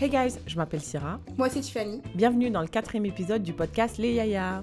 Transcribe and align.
Hey 0.00 0.10
guys, 0.10 0.40
je 0.44 0.56
m'appelle 0.56 0.80
Syrah. 0.80 1.20
Moi, 1.38 1.48
c'est 1.48 1.60
Tiffany. 1.60 2.02
Bienvenue 2.16 2.50
dans 2.50 2.62
le 2.62 2.66
quatrième 2.66 3.06
épisode 3.06 3.44
du 3.44 3.52
podcast 3.52 3.96
Les 3.96 4.14
Yaya. 4.14 4.60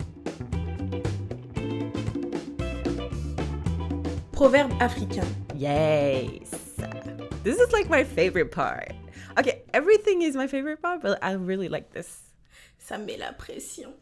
Proverbe 4.34 4.74
africain. 4.82 5.26
Yes! 5.56 6.52
This 7.46 7.56
is 7.56 7.72
like 7.72 7.90
my 7.90 8.04
favorite 8.04 8.52
part. 8.52 8.92
Okay, 9.40 9.64
everything 9.74 10.22
is 10.22 10.36
my 10.36 10.48
favorite 10.48 10.82
part, 10.82 11.02
but 11.02 11.18
I 11.22 11.36
really 11.36 11.70
like 11.70 11.94
this. 11.94 12.34
Ça 12.78 12.98
me 12.98 13.06
met 13.06 13.18
la 13.18 13.32
pression. 13.32 13.94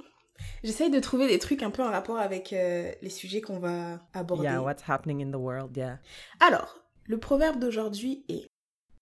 J'essaye 0.64 0.90
de 0.90 1.00
trouver 1.00 1.28
des 1.28 1.38
trucs 1.38 1.62
un 1.62 1.70
peu 1.70 1.84
en 1.84 1.92
rapport 1.92 2.18
avec 2.18 2.54
euh, 2.54 2.92
les 3.04 3.12
sujets 3.12 3.42
qu'on 3.42 3.60
va 3.60 4.00
aborder. 4.16 4.46
Yeah, 4.46 4.64
what's 4.64 4.82
happening 4.88 5.22
in 5.22 5.32
the 5.32 5.40
world, 5.40 5.78
yeah. 5.78 6.00
Alors, 6.40 6.80
le 7.06 7.20
proverbe 7.20 7.60
d'aujourd'hui 7.60 8.26
est 8.30 8.48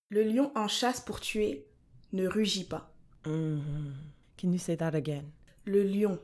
Le 0.10 0.24
lion 0.24 0.52
en 0.56 0.68
chasse 0.68 1.00
pour 1.00 1.22
tuer 1.22 1.66
ne 2.14 2.28
rugit 2.28 2.64
pas. 2.66 2.94
Mhm. 3.26 3.94
Can 4.38 4.52
you 4.52 4.58
say 4.60 4.76
that 4.78 4.94
again? 4.96 5.26
Le 5.66 5.84
lion 5.84 6.20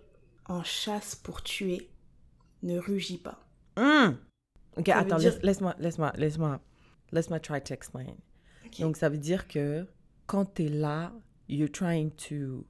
en 0.45 0.63
chasse 0.63 1.15
pour 1.15 1.41
tuer 1.43 1.89
ne 2.61 2.79
rugit 2.79 3.17
pas. 3.17 3.39
Mm. 3.77 4.15
Ok, 4.77 4.87
Ça 4.87 4.97
attends, 4.99 5.17
dire- 5.17 5.31
laisse- 5.33 5.43
laisse-moi, 5.43 5.75
laisse-moi, 5.79 6.13
laisse-moi, 6.15 6.59
laisse-moi 7.11 7.39
try 7.39 7.61
to 7.61 7.73
explain. 7.73 8.15
Ok. 8.65 8.79
Donc, 8.79 8.97
ça 8.97 9.09
veut 9.09 9.17
dire 9.17 9.47
que 9.47 9.85
quand 10.27 10.45
t'es 10.45 10.69
là, 10.69 11.11
you're 11.49 11.71
trying 11.71 12.09
to, 12.11 12.65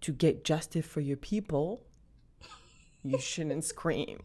to 0.00 0.12
get 0.18 0.40
justice 0.44 0.86
for 0.86 1.00
your 1.02 1.18
people, 1.18 1.80
you 3.04 3.18
shouldn't 3.18 3.62
scream. 3.64 4.18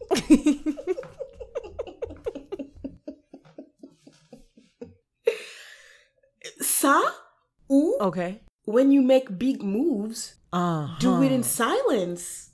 Ça 6.60 7.00
ou 7.68 7.94
Ok. 8.00 8.18
when 8.66 8.92
you 8.92 9.02
make 9.02 9.30
big 9.30 9.62
moves, 9.62 10.36
do 11.00 11.22
it 11.22 11.32
in 11.32 11.42
silence. 11.42 12.50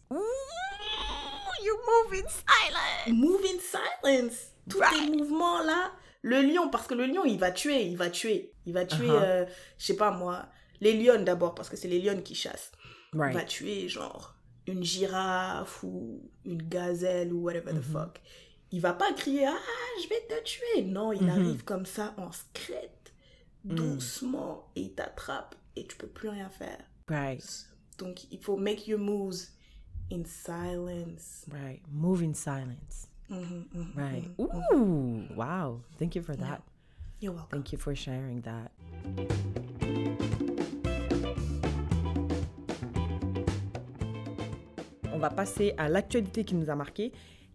You're 1.64 1.80
moving 2.04 2.24
silent. 2.28 3.18
Move 3.18 3.44
in 3.44 3.58
silence. 3.60 4.52
Tous 4.68 4.78
Right. 4.80 4.92
tes 5.10 5.10
mouvements 5.16 5.62
là. 5.64 5.92
Le 6.22 6.42
lion, 6.42 6.68
parce 6.70 6.86
que 6.86 6.94
le 6.94 7.06
lion, 7.06 7.24
il 7.24 7.38
va 7.38 7.50
tuer, 7.50 7.82
il 7.82 7.96
va 7.96 8.10
tuer. 8.10 8.52
Il 8.66 8.72
va 8.74 8.84
tuer, 8.84 9.06
Uh-huh. 9.08 9.22
euh, 9.22 9.46
je 9.78 9.86
sais 9.86 9.96
pas 9.96 10.10
moi, 10.10 10.46
les 10.80 10.92
lions 10.94 11.22
d'abord, 11.22 11.54
parce 11.54 11.68
que 11.68 11.76
c'est 11.76 11.88
les 11.88 12.00
lions 12.00 12.20
qui 12.22 12.34
chassent. 12.34 12.72
Il 13.14 13.18
va 13.18 13.42
tuer 13.44 13.88
genre 13.88 14.34
une 14.66 14.82
girafe 14.84 15.82
ou 15.82 16.30
une 16.44 16.62
gazelle 16.62 17.32
ou 17.32 17.42
whatever 17.44 17.72
Mm-hmm. 17.72 17.80
the 17.80 17.92
fuck. 17.92 18.20
Il 18.70 18.80
va 18.82 18.92
pas 18.92 19.12
crier 19.14 19.46
ah 19.46 19.56
je 20.02 20.08
vais 20.08 20.20
te 20.28 20.42
tuer. 20.44 20.82
Non, 20.82 21.12
il 21.12 21.22
Mhm. 21.22 21.30
arrive 21.30 21.64
comme 21.64 21.86
ça 21.86 22.14
en 22.18 22.30
secrète, 23.68 23.86
Mm. 23.86 23.94
doucement 23.94 24.64
et 24.76 24.82
il 24.82 24.92
t'attrape 24.94 25.54
et 25.76 25.86
tu 25.86 25.96
peux 25.96 26.06
plus 26.08 26.28
rien 26.28 26.48
faire. 26.48 26.78
Right. 27.08 27.68
Donc 27.98 28.30
il 28.32 28.38
faut 28.40 28.56
make 28.56 28.86
your 28.86 28.98
moves 29.00 29.48
in 30.12 30.24
silence. 30.24 31.44
Right. 31.50 31.82
Move 31.90 32.22
in 32.22 32.34
silence. 32.34 33.08
Mhm, 33.30 33.66
mhm, 33.74 33.92
Right. 33.96 34.38
mhm. 34.38 34.62
Ooh. 34.74 35.34
Wow. 35.36 35.82
Thank 35.98 36.14
you 36.16 36.22
for 36.22 36.36
that. 36.36 36.62
You're 37.20 37.34
welcome. 37.34 37.50
Thank 37.62 37.72
you 37.72 37.78
for 37.78 37.94
sharing 37.94 38.40
that. 38.42 38.70
On 45.12 45.18
va 45.18 45.30
passer 45.30 45.74
à 45.78 45.88
l'actualité 45.88 46.44
qui 46.44 46.54
nous 46.54 46.70
a 46.70 46.74
marqué. 46.74 47.12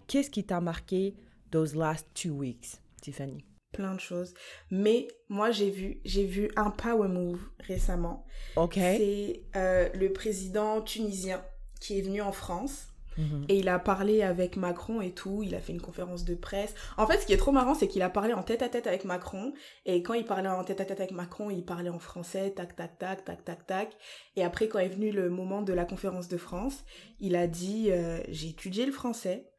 Qu'est-ce 0.08 0.30
qui 0.30 0.44
t'a 0.44 0.60
marqué 0.60 1.14
those 1.52 1.76
last 1.76 2.08
two 2.14 2.34
weeks, 2.34 2.80
Tiffany? 3.02 3.44
Plein 3.74 3.94
de 3.96 4.00
choses. 4.00 4.34
Mais 4.72 5.08
moi 5.30 5.52
j'ai 5.52 5.70
vu 5.70 6.00
j'ai 6.06 6.26
vu 6.26 6.50
un 6.56 6.70
power 6.70 7.08
move 7.08 7.42
récemment. 7.60 8.26
Ok. 8.56 8.76
C'est 8.76 9.42
euh, 9.56 9.90
le 9.94 10.14
président 10.14 10.82
tunisien 10.82 11.44
qui 11.82 12.00
est 12.00 12.02
venu 12.02 12.22
en 12.22 12.32
France. 12.32 12.88
Mhm. 13.18 13.46
Et 13.50 13.58
il 13.60 13.70
a 13.70 13.80
parlé 13.80 14.24
avec 14.24 14.58
Macron 14.58 15.02
et 15.02 15.12
tout, 15.12 15.44
il 15.44 15.54
a 15.56 15.60
fait 15.60 15.74
une 15.74 15.82
conférence 15.82 16.24
de 16.24 16.36
presse. 16.36 16.74
En 16.98 17.06
fait, 17.08 17.20
ce 17.20 17.26
qui 17.26 17.34
est 17.34 17.38
trop 17.38 17.52
marrant, 17.52 17.76
c'est 17.76 17.88
qu'il 17.88 18.02
a 18.02 18.10
parlé 18.10 18.34
en 18.34 18.44
tête 18.44 18.62
à 18.62 18.70
tête 18.70 18.88
avec 18.88 19.06
Macron. 19.06 19.54
Et 19.86 20.02
quand 20.02 20.14
il 20.14 20.26
parlait 20.26 20.50
en 20.50 20.64
tête 20.64 20.82
à 20.82 20.86
tête 20.86 21.00
avec 21.00 21.12
Macron, 21.12 21.50
il 21.50 21.64
parlait 21.64 21.90
en 21.90 22.00
français, 22.00 22.52
tac, 22.52 22.76
tac, 22.76 22.98
tac, 22.98 23.24
tac, 23.26 23.44
tac, 23.44 23.68
tac. 23.68 23.98
Et 24.36 24.44
après, 24.44 24.68
quand 24.68 24.80
est 24.80 24.90
venu 24.90 25.12
le 25.12 25.30
moment 25.30 25.62
de 25.62 25.74
la 25.74 25.86
conférence 25.86 26.28
de 26.28 26.38
France, 26.38 26.84
il 27.20 27.36
a 27.36 27.48
dit 27.48 27.92
euh, 27.92 28.20
J'ai 28.30 28.50
étudié 28.50 28.86
le 28.86 28.92
français. 28.92 29.53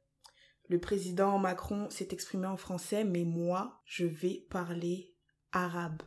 Le 0.68 0.78
président 0.78 1.38
Macron 1.38 1.88
s'est 1.90 2.08
exprimé 2.12 2.46
en 2.46 2.56
français, 2.56 3.04
mais 3.04 3.24
moi, 3.24 3.80
je 3.84 4.06
vais 4.06 4.46
parler 4.50 5.14
arabe. 5.52 6.02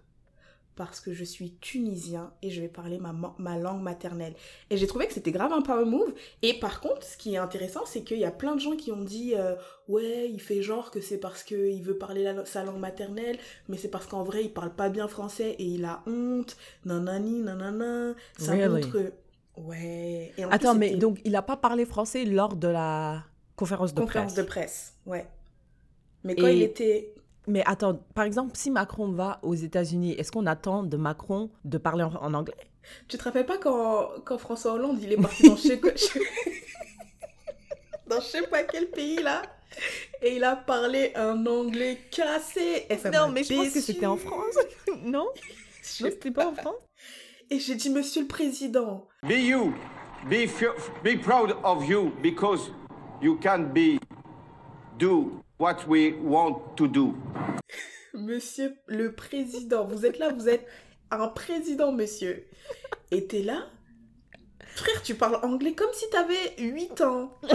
Parce 0.76 1.00
que 1.00 1.12
je 1.12 1.24
suis 1.24 1.56
tunisien 1.56 2.34
et 2.44 2.52
je 2.52 2.62
vais 2.62 2.68
parler 2.68 3.00
ma, 3.00 3.58
langue 3.58 3.82
maternelle. 3.82 4.36
Et 4.70 4.78
j'ai 4.78 4.86
trouvé 4.86 5.08
que 5.08 5.14
c'était 5.14 5.32
grave 5.32 5.52
un 5.52 5.64
power 5.64 5.86
move. 5.86 6.14
Et 6.44 6.60
par 6.60 6.82
contre, 6.82 7.02
ce 7.04 7.18
qui 7.18 7.34
est 7.34 7.38
intéressant, 7.38 7.82
c'est 7.88 8.04
qu'il 8.04 8.20
y 8.20 8.26
a 8.26 8.32
plein 8.32 8.54
de 8.56 8.60
gens 8.62 8.76
qui 8.76 8.92
ont 8.92 9.02
dit 9.04 9.34
euh, 9.36 9.56
Ouais, 9.88 10.30
il 10.30 10.40
fait 10.40 10.62
genre 10.62 10.92
que 10.92 11.02
c'est 11.02 11.18
parce 11.18 11.42
qu'il 11.42 11.82
veut 11.82 11.98
parler 11.98 12.22
la- 12.22 12.46
sa 12.46 12.64
langue 12.64 12.78
maternelle, 12.80 13.40
mais 13.68 13.78
c'est 13.78 13.88
parce 13.90 14.06
qu'en 14.06 14.24
vrai, 14.24 14.44
il 14.44 14.54
parle 14.54 14.72
pas 14.76 14.90
bien 14.90 15.08
français 15.08 15.56
et 15.58 15.64
il 15.66 15.84
a 15.84 16.04
honte, 16.06 16.56
nanani, 16.86 17.42
nanana. 17.42 18.14
Ça 18.38 18.52
Really? 18.52 18.86
montre. 18.86 19.14
Ouais. 19.58 20.32
Et 20.38 20.46
en 20.46 20.50
Attends, 20.52 20.76
mais 20.76 20.96
donc 20.96 21.20
il 21.26 21.32
n'a 21.32 21.42
pas 21.42 21.58
parlé 21.58 21.86
français 21.86 22.24
lors 22.24 22.56
de 22.56 22.68
la 22.68 23.24
conférence 23.58 23.94
de 23.94 24.00
Conférence 24.00 24.34
presse. 24.34 24.46
de 24.46 24.50
presse, 24.50 24.94
ouais. 25.06 25.28
Mais 26.24 26.36
quand 26.36 26.48
Et- 26.48 26.56
il 26.56 26.62
était. 26.64 27.14
Mais 27.50 27.64
attends, 27.66 28.00
par 28.14 28.24
exemple, 28.26 28.52
si 28.56 28.72
Macron 28.72 29.10
va 29.12 29.40
aux 29.42 29.54
États-Unis, 29.56 30.14
est-ce 30.14 30.32
qu'on 30.32 30.46
attend 30.46 30.84
de 30.84 30.98
Macron 30.98 31.50
de 31.66 31.78
parler 31.78 32.04
en, 32.04 32.14
en 32.16 32.34
anglais? 32.34 32.56
Tu 33.10 33.18
te 33.18 33.24
rappelles 33.24 33.46
pas 33.46 33.58
quand, 33.58 34.10
quand 34.26 34.38
François 34.38 34.74
Hollande, 34.74 35.00
il 35.02 35.12
est 35.14 35.18
parti 35.22 35.50
dans 35.50 35.56
je 35.58 35.62
sais 35.62 35.80
quoi- 35.80 35.92
je- 35.96 36.20
dans 38.08 38.20
je 38.22 38.26
sais 38.26 38.44
pas 38.48 38.64
quel 38.64 38.90
pays 38.90 39.22
là? 39.22 39.42
Et 40.22 40.36
il 40.38 40.44
a 40.44 40.56
parlé 40.56 41.12
un 41.16 41.46
anglais 41.46 42.00
cassé. 42.12 42.86
Et 42.90 42.98
ça 42.98 43.10
Non, 43.12 43.28
m'a 43.28 43.34
mais 43.34 43.44
je 43.44 43.54
pense 43.54 43.70
que 43.74 43.82
c'était 43.82 44.06
en 44.06 44.18
France. 44.18 44.58
non? 45.04 45.28
Je 45.84 46.04
Non, 46.04 46.10
c'était 46.12 46.32
pas 46.32 46.48
en 46.48 46.54
France? 46.56 46.76
Et 47.50 47.60
j'ai 47.60 47.76
dit, 47.76 47.90
Monsieur 47.90 48.22
le 48.22 48.28
Président, 48.28 49.08
Be 49.24 49.32
you. 49.34 49.74
Be, 50.26 50.48
be 51.04 51.22
proud 51.22 51.56
of 51.64 51.88
you 51.88 52.12
because 52.22 52.72
you 53.22 53.38
can 53.38 53.74
be 53.74 54.00
do 54.98 55.44
what 55.58 55.88
we 55.88 56.14
want 56.14 56.76
to 56.78 56.88
do. 56.88 57.16
Monsieur 58.14 58.76
le 58.88 59.14
Président, 59.14 59.86
vous 59.86 60.06
êtes 60.06 60.20
là, 60.20 60.34
vous 60.34 60.48
êtes 60.50 60.66
un 61.12 61.28
président, 61.28 61.92
monsieur. 61.92 62.46
Et 63.12 63.28
t'es 63.28 63.44
là? 63.44 63.64
Frère, 64.60 65.02
tu 65.04 65.16
parles 65.16 65.40
anglais 65.44 65.74
comme 65.74 65.94
si 65.94 66.10
t'avais 66.10 66.56
8 66.60 67.02
ans. 67.02 67.32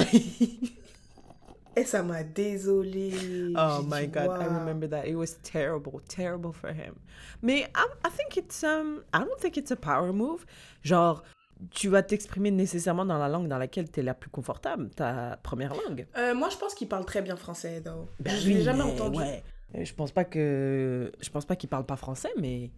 Et 1.74 1.84
ça 1.84 2.02
m'a 2.02 2.22
désolé. 2.22 3.12
Oh 3.56 3.80
my 3.86 4.06
god, 4.06 4.42
I 4.42 4.44
remember 4.44 4.86
that. 4.88 5.06
It 5.06 5.16
was 5.16 5.38
terrible, 5.42 6.02
terrible 6.06 6.52
for 6.52 6.70
him. 6.70 6.96
Mais 7.40 7.66
I, 7.74 7.86
I 8.04 8.10
think 8.10 8.36
it's 8.36 8.62
um 8.62 9.04
I 9.14 9.20
don't 9.20 9.40
think 9.40 9.56
it's 9.56 9.70
a 9.70 9.76
power 9.76 10.12
move. 10.12 10.44
Genre 10.82 11.22
tu 11.70 11.88
vas 11.88 12.02
t'exprimer 12.02 12.50
nécessairement 12.50 13.04
dans 13.04 13.18
la 13.18 13.28
langue 13.28 13.48
dans 13.48 13.58
laquelle 13.58 13.90
tu 13.90 14.00
es 14.00 14.02
la 14.02 14.14
plus 14.14 14.30
confortable, 14.30 14.90
ta 14.90 15.38
première 15.42 15.74
langue. 15.74 16.06
Euh, 16.16 16.34
moi, 16.34 16.48
je 16.50 16.56
pense 16.56 16.74
qu'il 16.74 16.88
parle 16.88 17.04
très 17.04 17.22
bien 17.22 17.36
français, 17.36 17.80
though. 17.80 18.08
Ben 18.20 18.34
je 18.36 18.48
oui, 18.48 18.54
l'ai 18.54 18.62
jamais 18.62 18.84
mais 18.84 18.92
entendu. 18.92 19.18
ouais. 19.18 19.42
Euh, 19.76 19.84
Je 19.84 19.94
pense 19.94 20.12
pas 20.12 20.24
que 20.24 21.12
je 21.20 21.30
pense 21.30 21.44
pas 21.46 21.56
qu'il 21.56 21.68
parle 21.70 21.86
pas 21.86 21.96
français 21.96 22.28
mais 22.38 22.70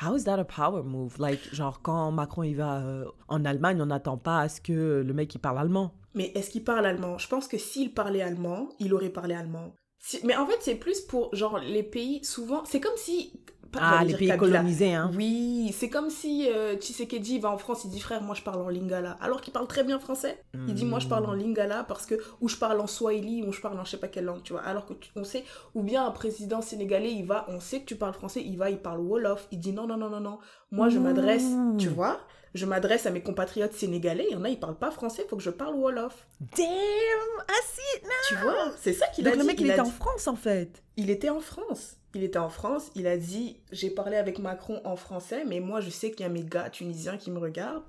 how 0.00 0.14
is 0.16 0.24
that 0.24 0.38
a 0.38 0.44
power 0.44 0.82
move? 0.84 1.16
Like 1.18 1.40
genre 1.54 1.80
quand 1.82 2.12
Macron 2.12 2.42
il 2.44 2.54
va 2.56 2.78
euh, 2.84 3.04
en 3.28 3.44
Allemagne, 3.44 3.80
on 3.82 3.86
n'attend 3.86 4.16
pas 4.18 4.40
à 4.42 4.48
ce 4.48 4.60
que 4.60 5.02
le 5.06 5.12
mec 5.14 5.34
il 5.34 5.38
parle 5.38 5.58
allemand. 5.58 5.92
Mais 6.14 6.32
est-ce 6.34 6.50
qu'il 6.50 6.64
parle 6.64 6.86
allemand? 6.86 7.18
Je 7.18 7.28
pense 7.28 7.48
que 7.48 7.58
s'il 7.58 7.92
parlait 7.92 8.22
allemand, 8.22 8.68
il 8.78 8.94
aurait 8.94 9.10
parlé 9.10 9.34
allemand. 9.34 9.72
Si- 9.98 10.20
Mais 10.24 10.36
en 10.36 10.46
fait, 10.46 10.56
c'est 10.60 10.76
plus 10.76 11.00
pour, 11.00 11.34
genre, 11.34 11.58
les 11.58 11.82
pays, 11.82 12.24
souvent... 12.24 12.64
C'est 12.64 12.80
comme 12.80 12.96
si... 12.96 13.40
pas- 13.76 13.98
Ah, 14.00 14.04
les 14.04 14.14
pays 14.14 14.28
Kabila. 14.28 14.58
colonisés 14.58 14.94
hein. 14.94 15.10
Oui, 15.14 15.74
c'est 15.78 15.88
comme 15.88 16.10
si 16.10 16.48
euh, 16.50 16.76
Tshisekedi 16.76 17.38
va 17.38 17.50
en 17.50 17.58
France, 17.58 17.82
il 17.84 17.90
dit 17.90 18.00
frère, 18.00 18.22
moi 18.22 18.34
je 18.34 18.42
parle 18.42 18.60
en 18.62 18.68
lingala, 18.68 19.16
alors 19.20 19.40
qu'il 19.40 19.52
parle 19.52 19.66
très 19.66 19.84
bien 19.84 19.98
français. 19.98 20.42
Il 20.54 20.74
dit 20.74 20.84
moi 20.84 20.98
je 20.98 21.08
parle 21.08 21.26
en 21.26 21.34
Hmm. 21.34 21.38
lingala 21.38 21.84
parce 21.84 22.06
que 22.06 22.14
ou 22.40 22.48
je 22.48 22.56
parle 22.56 22.80
en 22.80 22.86
swahili 22.86 23.42
ou 23.42 23.52
je 23.52 23.60
parle 23.60 23.78
en 23.78 23.84
je 23.84 23.90
sais 23.92 23.96
pas 23.98 24.08
quelle 24.08 24.24
langue, 24.24 24.42
tu 24.42 24.52
vois. 24.52 24.62
Alors 24.62 24.86
que 24.86 24.94
tu- 24.94 25.10
on 25.16 25.24
sait 25.24 25.44
ou 25.74 25.82
bien 25.82 26.04
un 26.06 26.10
président 26.10 26.60
sénégalais, 26.62 27.12
il 27.12 27.24
va, 27.26 27.44
on 27.48 27.60
sait 27.60 27.80
que 27.80 27.86
tu 27.86 27.96
parles 27.96 28.14
français, 28.14 28.42
il 28.44 28.56
va, 28.58 28.70
il 28.70 28.78
parle 28.78 29.00
wolof, 29.00 29.46
il 29.52 29.58
dit 29.60 29.72
non 29.72 29.86
non 29.86 29.96
non 29.96 30.08
non 30.10 30.20
non. 30.20 30.38
Moi 30.72 30.88
je 30.88 30.98
m'adresse, 30.98 31.44
Mm. 31.44 31.76
tu 31.76 31.88
vois, 31.88 32.18
je 32.54 32.64
m'adresse 32.66 33.04
à 33.06 33.10
mes 33.10 33.20
compatriotes 33.22 33.74
sénégalais, 33.74 34.26
il 34.30 34.32
y 34.34 34.36
en 34.36 34.44
a 34.44 34.48
ils 34.48 34.58
parlent 34.58 34.78
pas 34.78 34.90
français, 34.90 35.26
faut 35.28 35.36
que 35.36 35.42
je 35.42 35.50
parle 35.50 35.74
wolof. 35.74 36.26
Damn, 36.40 36.66
I 36.66 37.60
see 37.64 37.98
it 37.98 38.04
now. 38.04 38.10
Tu 38.28 38.34
vois, 38.36 38.72
c'est 38.80 38.92
ça 38.92 39.06
qu'il 39.08 39.26
a 39.26 39.30
Donc 39.30 39.40
dit. 39.40 39.46
le 39.46 39.52
mec 39.52 39.60
il, 39.60 39.70
était 39.70 39.80
en 39.80 39.84
France 39.84 40.26
en 40.26 40.36
fait. 40.36 40.82
il 40.96 41.10
était 41.10 41.28
en 41.30 41.40
France. 41.40 41.96
Il 42.16 42.22
était 42.24 42.38
en 42.38 42.48
France, 42.48 42.90
il 42.94 43.06
a 43.06 43.18
dit 43.18 43.58
j'ai 43.72 43.90
parlé 43.90 44.16
avec 44.16 44.38
Macron 44.38 44.80
en 44.84 44.96
français, 44.96 45.44
mais 45.44 45.60
moi 45.60 45.80
je 45.82 45.90
sais 45.90 46.10
qu'il 46.10 46.20
y 46.20 46.24
a 46.24 46.30
mes 46.32 46.42
gars 46.44 46.70
tunisiens 46.70 47.18
qui 47.18 47.30
me 47.30 47.38
regardent 47.38 47.84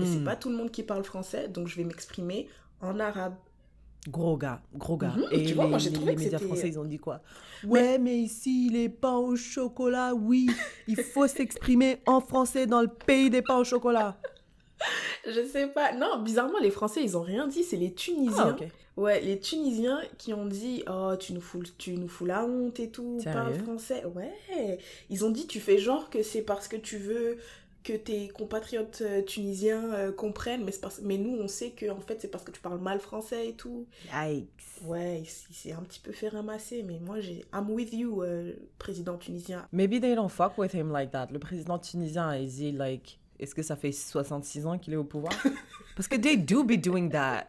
et 0.00 0.06
c'est 0.06 0.20
Mm. 0.20 0.24
pas 0.24 0.36
tout 0.36 0.50
le 0.50 0.54
monde 0.56 0.70
qui 0.70 0.84
parle 0.84 1.02
français, 1.02 1.48
donc 1.48 1.66
je 1.66 1.74
vais 1.76 1.82
m'exprimer 1.84 2.48
en 2.80 3.00
arabe. 3.00 3.34
Gros 4.08 4.36
gars, 4.36 4.62
gros 4.74 4.96
gars. 4.96 5.14
Mhm, 5.16 5.26
Et 5.32 5.42
tu 5.44 5.54
vois, 5.54 5.64
les, 5.64 5.70
moi, 5.70 5.78
j'ai 5.78 5.90
les- 5.90 5.96
trouvé 5.96 6.12
les 6.12 6.16
que 6.16 6.22
médias 6.24 6.38
français, 6.38 6.68
ils 6.68 6.78
ont 6.78 6.84
dit 6.84 6.98
quoi? 6.98 7.22
Ouais, 7.64 7.98
mais 7.98 8.18
ici, 8.18 8.68
les 8.72 8.88
pains 8.88 9.16
au 9.16 9.34
chocolat, 9.36 10.14
oui, 10.14 10.48
il 10.88 10.96
faut 10.96 11.26
s'exprimer 11.36 12.00
en 12.06 12.20
français 12.20 12.66
dans 12.66 12.80
le 12.82 12.88
pays 12.88 13.30
des 13.30 13.42
pains 13.42 13.58
au 13.58 13.64
chocolat. 13.64 14.16
Je 15.26 15.44
sais 15.46 15.68
pas. 15.68 15.92
Non, 15.92 16.20
bizarrement, 16.22 16.58
les 16.60 16.70
Français, 16.72 17.02
ils 17.04 17.16
ont 17.16 17.22
rien 17.22 17.46
dit. 17.46 17.62
C'est 17.62 17.76
les 17.76 17.92
Tunisiens. 17.94 18.56
Ah, 18.58 18.62
ok. 18.62 18.68
Ouais, 18.96 19.20
les 19.20 19.40
Tunisiens 19.40 20.00
qui 20.18 20.34
ont 20.34 20.46
dit 20.46 20.84
Oh, 20.90 21.14
tu 21.18 21.32
nous 21.32 21.40
fous, 21.40 21.62
tu 21.78 21.94
nous 21.94 22.08
fous 22.08 22.26
la 22.26 22.44
honte 22.44 22.78
et 22.80 22.90
tout, 22.90 23.18
parle 23.24 23.54
français. 23.54 24.04
Ouais. 24.04 24.78
Ils 25.08 25.24
ont 25.24 25.30
dit 25.30 25.46
Tu 25.46 25.60
fais 25.60 25.78
genre 25.78 26.10
que 26.10 26.22
c'est 26.22 26.42
parce 26.42 26.68
que 26.68 26.76
tu 26.76 26.98
veux 26.98 27.38
que 27.82 27.94
tes 27.94 28.28
compatriotes 28.28 29.02
euh, 29.02 29.22
tunisiens 29.22 29.92
euh, 29.92 30.12
comprennent, 30.12 30.64
mais, 30.64 30.72
parce... 30.80 31.00
mais 31.02 31.18
nous, 31.18 31.36
on 31.36 31.48
sait 31.48 31.70
que 31.70 31.90
en 31.90 32.00
fait, 32.00 32.20
c'est 32.20 32.28
parce 32.28 32.44
que 32.44 32.52
tu 32.52 32.60
parles 32.60 32.80
mal 32.80 33.00
français 33.00 33.48
et 33.48 33.54
tout. 33.54 33.86
Yikes. 34.14 34.48
Ouais, 34.84 35.22
il 35.22 35.54
s'est 35.54 35.72
un 35.72 35.82
petit 35.82 36.00
peu 36.00 36.12
fait 36.12 36.28
ramasser, 36.28 36.82
mais 36.82 37.00
moi, 37.00 37.20
j'ai 37.20 37.44
I'm 37.52 37.70
with 37.70 37.92
you, 37.92 38.22
euh, 38.22 38.52
président 38.78 39.16
tunisien. 39.16 39.66
Maybe 39.72 40.00
they 40.00 40.14
don't 40.14 40.28
fuck 40.28 40.58
with 40.58 40.74
him 40.74 40.92
like 40.92 41.10
that. 41.10 41.28
Le 41.32 41.38
président 41.38 41.78
tunisien, 41.78 42.36
is 42.36 42.60
he 42.60 42.72
like. 42.72 43.18
Est-ce 43.38 43.54
que 43.54 43.62
ça 43.62 43.74
fait 43.74 43.92
66 43.92 44.66
ans 44.66 44.78
qu'il 44.78 44.92
est 44.92 44.96
au 44.96 45.04
pouvoir? 45.04 45.32
Parce 45.96 46.06
que 46.06 46.16
they 46.16 46.36
do 46.36 46.62
be 46.62 46.76
doing 46.76 47.08
that. 47.10 47.46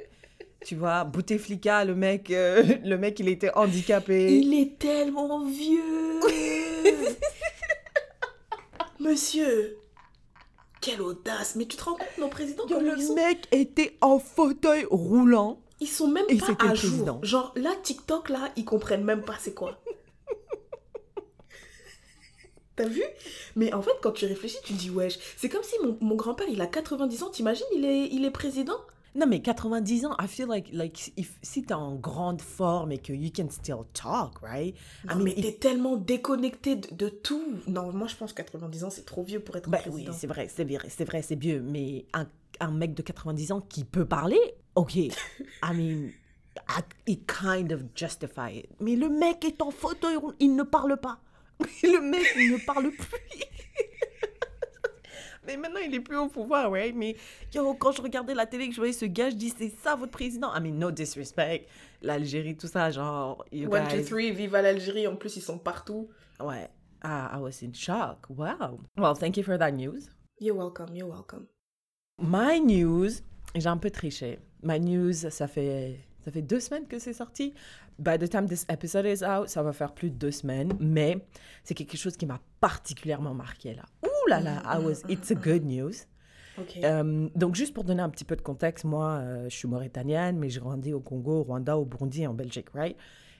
Tu 0.66 0.76
vois, 0.76 1.04
Bouteflika, 1.04 1.84
le 1.84 1.96
mec, 1.96 2.32
euh, 2.32 2.64
le 2.84 2.98
mec, 2.98 3.20
il 3.20 3.28
était 3.28 3.52
handicapé. 3.56 4.38
Il 4.38 4.54
est 4.54 4.78
tellement 4.80 5.46
vieux 5.46 6.20
Monsieur 9.00 9.78
Quelle 10.80 11.02
audace 11.02 11.56
Mais 11.56 11.66
tu 11.66 11.76
te 11.76 11.84
rends 11.84 11.96
compte, 11.96 12.18
nos 12.18 12.30
présidents, 12.30 12.66
Yo, 12.68 12.78
comment 12.78 12.92
le 12.92 12.98
ils 12.98 13.08
sont 13.08 13.16
mec 13.16 13.48
était 13.52 13.98
en 14.02 14.20
fauteuil 14.20 14.86
roulant. 14.90 15.60
Ils 15.82 15.88
sont 15.88 16.08
même 16.08 16.26
Et 16.30 16.38
pas 16.38 16.56
à 16.60 16.74
jour. 16.74 17.20
Genre, 17.24 17.52
là, 17.58 17.72
TikTok, 17.84 18.30
là, 18.30 18.50
ils 18.56 18.64
comprennent 18.64 19.04
même 19.04 19.24
pas 19.24 19.36
c'est 19.40 19.54
quoi. 19.54 19.82
T'as 22.78 22.88
vu? 22.88 23.04
Mais 23.58 23.74
en 23.74 23.82
fait, 23.82 23.92
quand 24.02 24.14
tu 24.14 24.26
réfléchis, 24.26 24.58
tu 24.64 24.72
dis, 24.74 24.90
wesh, 24.90 25.20
c'est 25.38 25.50
comme 25.50 25.64
si 25.64 25.76
mon, 25.84 25.98
mon 26.00 26.16
grand-père, 26.16 26.48
il 26.50 26.62
a 26.62 26.68
90 26.68 27.24
ans, 27.24 27.30
t'imagines, 27.30 27.66
il 27.76 27.84
est, 27.86 28.08
il 28.08 28.24
est 28.24 28.32
président? 28.32 28.78
Non, 29.16 29.28
mais 29.28 29.42
90 29.42 30.06
ans, 30.08 30.16
I 30.20 30.28
feel 30.28 30.48
like, 30.48 30.70
like 30.74 31.14
if, 31.18 31.38
si 31.44 31.62
t'es 31.64 31.74
en 31.76 31.96
grande 31.96 32.42
forme 32.42 32.92
et 32.92 32.98
que 32.98 33.14
you 33.14 33.30
can 33.36 33.50
still 33.52 33.84
talk, 33.94 34.40
right? 34.42 34.76
Non, 35.06 35.12
I 35.12 35.16
mean, 35.18 35.24
mais 35.26 35.32
it- 35.34 35.42
t'es 35.44 35.54
tellement 35.70 35.98
déconnecté 35.98 36.76
de, 36.78 36.96
de 36.96 37.10
tout. 37.10 37.44
Non, 37.68 37.92
moi, 37.94 38.08
je 38.08 38.16
pense 38.16 38.34
que 38.34 38.42
90 38.42 38.84
ans, 38.86 38.90
c'est 38.90 39.06
trop 39.06 39.24
vieux 39.24 39.40
pour 39.40 39.56
être 39.56 39.70
Ben 39.70 39.80
oui, 39.86 39.92
président. 40.06 40.14
c'est 40.14 40.26
vrai, 40.28 40.48
c'est 40.48 40.64
vrai, 40.64 40.88
c'est 40.90 41.06
vrai, 41.06 41.22
c'est 41.22 41.36
vieux. 41.40 41.62
Mais 41.62 42.06
un, 42.14 42.28
un 42.60 42.72
mec 42.72 42.96
de 42.96 43.04
90 43.04 43.52
ans 43.52 43.62
qui 43.62 43.84
peut 43.84 44.06
parler, 44.06 44.40
ok. 44.76 44.96
I 44.96 45.12
mean, 45.74 46.10
I- 46.70 46.82
it 47.12 47.32
kind 47.32 47.72
of 47.72 47.82
justify 47.96 48.58
it. 48.60 48.70
Mais 48.80 48.96
le 48.96 49.10
mec 49.10 49.46
est 49.46 49.62
en 49.62 49.70
fauteuil 49.72 50.18
il 50.40 50.56
ne 50.56 50.64
parle 50.64 50.98
pas. 50.98 51.20
Le 51.84 52.02
mec, 52.02 52.26
il 52.36 52.52
ne 52.52 52.58
parle 52.58 52.90
plus. 52.92 53.20
Mais 55.46 55.58
maintenant, 55.58 55.80
il 55.86 55.94
est 55.94 56.00
plus 56.00 56.18
au 56.18 56.28
pouvoir, 56.28 56.72
right? 56.72 56.96
Mais 56.96 57.16
yo, 57.54 57.74
quand 57.74 57.92
je 57.92 58.02
regardais 58.02 58.34
la 58.34 58.46
télé, 58.46 58.68
que 58.68 58.74
je 58.74 58.80
voyais 58.80 58.94
ce 58.94 59.06
gars, 59.06 59.30
je 59.30 59.36
dis, 59.36 59.54
c'est 59.58 59.74
ça 59.84 59.96
votre 59.96 60.12
président? 60.12 60.54
I 60.56 60.62
mean, 60.62 60.78
no 60.78 60.92
disrespect. 60.92 61.68
L'Algérie, 62.02 62.56
tout 62.56 62.68
ça, 62.68 62.92
genre, 62.92 63.46
you 63.52 63.70
One, 63.70 63.88
two, 63.88 64.02
three, 64.02 64.32
vive 64.32 64.56
à 64.56 64.62
l'Algérie. 64.62 65.08
En 65.08 65.16
plus, 65.16 65.38
ils 65.38 65.42
sont 65.42 65.58
partout. 65.58 66.10
Ouais. 66.40 66.70
Ah, 67.02 67.32
I 67.36 67.42
was 67.42 67.62
in 67.64 67.74
shock. 67.74 68.26
Wow. 68.30 68.80
Well, 68.98 69.16
thank 69.16 69.38
you 69.38 69.44
for 69.44 69.58
that 69.58 69.72
news. 69.72 70.10
You're 70.40 70.58
welcome, 70.58 70.96
you're 70.96 71.10
welcome. 71.10 71.48
My 72.18 72.60
news, 72.60 73.22
j'ai 73.56 73.68
un 73.68 73.78
peu 73.78 73.90
triché. 73.90 74.40
My 74.62 74.80
news, 74.80 75.14
ça 75.30 75.48
fait, 75.48 76.00
ça 76.24 76.32
fait 76.32 76.42
deux 76.42 76.60
semaines 76.60 76.88
que 76.88 77.00
c'est 77.00 77.14
sorti. 77.14 77.54
By 78.00 78.18
the 78.18 78.30
time 78.30 78.48
this 78.48 78.66
episode 78.70 79.06
is 79.06 79.24
out, 79.24 79.50
ça 79.50 79.62
va 79.62 79.74
faire 79.74 79.94
plus 79.94 80.10
de 80.10 80.16
deux 80.16 80.32
semaines, 80.32 80.74
mais 80.80 81.26
c'est 81.64 81.74
quelque 81.74 81.98
chose 81.98 82.18
qui 82.18 82.26
m'a 82.26 82.40
particulièrement 82.60 83.34
marqué 83.34 83.74
là. 83.74 83.84
Ouh 84.04 84.13
là 84.28 84.40
là, 84.40 84.62
I 84.66 84.84
was, 84.84 85.02
it's 85.10 85.32
a 85.32 85.36
good 85.36 85.66
news. 85.66 86.06
Ok. 86.60 86.80
Euh, 86.84 87.28
donc 87.36 87.56
juste 87.56 87.74
pour 87.74 87.84
donner 87.84 88.02
un 88.02 88.10
petit 88.10 88.26
peu 88.26 88.36
de 88.36 88.42
contexte, 88.42 88.86
moi, 88.86 89.20
euh, 89.22 89.50
je 89.50 89.56
suis 89.56 89.68
mauritanienne, 89.68 90.38
mais 90.38 90.50
j'ai 90.50 90.60
grandi 90.60 90.94
au 90.94 91.00
Congo, 91.00 91.40
au 91.40 91.44
Rwanda, 91.44 91.78
au 91.78 91.86
Burundi 91.86 92.24
et 92.24 92.28
en 92.28 92.34
Belgique, 92.34 92.70
right? 92.74 92.96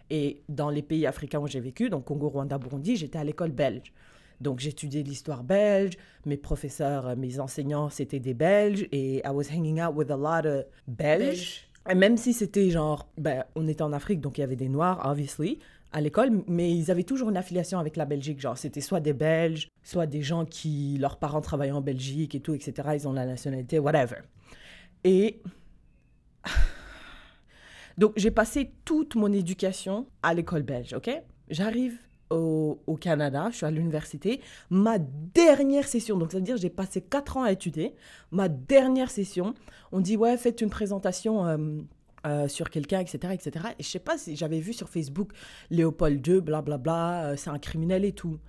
Et 0.10 0.42
dans 0.50 0.70
les 0.70 0.82
pays 0.82 1.06
africains 1.06 1.40
où 1.40 1.48
j'ai 1.48 1.60
vécu, 1.60 1.90
donc 1.90 2.06
Congo, 2.06 2.30
Rwanda, 2.30 2.58
Burundi, 2.58 2.96
j'étais 2.96 3.20
à 3.20 3.24
l'école 3.24 3.52
belge. 3.52 3.94
Donc 4.42 4.60
j'étudiais 4.60 5.04
l'histoire 5.04 5.44
belge, 5.44 5.94
mes 6.26 6.38
professeurs, 6.38 7.08
euh, 7.08 7.16
mes 7.16 7.40
enseignants, 7.40 7.90
c'était 7.90 8.20
des 8.20 8.34
Belges, 8.34 8.88
et 8.92 9.18
I 9.18 9.30
was 9.32 9.46
hanging 9.52 9.82
out 9.82 9.96
with 9.96 10.12
a 10.12 10.18
lot 10.18 10.48
of 10.48 10.66
Belges. 10.88 11.20
Belge. 11.20 11.70
Et 11.90 11.96
même 11.96 12.18
si 12.18 12.34
c'était 12.34 12.70
genre, 12.70 13.10
ben, 13.18 13.44
on 13.56 13.68
était 13.68 13.82
en 13.82 13.94
Afrique, 13.94 14.22
donc 14.22 14.38
il 14.38 14.42
y 14.42 14.44
avait 14.44 14.56
des 14.56 14.70
Noirs, 14.70 15.02
obviously, 15.06 15.60
à 15.94 16.02
l'école, 16.02 16.44
mais 16.48 16.76
ils 16.76 16.92
avaient 16.92 17.04
toujours 17.04 17.30
une 17.30 17.38
affiliation 17.38 17.80
avec 17.80 17.96
la 17.96 18.06
Belgique. 18.06 18.40
Genre, 18.40 18.58
c'était 18.58 18.82
soit 18.82 19.00
des 19.00 19.14
Belges, 19.14 19.70
soit 19.84 20.08
des 20.08 20.22
gens 20.22 20.44
qui, 20.46 20.98
leurs 21.00 21.18
parents 21.18 21.42
travaillaient 21.42 21.72
en 21.72 21.82
Belgique 21.82 22.36
et 22.36 22.40
tout, 22.40 22.54
etc. 22.54 22.90
Ils 22.96 23.08
ont 23.08 23.14
la 23.14 23.26
nationalité, 23.26 23.80
whatever. 23.80 24.18
Et. 25.04 25.42
Donc, 27.98 28.14
j'ai 28.16 28.32
passé 28.32 28.74
toute 28.86 29.14
mon 29.14 29.32
éducation 29.32 30.08
à 30.24 30.34
l'école 30.34 30.64
belge, 30.64 30.94
ok? 30.94 31.12
J'arrive 31.48 32.00
au, 32.32 32.98
Canada, 33.00 33.50
je 33.52 33.58
suis 33.58 33.66
à 33.66 33.72
l'université. 33.72 34.42
Ma 34.70 34.98
dernière 35.00 35.88
session, 35.88 36.18
donc 36.18 36.32
c'est-à-dire 36.32 36.58
j'ai 36.58 36.70
passé 36.70 37.02
quatre 37.02 37.38
ans 37.38 37.44
à 37.44 37.52
étudier. 37.52 37.94
Ma 38.32 38.50
dernière 38.50 39.12
session, 39.12 39.54
on 39.92 40.00
dit 40.00 40.18
ouais, 40.18 40.38
faites 40.38 40.62
une 40.62 40.70
présentation 40.70 41.46
euh, 41.46 41.58
euh, 42.26 42.48
sur 42.48 42.70
quelqu'un, 42.70 43.00
etc., 43.00 43.34
etc. 43.34 43.66
Et 43.80 43.84
je 43.84 43.90
sais 43.90 44.00
pas 44.00 44.18
si 44.18 44.36
j'avais 44.36 44.60
vu 44.60 44.74
sur 44.74 44.90
Facebook 44.90 45.32
Léopold 45.70 46.26
II, 46.26 46.42
blablabla, 46.42 47.26
euh, 47.32 47.36
c'est 47.36 47.50
un 47.50 47.60
criminel 47.60 48.06
et 48.06 48.14
tout. 48.14 48.40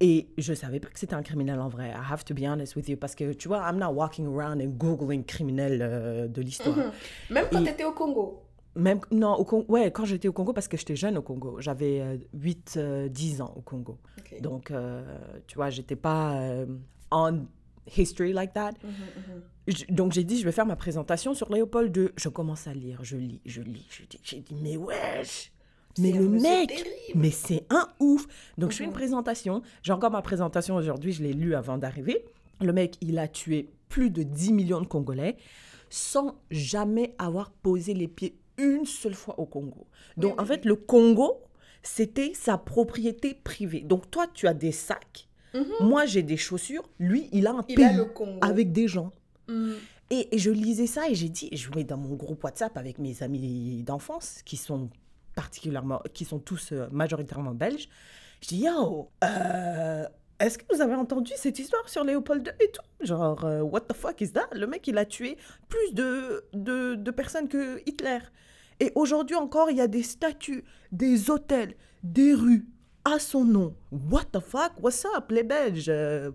Et 0.00 0.28
je 0.38 0.54
savais 0.54 0.78
pas 0.78 0.88
que 0.88 0.98
c'était 0.98 1.14
un 1.14 1.22
criminel 1.22 1.58
en 1.58 1.68
vrai. 1.68 1.88
I 1.90 2.12
have 2.12 2.24
to 2.24 2.32
be 2.34 2.42
honest 2.46 2.76
with 2.76 2.88
you 2.88 2.96
parce 2.96 3.14
que 3.16 3.32
tu 3.32 3.48
vois, 3.48 3.58
I'm 3.68 3.78
not 3.78 3.92
walking 3.92 4.26
around 4.26 4.60
and 4.62 4.70
googling 4.78 5.24
criminel 5.24 5.80
euh, 5.82 6.28
de 6.28 6.40
l'histoire. 6.40 6.76
Mhm. 6.76 6.92
Même 7.30 7.46
quand 7.50 7.60
Et- 7.60 7.64
t'étais 7.64 7.84
au 7.84 7.92
Congo. 7.92 8.44
Même, 8.76 9.00
non, 9.10 9.34
au 9.40 9.64
ouais, 9.72 9.90
quand 9.90 10.04
j'étais 10.04 10.28
au 10.28 10.32
Congo, 10.32 10.52
parce 10.52 10.68
que 10.68 10.76
j'étais 10.76 10.94
jeune 10.94 11.18
au 11.18 11.22
Congo, 11.22 11.56
j'avais 11.60 12.20
8-10 12.32 13.40
ans 13.42 13.52
au 13.56 13.60
Congo. 13.60 13.98
Donc, 14.40 14.70
euh, 14.70 15.02
tu 15.48 15.56
vois, 15.56 15.70
j'étais 15.70 15.96
pas 15.96 16.34
euh, 16.36 16.66
on 17.10 17.46
history 17.96 18.32
like 18.32 18.52
that. 18.54 18.72
Mhm, 18.82 18.90
mhm. 18.90 19.42
J- 19.68 19.86
Donc, 19.90 20.12
j'ai 20.12 20.24
dit, 20.24 20.38
je 20.38 20.44
vais 20.44 20.52
faire 20.52 20.66
ma 20.66 20.76
présentation 20.76 21.34
sur 21.34 21.52
Léopold 21.52 21.94
II. 21.96 22.08
Je 22.16 22.28
commence 22.28 22.66
à 22.66 22.72
lire, 22.74 23.00
je 23.02 23.16
lis, 23.16 23.40
je 23.44 23.60
lis. 23.62 23.86
je 23.90 24.02
dis- 24.04 24.20
J'ai 24.22 24.40
dit, 24.40 24.54
mais 24.62 24.76
wesh 24.76 25.52
Mais 25.98 26.12
le 26.12 26.28
mec 26.28 26.68
terrible. 26.68 26.86
Mais 27.16 27.30
c'est 27.30 27.64
un 27.70 27.88
ouf 28.00 28.26
Donc, 28.56 28.70
je 28.72 28.76
fais 28.78 28.84
une 28.84 28.90
Mhm. 28.90 28.96
présentation. 28.96 29.62
J'ai 29.82 29.92
encore 29.92 30.10
ma 30.10 30.22
présentation 30.22 30.74
aujourd'hui, 30.76 31.12
je 31.12 31.22
l'ai 31.22 31.32
lue 31.32 31.54
avant 31.54 31.76
d'arriver. 31.78 32.24
Le 32.60 32.72
mec, 32.72 32.96
il 33.00 33.18
a 33.18 33.28
tué 33.28 33.68
plus 33.88 34.10
de 34.10 34.22
10 34.22 34.52
millions 34.52 34.80
de 34.80 34.86
Congolais 34.86 35.36
sans 35.90 36.38
jamais 36.50 37.14
avoir 37.18 37.50
posé 37.50 37.94
les 37.94 38.08
pieds 38.08 38.36
une 38.58 38.84
seule 38.84 39.14
fois 39.14 39.38
au 39.38 39.46
Congo. 39.46 39.86
Donc, 40.16 40.32
Oui, 40.34 40.38
en 40.40 40.42
oui, 40.42 40.48
fait, 40.48 40.64
le 40.64 40.74
Congo, 40.76 41.40
c'était 41.82 42.32
sa 42.34 42.58
propriété 42.58 43.34
privée. 43.34 43.80
Donc, 43.82 44.10
toi, 44.10 44.26
tu 44.34 44.46
as 44.48 44.54
des 44.54 44.72
sacs. 44.72 45.27
Mhm. 45.54 45.64
Moi, 45.80 46.06
j'ai 46.06 46.22
des 46.22 46.36
chaussures. 46.36 46.88
Lui, 46.98 47.28
il 47.32 47.46
a 47.46 47.52
un 47.52 47.64
Il 47.68 47.74
pays 47.76 47.84
a 47.84 47.92
le 47.92 48.04
Congo. 48.04 48.38
avec 48.42 48.72
des 48.72 48.88
gens. 48.88 49.10
Mhm. 49.48 49.74
Et, 50.10 50.34
et 50.34 50.38
je 50.38 50.50
lisais 50.50 50.86
ça 50.86 51.08
et 51.08 51.14
j'ai 51.14 51.28
dit, 51.28 51.48
je 51.52 51.56
jouais 51.58 51.84
dans 51.84 51.98
mon 51.98 52.14
groupe 52.14 52.42
WhatsApp 52.42 52.76
avec 52.78 52.98
mes 52.98 53.22
amis 53.22 53.82
d'enfance 53.84 54.40
qui 54.44 54.56
sont 54.56 54.88
particulièrement, 55.34 56.00
qui 56.14 56.24
sont 56.24 56.38
tous 56.38 56.72
euh, 56.72 56.88
majoritairement 56.90 57.52
belges. 57.54 57.88
Je 58.40 58.48
dis, 58.48 58.58
yo, 58.64 59.10
euh, 59.22 60.04
est-ce 60.40 60.56
que 60.58 60.64
vous 60.74 60.80
avez 60.80 60.94
entendu 60.94 61.32
cette 61.36 61.58
histoire 61.58 61.88
sur 61.88 62.04
Léopold 62.04 62.46
II 62.46 62.66
et 62.66 62.70
tout? 62.70 62.82
Genre, 63.04 63.44
euh, 63.44 63.60
what 63.60 63.82
the 63.82 63.92
fuck 63.92 64.20
is 64.20 64.32
that? 64.32 64.48
Le 64.52 64.66
mec, 64.66 64.86
il 64.88 64.96
a 64.98 65.04
tué 65.04 65.36
plus 65.68 65.92
de, 65.92 66.44
de, 66.54 66.94
de 66.94 67.10
personnes 67.10 67.48
que 67.48 67.80
Hitler. 67.86 68.18
Et 68.80 68.92
aujourd'hui 68.94 69.36
encore, 69.36 69.70
il 69.70 69.76
y 69.76 69.80
a 69.80 69.88
des 69.88 70.02
statues, 70.04 70.64
des 70.92 71.30
hôtels, 71.30 71.74
des 72.02 72.32
rues 72.32 72.66
à 73.04 73.18
son 73.18 73.44
nom. 73.44 73.74
What 73.92 74.24
the 74.32 74.40
fuck? 74.40 74.72
What's 74.82 75.04
up, 75.16 75.30
les 75.30 75.42
Belges? 75.42 75.88
Euh, 75.88 76.30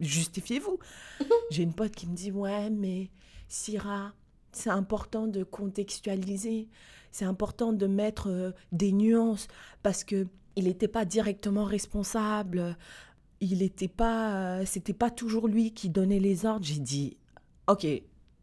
Justifiez-vous. 0.00 0.78
J'ai 1.50 1.62
une 1.64 1.72
pote 1.72 1.92
qui 1.92 2.06
me 2.06 2.14
dit 2.14 2.30
Ouais, 2.30 2.70
mais 2.70 3.10
Syrah, 3.48 4.12
c'est 4.52 4.70
important 4.70 5.26
de 5.26 5.42
contextualiser. 5.44 6.68
C'est 7.10 7.24
important 7.24 7.72
de 7.72 7.86
mettre 7.86 8.28
euh, 8.28 8.52
des 8.72 8.92
nuances 8.92 9.48
parce 9.82 10.04
que 10.04 10.26
il 10.56 10.64
n'était 10.64 10.88
pas 10.88 11.04
directement 11.04 11.64
responsable. 11.64 12.76
Il 13.40 13.58
n'était 13.58 13.88
pas. 13.88 14.58
euh, 14.60 14.64
C'était 14.66 14.92
pas 14.92 15.10
toujours 15.10 15.48
lui 15.48 15.72
qui 15.72 15.88
donnait 15.88 16.18
les 16.20 16.44
ordres. 16.46 16.64
J'ai 16.66 16.80
dit 16.80 17.16
Ok, 17.68 17.86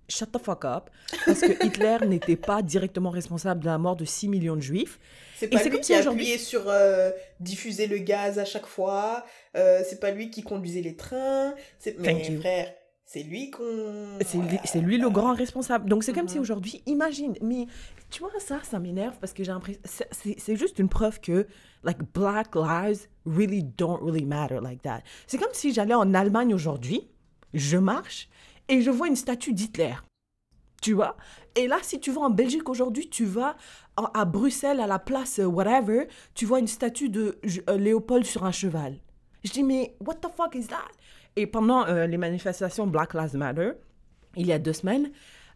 shut 0.09 0.31
the 0.31 0.37
fuck 0.39 0.65
up. 0.65 0.89
Parce 1.25 1.41
que 1.41 1.65
Hitler 1.65 1.97
n'était 2.07 2.35
pas 2.35 2.61
directement 2.61 3.09
responsable 3.09 3.61
de 3.61 3.65
la 3.65 3.77
mort 3.77 3.95
de 3.95 4.05
6 4.05 4.27
millions 4.29 4.55
de 4.55 4.61
juifs. 4.61 4.99
C'est 5.37 5.47
pas 5.47 5.61
lui 5.63 5.69
comme 5.69 5.79
qui 5.81 5.87
si 5.87 5.95
a 5.95 5.99
aujourd'hui- 5.99 6.21
appuyé 6.23 6.37
sur 6.37 6.63
euh, 6.67 7.11
diffuser 7.39 7.87
le 7.87 7.97
gaz 7.97 8.39
à 8.39 8.45
chaque 8.45 8.65
fois. 8.67 9.25
euh, 9.55 9.81
c'est 9.87 9.99
pas 9.99 10.11
lui 10.11 10.29
qui 10.29 10.43
conduisait 10.43 10.81
les 10.81 10.95
trains. 10.95 11.53
C'est... 11.79 11.97
Mais 11.99 12.23
frère, 12.39 12.73
C'est 13.05 13.21
lui 13.23 13.51
qu'on. 13.51 14.17
C'est 14.25 14.37
lui, 14.37 14.57
c'est 14.63 14.79
lui 14.79 14.97
le 14.97 15.09
grand 15.09 15.33
responsable. 15.33 15.89
Donc 15.89 16.03
c'est 16.03 16.13
comme 16.13 16.27
si 16.27 16.35
Mhm. 16.37 16.41
aujourd'hui, 16.41 16.81
imagine, 16.87 17.33
mais 17.41 17.67
tu 18.09 18.21
vois 18.21 18.31
ça, 18.39 18.59
ça 18.63 18.79
m'énerve 18.79 19.15
parce 19.19 19.33
que 19.33 19.43
j'ai 19.43 19.51
l'impression, 19.51 19.79
c'est- 19.83 20.07
c'est 20.11 20.35
c'est 20.39 20.55
juste 20.55 20.79
une 20.79 20.89
preuve 20.89 21.19
que 21.19 21.45
like 21.83 21.99
black 22.13 22.55
lives 22.55 23.07
really 23.25 23.61
don't 23.63 23.99
really 24.01 24.25
matter 24.25 24.59
like 24.61 24.81
that. 24.83 25.01
C'est 25.27 25.37
comme 25.37 25.53
si 25.53 25.73
j'allais 25.73 25.93
en 25.93 26.13
Allemagne 26.15 26.53
aujourd'hui, 26.53 27.07
je 27.53 27.77
marche 27.77 28.27
et 28.69 28.81
je 28.81 28.91
vois 28.91 29.07
une 29.07 29.15
statue 29.15 29.53
d'Hitler. 29.53 29.95
Tu 30.81 30.93
vois? 30.93 31.17
Et 31.55 31.67
là, 31.67 31.77
si 31.81 31.99
tu 31.99 32.11
vas 32.11 32.21
en 32.21 32.29
Belgique 32.29 32.69
aujourd'hui, 32.69 33.09
tu 33.09 33.25
vas 33.25 33.55
à 33.97 34.25
Bruxelles, 34.25 34.79
à 34.79 34.87
la 34.87 34.99
place 34.99 35.39
euh, 35.39 35.45
whatever, 35.45 36.07
tu 36.33 36.45
vois 36.45 36.59
une 36.59 36.67
statue 36.67 37.09
de 37.09 37.39
euh, 37.69 37.77
Léopold 37.77 38.25
sur 38.25 38.43
un 38.43 38.51
cheval. 38.51 38.97
Je 39.43 39.51
dis, 39.51 39.63
mais 39.63 39.95
what 40.05 40.15
the 40.15 40.27
fuck 40.35 40.53
is 40.53 40.67
that? 40.67 40.85
Et 41.35 41.47
pendant 41.47 41.87
euh, 41.87 42.07
les 42.07 42.17
manifestations 42.17 42.87
Black 42.87 43.13
Lives 43.13 43.35
Matter, 43.35 43.71
il 44.35 44.47
y 44.47 44.51
a 44.51 44.59
deux 44.59 44.73
semaines, 44.73 45.11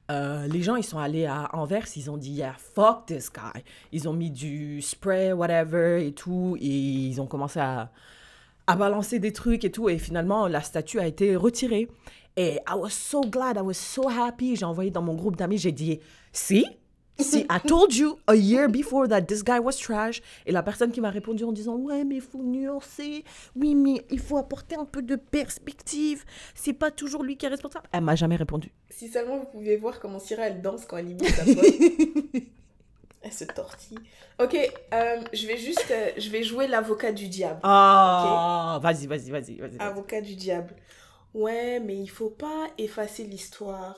les 0.10 0.63
gens, 0.63 0.75
ils 0.75 0.84
sont 0.84 0.98
allés 0.98 1.28
à 1.28 1.50
Anvers, 1.54 1.86
ils 1.96 2.10
ont 2.10 2.18
dit, 2.18 2.32
yeah, 2.32 2.56
fuck 2.58 3.06
this 3.06 3.32
guy. 3.32 3.62
Ils 3.92 4.10
ont 4.10 4.13
mis 4.13 4.32
du 4.32 4.82
spray, 4.82 5.34
whatever, 5.34 6.04
et 6.04 6.13
tout, 6.13 6.58
et 6.60 6.66
ils 6.66 7.22
ont 7.22 7.28
commencé 7.28 7.60
à 7.60 7.92
balancer 8.75 9.20
des 9.20 9.32
trucs 9.32 9.63
et 9.66 9.72
tout, 9.72 9.88
et 9.88 10.00
finalement, 10.00 10.48
la 10.48 10.62
statue 10.62 11.00
a 11.00 11.06
été 11.06 11.36
retirée. 11.36 11.89
Et 12.38 12.59
I 12.67 12.75
was 12.75 12.91
so 12.91 13.21
glad, 13.21 13.57
I 13.57 13.62
was 13.62 13.74
so 13.74 14.07
happy. 14.09 14.55
J'ai 14.55 14.65
envoyé 14.65 14.91
dans 14.91 15.01
mon 15.01 15.15
groupe 15.15 15.36
d'amis, 15.36 15.57
j'ai 15.57 15.71
dit, 15.71 16.00
see? 16.31 16.65
See, 17.19 17.45
I 17.50 17.59
told 17.67 17.93
you 17.93 18.17
a 18.27 18.36
year 18.36 18.69
before 18.69 19.09
that 19.09 19.24
this 19.24 19.43
guy 19.43 19.59
was 19.59 19.74
trash. 19.74 20.21
Et 20.45 20.53
la 20.53 20.63
personne 20.63 20.89
qui 20.89 21.01
m'a 21.01 21.09
répondu 21.09 21.43
en 21.43 21.51
disant, 21.51 21.75
ouais, 21.75 22.05
mais 22.05 22.15
il 22.15 22.21
faut 22.21 22.41
nuancer. 22.41 23.25
Oui, 23.57 23.75
mais 23.75 24.05
il 24.09 24.19
faut 24.19 24.38
apporter 24.38 24.77
un 24.77 24.86
peu 24.86 25.01
de 25.01 25.17
perspective. 25.17 26.24
C'est 26.55 26.71
pas 26.71 26.91
toujours 26.91 27.24
lui 27.24 27.36
qui 27.36 27.45
est 27.45 27.50
responsable. 27.50 27.88
Elle 27.91 28.03
m'a 28.05 28.15
jamais 28.15 28.38
répondu. 28.38 28.71
Si 28.89 29.09
seulement 29.09 29.38
vous 29.38 29.48
pouviez 29.48 29.75
voir 29.75 30.00
comment 30.00 30.17
Syrah 30.19 30.43
elle 30.48 30.62
danse 30.62 30.86
quand 30.86 30.95
elle 30.95 31.09
imite 31.09 31.27
sa 31.27 31.43
pote. 31.43 32.41
elle 33.21 33.33
se 33.33 33.43
tortille. 33.43 34.00
Ok, 34.41 34.55
euh, 34.93 35.21
je 35.33 35.45
vais 35.45 35.57
juste. 35.57 35.91
euh, 35.91 36.12
je 36.17 36.29
vais 36.29 36.43
jouer 36.43 36.67
l'avocat 36.67 37.12
du 37.12 37.27
diable. 37.27 37.59
Ah, 37.63 38.79
vas-y, 38.81 39.07
vas-y, 39.07 39.29
vas-y, 39.29 39.55
vas-y. 39.57 39.77
vas-y. 39.77 39.77
Avocat 39.79 40.21
du 40.21 40.36
diable. 40.36 40.74
Ouais, 41.33 41.79
mais 41.79 41.98
il 41.98 42.07
faut 42.09 42.29
pas 42.29 42.67
effacer 42.77 43.24
l'histoire. 43.24 43.95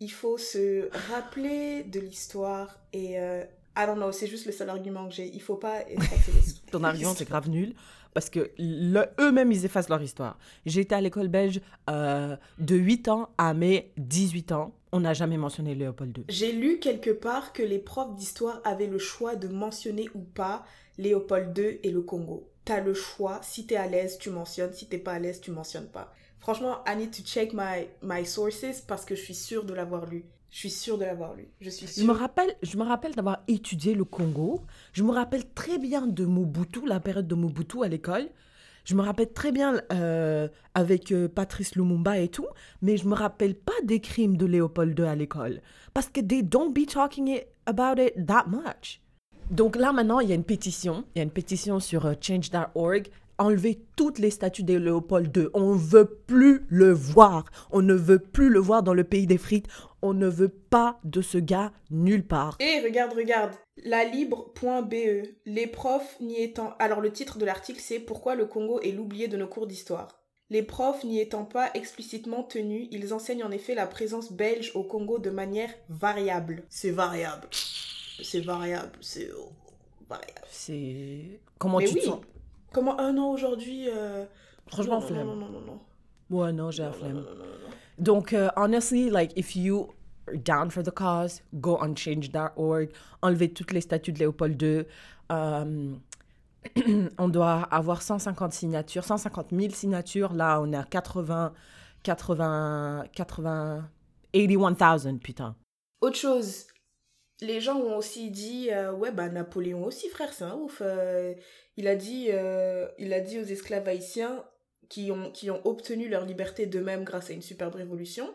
Il 0.00 0.12
faut 0.12 0.38
se 0.38 0.88
rappeler 1.10 1.82
de 1.84 2.00
l'histoire. 2.00 2.78
Et 2.92 3.18
euh, 3.18 3.42
I 3.76 3.86
don't 3.86 3.96
know, 3.96 4.12
c'est 4.12 4.26
juste 4.28 4.46
le 4.46 4.52
seul 4.52 4.70
argument 4.70 5.08
que 5.08 5.14
j'ai. 5.14 5.26
Il 5.26 5.42
faut 5.42 5.56
pas 5.56 5.80
effacer 5.90 6.32
l'histoire. 6.32 6.70
Ton 6.70 6.84
argument, 6.84 7.14
c'est 7.14 7.28
grave 7.28 7.48
nul. 7.48 7.74
Parce 8.14 8.30
que 8.30 8.50
le- 8.58 9.06
eux-mêmes, 9.20 9.52
ils 9.52 9.64
effacent 9.64 9.88
leur 9.88 10.02
histoire. 10.02 10.38
J'ai 10.66 10.80
été 10.80 10.94
à 10.94 11.00
l'école 11.00 11.28
belge 11.28 11.60
euh, 11.90 12.36
de 12.58 12.74
8 12.76 13.08
ans 13.08 13.30
à 13.38 13.54
mes 13.54 13.92
18 13.96 14.52
ans. 14.52 14.74
On 14.92 15.00
n'a 15.00 15.12
jamais 15.14 15.36
mentionné 15.36 15.74
Léopold 15.74 16.16
II. 16.16 16.24
J'ai 16.28 16.52
lu 16.52 16.78
quelque 16.78 17.10
part 17.10 17.52
que 17.52 17.62
les 17.62 17.78
profs 17.78 18.14
d'histoire 18.14 18.60
avaient 18.64 18.86
le 18.86 18.98
choix 18.98 19.36
de 19.36 19.46
mentionner 19.48 20.08
ou 20.14 20.20
pas 20.20 20.64
Léopold 20.96 21.56
II 21.58 21.78
et 21.82 21.90
le 21.90 22.00
Congo. 22.00 22.48
T'as 22.64 22.80
le 22.80 22.94
choix, 22.94 23.40
si 23.42 23.66
t'es 23.66 23.76
à 23.76 23.86
l'aise, 23.86 24.16
tu 24.18 24.30
mentionnes, 24.30 24.72
si 24.72 24.88
t'es 24.88 24.98
pas 24.98 25.12
à 25.12 25.18
l'aise, 25.18 25.40
tu 25.40 25.50
mentionnes 25.50 25.88
pas. 25.88 26.12
Franchement, 26.40 26.78
I 26.86 26.96
need 26.96 27.10
to 27.12 27.22
check 27.22 27.52
my, 27.52 27.88
my 28.02 28.24
sources 28.24 28.80
parce 28.86 29.04
que 29.04 29.14
je 29.14 29.22
suis 29.22 29.34
sûre 29.34 29.64
de 29.64 29.74
l'avoir 29.74 30.06
lu. 30.06 30.24
Je 30.50 30.58
suis 30.58 30.70
sûre 30.70 30.96
de 30.96 31.04
l'avoir 31.04 31.34
lu. 31.34 31.48
Je 31.60 31.68
suis 31.68 31.86
Je 31.86 31.92
sûre. 31.92 32.06
me 32.06 32.12
rappelle, 32.12 32.54
je 32.62 32.76
me 32.78 32.84
rappelle 32.84 33.14
d'avoir 33.14 33.40
étudié 33.48 33.94
le 33.94 34.04
Congo. 34.04 34.62
Je 34.92 35.02
me 35.02 35.10
rappelle 35.12 35.44
très 35.52 35.78
bien 35.78 36.06
de 36.06 36.24
Mobutu, 36.24 36.86
la 36.86 37.00
période 37.00 37.26
de 37.28 37.34
Mobutu 37.34 37.82
à 37.84 37.88
l'école. 37.88 38.28
Je 38.84 38.94
me 38.94 39.02
rappelle 39.02 39.30
très 39.34 39.52
bien 39.52 39.82
euh, 39.92 40.48
avec 40.72 41.12
euh, 41.12 41.28
Patrice 41.28 41.74
Lumumba 41.74 42.18
et 42.18 42.28
tout, 42.28 42.46
mais 42.80 42.96
je 42.96 43.06
me 43.06 43.14
rappelle 43.14 43.54
pas 43.54 43.74
des 43.84 44.00
crimes 44.00 44.38
de 44.38 44.46
Léopold 44.46 44.98
II 44.98 45.04
à 45.04 45.14
l'école 45.14 45.60
parce 45.92 46.08
que 46.08 46.20
they 46.22 46.42
don't 46.42 46.72
be 46.72 46.86
talking 46.86 47.28
it, 47.28 47.46
about 47.66 48.00
it 48.00 48.14
that 48.26 48.46
much. 48.48 49.02
Donc 49.50 49.76
là 49.76 49.92
maintenant, 49.92 50.20
il 50.20 50.30
y 50.30 50.32
a 50.32 50.34
une 50.34 50.44
pétition, 50.44 51.04
il 51.14 51.18
y 51.18 51.20
a 51.20 51.24
une 51.24 51.30
pétition 51.30 51.80
sur 51.80 52.06
euh, 52.06 52.14
change.org. 52.18 53.08
Enlever 53.38 53.78
toutes 53.96 54.18
les 54.18 54.30
statues 54.30 54.64
de 54.64 54.76
Léopold 54.76 55.36
II. 55.36 55.46
On 55.54 55.72
veut 55.72 56.18
plus 56.26 56.66
le 56.68 56.90
voir. 56.90 57.44
On 57.70 57.82
ne 57.82 57.94
veut 57.94 58.18
plus 58.18 58.48
le 58.48 58.58
voir 58.58 58.82
dans 58.82 58.94
le 58.94 59.04
pays 59.04 59.26
des 59.28 59.38
frites. 59.38 59.68
On 60.02 60.12
ne 60.12 60.26
veut 60.26 60.48
pas 60.48 60.98
de 61.04 61.22
ce 61.22 61.38
gars 61.38 61.72
nulle 61.90 62.26
part. 62.26 62.56
Et 62.58 62.80
regarde, 62.80 63.12
regarde, 63.12 63.52
la 63.84 64.04
libre.be, 64.04 65.28
les 65.46 65.66
profs 65.66 66.18
n'y 66.20 66.42
étant... 66.42 66.74
Alors 66.78 67.00
le 67.00 67.12
titre 67.12 67.38
de 67.38 67.44
l'article 67.44 67.80
c'est 67.80 68.00
Pourquoi 68.00 68.34
le 68.34 68.46
Congo 68.46 68.80
est 68.80 68.92
l'oublié 68.92 69.28
de 69.28 69.36
nos 69.36 69.46
cours 69.46 69.68
d'histoire. 69.68 70.18
Les 70.50 70.62
profs 70.62 71.04
n'y 71.04 71.20
étant 71.20 71.44
pas 71.44 71.70
explicitement 71.74 72.42
tenus, 72.42 72.88
ils 72.90 73.12
enseignent 73.12 73.44
en 73.44 73.50
effet 73.50 73.74
la 73.74 73.86
présence 73.86 74.32
belge 74.32 74.72
au 74.74 74.82
Congo 74.82 75.18
de 75.18 75.30
manière 75.30 75.70
variable. 75.90 76.64
C'est 76.70 76.90
variable. 76.90 77.46
C'est 77.52 78.40
variable, 78.40 78.92
c'est 79.00 79.30
variable. 80.08 80.48
C'est. 80.50 81.40
Comment 81.58 81.78
Mais 81.78 81.84
tu 81.84 81.94
oui, 81.94 82.00
te 82.00 82.06
sens 82.06 82.20
comment 82.72 82.98
un 83.00 83.16
an 83.18 83.30
aujourd'hui... 83.30 83.88
euh, 83.88 84.24
Franchement, 84.66 84.96
non, 84.96 85.00
non, 85.00 85.06
flemme. 85.06 85.26
Non, 85.26 85.36
non, 85.36 85.48
non, 85.48 85.60
non. 85.60 85.80
Ouais, 86.30 86.52
non, 86.52 86.70
j'ai 86.70 86.82
la 86.82 86.90
non, 86.90 86.94
flemme. 86.94 87.14
non, 87.14 87.22
non, 87.22 87.34
non, 87.36 87.44
non. 87.44 87.68
Donc, 87.98 88.32
euh, 88.32 88.48
honestly, 88.56 89.10
like, 89.10 89.32
if 89.36 89.56
you 89.56 89.88
are 90.28 90.36
down 90.36 90.70
for 90.70 90.82
the 90.82 90.90
cause, 90.90 91.42
go 91.54 91.78
on 91.80 91.94
change.org. 91.96 92.90
Enlevez 93.22 93.52
toutes 93.52 93.72
les 93.72 93.80
statues 93.80 94.12
de 94.12 94.18
Léopold 94.18 94.60
II. 94.62 94.84
Euh, 95.32 95.94
on 97.18 97.28
doit 97.28 97.62
avoir 97.70 98.02
150 98.02 98.52
signatures, 98.52 99.04
150 99.04 99.48
000 99.52 99.72
signatures. 99.72 100.32
Là, 100.34 100.60
on 100.60 100.72
est 100.72 100.76
à 100.76 100.84
80, 100.84 101.52
80, 102.02 103.04
80, 103.14 103.88
81 104.32 104.98
000, 104.98 105.16
putain. 105.18 105.56
Autre 106.00 106.16
chose, 106.16 106.66
les 107.40 107.60
gens 107.60 107.76
ont 107.78 107.96
aussi 107.96 108.30
dit 108.30 108.70
euh, 108.72 108.92
ouais 108.92 109.12
bah 109.12 109.28
Napoléon 109.28 109.84
aussi 109.84 110.08
frère 110.08 110.32
c'est 110.32 110.44
un 110.44 110.54
ouf. 110.56 110.80
euh, 110.82 111.34
il 111.76 111.86
a 111.88 111.96
dit 111.96 112.28
euh, 112.30 112.88
il 112.98 113.12
a 113.12 113.20
dit 113.20 113.38
aux 113.38 113.44
esclaves 113.44 113.86
haïtiens 113.88 114.44
qui 114.88 115.10
ont 115.12 115.30
qui 115.32 115.50
ont 115.50 115.64
obtenu 115.66 116.08
leur 116.08 116.24
liberté 116.24 116.66
d'eux-mêmes 116.66 117.04
grâce 117.04 117.30
à 117.30 117.32
une 117.34 117.42
superbe 117.42 117.74
révolution. 117.76 118.32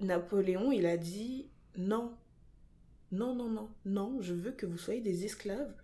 Napoléon 0.00 0.72
il 0.72 0.86
a 0.86 0.96
dit 0.96 1.50
non 1.76 2.16
non 3.12 3.34
non 3.34 3.48
non 3.48 3.70
non 3.84 4.18
je 4.20 4.34
veux 4.34 4.52
que 4.52 4.66
vous 4.66 4.78
soyez 4.78 5.00
des 5.00 5.24
esclaves 5.24 5.74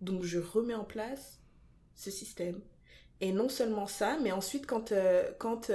donc 0.00 0.22
je 0.24 0.38
remets 0.38 0.74
en 0.74 0.84
place 0.84 1.40
ce 1.94 2.10
système. 2.10 2.60
Et 3.20 3.32
non 3.32 3.48
seulement 3.50 3.86
ça 3.86 4.18
mais 4.22 4.32
ensuite 4.32 4.66
quand 4.66 4.92
quand 5.38 5.70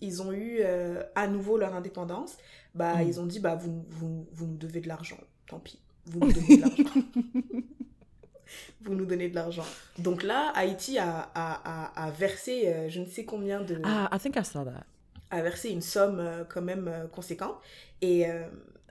ils 0.00 0.22
ont 0.22 0.32
eu 0.32 0.58
euh, 0.60 1.02
à 1.14 1.28
nouveau 1.28 1.58
leur 1.58 1.74
indépendance 1.74 2.36
bah 2.74 3.02
Mm. 3.02 3.08
ils 3.08 3.20
ont 3.20 3.26
dit 3.26 3.40
bah 3.40 3.54
vous, 3.56 3.84
vous, 3.88 4.26
vous 4.32 4.46
nous 4.46 4.56
devez 4.56 4.80
de 4.80 4.88
l'argent, 4.88 5.18
tant 5.52 5.60
pis, 5.60 5.78
vous 6.06 6.20
nous 6.20 6.32
donnez 6.32 6.56
de 6.56 6.60
l'argent. 6.62 7.02
vous 8.84 8.94
nous 8.94 9.06
donnez 9.06 9.28
de 9.28 9.34
l'argent. 9.34 9.64
Donc 9.98 10.22
là, 10.22 10.50
Haïti 10.54 10.98
a, 10.98 11.28
a, 11.34 11.48
a, 11.94 12.04
a 12.06 12.10
versé 12.10 12.68
euh, 12.68 12.88
je 12.88 13.00
ne 13.00 13.06
sais 13.06 13.24
combien 13.24 13.60
de... 13.60 13.80
Ah, 13.84 14.08
I 14.12 14.18
think 14.18 14.36
I 14.36 14.44
saw 14.44 14.64
that. 14.64 14.84
a 15.30 15.42
versé 15.42 15.70
une 15.70 15.82
somme 15.82 16.18
euh, 16.20 16.44
quand 16.48 16.62
même 16.62 16.88
euh, 16.88 17.06
conséquente. 17.06 17.56
Et 18.00 18.26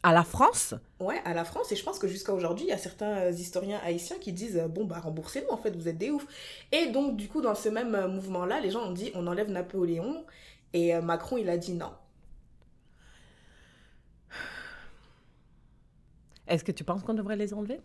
À 0.03 0.13
la 0.13 0.23
France? 0.23 0.73
Ouais, 0.99 1.19
à 1.25 1.33
la 1.33 1.43
France, 1.45 1.71
et 1.71 1.75
je 1.75 1.83
pense 1.83 1.99
que 1.99 2.07
jusqu'à 2.07 2.33
aujourd'hui, 2.33 2.65
il 2.65 2.69
y 2.69 2.73
a 2.73 2.77
certains 2.77 3.29
historiens 3.31 3.79
haïtiens 3.83 4.17
qui 4.19 4.31
disent 4.33 4.59
bon 4.69 4.85
bah 4.85 4.99
remboursez-nous 4.99 5.51
en 5.51 5.57
fait, 5.57 5.75
vous 5.75 5.87
êtes 5.87 5.97
des 5.97 6.11
oufs. 6.11 6.27
Et 6.71 6.87
donc 6.95 7.17
du 7.17 7.27
coup, 7.27 7.41
dans 7.41 7.55
ce 7.55 7.69
même 7.69 7.93
mouvement-là, 8.15 8.61
les 8.61 8.71
gens 8.71 8.83
ont 8.89 8.93
dit 8.93 9.11
on 9.15 9.27
enlève 9.27 9.49
Napoléon, 9.51 10.23
et 10.73 10.85
Macron 11.01 11.37
il 11.37 11.49
a 11.49 11.57
dit 11.57 11.73
non. 11.73 11.91
Est-ce 16.51 16.65
que 16.65 16.73
tu 16.73 16.83
penses 16.83 17.01
qu'on 17.03 17.13
devrait 17.13 17.37
les 17.37 17.53
enlever? 17.53 17.79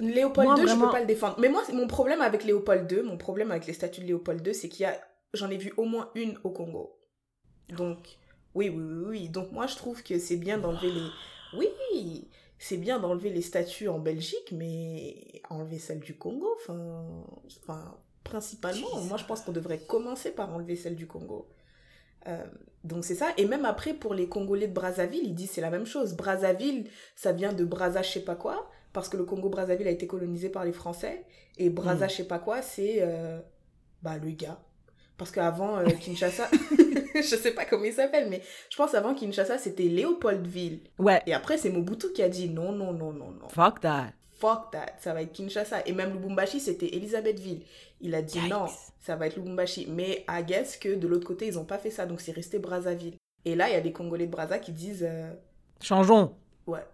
Léopold 0.00 0.48
II, 0.48 0.56
je 0.56 0.62
vraiment- 0.66 0.86
peux 0.86 0.92
pas 0.92 1.00
le 1.00 1.06
défendre. 1.06 1.36
Mais 1.38 1.48
moi, 1.48 1.62
mon 1.72 1.86
problème 1.86 2.20
avec 2.22 2.42
Léopold 2.44 2.90
II, 2.90 3.02
mon 3.02 3.16
problème 3.16 3.50
avec 3.52 3.66
les 3.66 3.72
statues 3.72 4.00
de 4.00 4.06
Léopold 4.06 4.44
II, 4.44 4.52
c'est 4.54 4.68
qu'il 4.68 4.82
y 4.82 4.86
a, 4.86 4.98
j'en 5.32 5.48
ai 5.48 5.56
vu 5.58 5.72
au 5.76 5.84
moins 5.84 6.10
une 6.16 6.38
au 6.42 6.50
Congo. 6.50 6.98
Donc, 7.68 8.18
oui, 8.54 8.68
oui, 8.68 8.82
oui, 8.82 9.04
oui. 9.08 9.28
Donc 9.28 9.52
moi, 9.52 9.68
je 9.68 9.76
trouve 9.76 10.02
que 10.02 10.18
c'est 10.18 10.38
bien 10.38 10.58
d'enlever 10.58 10.90
les, 10.90 11.06
oui, 11.56 12.28
c'est 12.58 12.78
bien 12.78 12.98
d'enlever 12.98 13.30
les 13.30 13.42
statues 13.42 13.88
en 13.88 14.00
Belgique, 14.00 14.50
mais 14.52 15.42
enlever 15.50 15.78
celle 15.78 16.00
du 16.00 16.16
Congo, 16.16 16.48
enfin, 16.56 17.24
enfin, 17.62 17.96
principalement, 18.24 19.00
moi, 19.02 19.18
je 19.18 19.24
pense 19.24 19.42
qu'on 19.42 19.52
devrait 19.52 19.78
commencer 19.86 20.32
par 20.32 20.52
enlever 20.52 20.74
celle 20.74 20.96
du 20.96 21.06
Congo. 21.06 21.46
Euh, 22.28 22.44
donc 22.84 23.04
c'est 23.04 23.14
ça. 23.14 23.28
Et 23.36 23.44
même 23.44 23.64
après, 23.64 23.92
pour 23.94 24.14
les 24.14 24.28
Congolais 24.28 24.66
de 24.68 24.72
Brazzaville, 24.72 25.24
ils 25.24 25.34
disent 25.34 25.50
c'est 25.50 25.60
la 25.60 25.70
même 25.70 25.86
chose. 25.86 26.14
Brazzaville, 26.14 26.88
ça 27.14 27.32
vient 27.32 27.52
de 27.52 27.64
Brazza, 27.64 28.02
je 28.02 28.10
sais 28.10 28.20
pas 28.24 28.36
quoi, 28.36 28.70
parce 28.92 29.08
que 29.08 29.16
le 29.16 29.24
Congo-Brazzaville 29.24 29.86
a 29.88 29.90
été 29.90 30.06
colonisé 30.06 30.48
par 30.48 30.64
les 30.64 30.72
Français. 30.72 31.24
Et 31.58 31.68
Brazza, 31.70 32.06
Mm. 32.06 32.10
je 32.10 32.14
sais 32.16 32.24
pas 32.26 32.38
quoi, 32.38 32.62
c'est 32.62 32.98
euh, 33.00 33.38
bah, 34.02 34.16
le 34.22 34.30
gars. 34.30 34.58
Parce 35.18 35.30
qu'avant 35.30 35.76
euh, 35.76 35.84
Kinshasa, 35.84 36.48
je 37.14 37.20
sais 37.36 37.50
pas 37.50 37.66
comment 37.66 37.84
il 37.84 37.92
s'appelle, 37.92 38.30
mais 38.30 38.40
je 38.70 38.76
pense 38.78 38.94
avant 38.94 39.14
Kinshasa, 39.14 39.58
c'était 39.58 39.82
Léopoldville. 39.84 40.80
Ouais. 40.98 41.20
Et 41.26 41.34
après, 41.34 41.58
c'est 41.58 41.68
Mobutu 41.68 42.12
qui 42.12 42.22
a 42.22 42.28
dit 42.30 42.48
non, 42.48 42.72
non, 42.72 42.92
non, 42.94 43.12
non, 43.12 43.30
non. 43.30 43.48
Fuck 43.50 43.80
that. 43.80 44.12
Fuck 44.40 44.70
that, 44.72 44.94
ça 44.98 45.12
va 45.12 45.22
être 45.22 45.32
Kinshasa. 45.32 45.86
Et 45.86 45.92
même 45.92 46.12
Lubumbashi, 46.12 46.60
c'était 46.60 46.88
Elisabethville. 46.96 47.62
Il 48.00 48.14
a 48.14 48.22
dit 48.22 48.40
non, 48.48 48.66
ça 49.00 49.16
va 49.16 49.26
être 49.26 49.36
Lubumbashi. 49.36 49.86
Mais 49.88 50.24
I 50.28 50.42
guess 50.44 50.76
que 50.76 50.94
de 50.94 51.06
l'autre 51.06 51.26
côté, 51.26 51.46
ils 51.46 51.58
ont 51.58 51.64
pas 51.64 51.78
fait 51.78 51.90
ça, 51.90 52.06
donc 52.06 52.20
c'est 52.20 52.32
resté 52.32 52.58
Brazzaville. 52.58 53.14
Et 53.44 53.54
là, 53.54 53.68
il 53.68 53.72
y 53.72 53.76
a 53.76 53.80
des 53.80 53.92
Congolais 53.92 54.26
de 54.26 54.30
Brazza 54.32 54.58
qui 54.58 54.72
disent 54.72 55.06
euh, 55.08 55.32
Changeons. 55.80 56.34
ouais. 56.66 56.84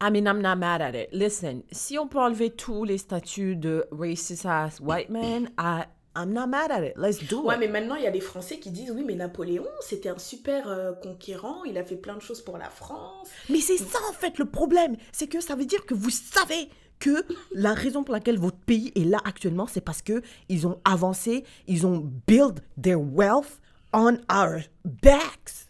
I 0.00 0.10
mean, 0.10 0.26
I'm 0.26 0.42
not 0.42 0.56
mad 0.56 0.82
at 0.82 0.94
it. 0.94 1.08
Listen, 1.12 1.62
si 1.70 1.98
on 1.98 2.06
peut 2.08 2.18
enlever 2.18 2.50
tous 2.50 2.84
les 2.84 2.98
statuts 2.98 3.56
de 3.56 3.86
racist 3.90 4.44
ass 4.44 4.78
white 4.80 5.08
man, 5.08 5.48
I, 5.56 5.84
I'm 6.16 6.32
not 6.32 6.46
mad 6.48 6.70
at 6.70 6.82
it. 6.84 6.94
Let's 6.96 7.18
do 7.28 7.42
Ouais, 7.42 7.54
it. 7.54 7.60
mais 7.60 7.68
maintenant, 7.68 7.96
il 7.96 8.04
y 8.04 8.06
a 8.06 8.10
des 8.10 8.20
Français 8.20 8.58
qui 8.58 8.70
disent 8.70 8.90
oui, 8.92 9.02
mais 9.04 9.14
Napoléon, 9.14 9.66
c'était 9.80 10.08
un 10.10 10.18
super 10.18 10.68
euh, 10.68 10.92
conquérant, 10.92 11.64
il 11.64 11.76
a 11.78 11.84
fait 11.84 11.96
plein 11.96 12.14
de 12.14 12.20
choses 12.22 12.40
pour 12.42 12.56
la 12.58 12.70
France. 12.70 13.28
Mais 13.50 13.60
c'est 13.60 13.76
ça 13.78 13.98
en 14.08 14.12
fait 14.12 14.38
le 14.38 14.44
problème, 14.44 14.96
c'est 15.12 15.26
que 15.26 15.40
ça 15.40 15.54
veut 15.56 15.64
dire 15.66 15.84
que 15.86 15.94
vous 15.94 16.10
savez 16.10 16.68
que 17.00 17.24
la 17.52 17.74
raison 17.74 18.04
pour 18.04 18.14
laquelle 18.14 18.38
votre 18.38 18.56
pays 18.58 18.92
est 18.94 19.04
là 19.04 19.18
actuellement, 19.24 19.66
c'est 19.66 19.80
parce 19.80 20.00
que 20.02 20.22
ils 20.48 20.66
ont 20.66 20.78
avancé, 20.84 21.44
ils 21.66 21.86
ont 21.86 22.08
build 22.26 22.60
their 22.80 23.00
wealth 23.00 23.60
on 23.92 24.18
our 24.32 24.60
backs. 24.84 25.63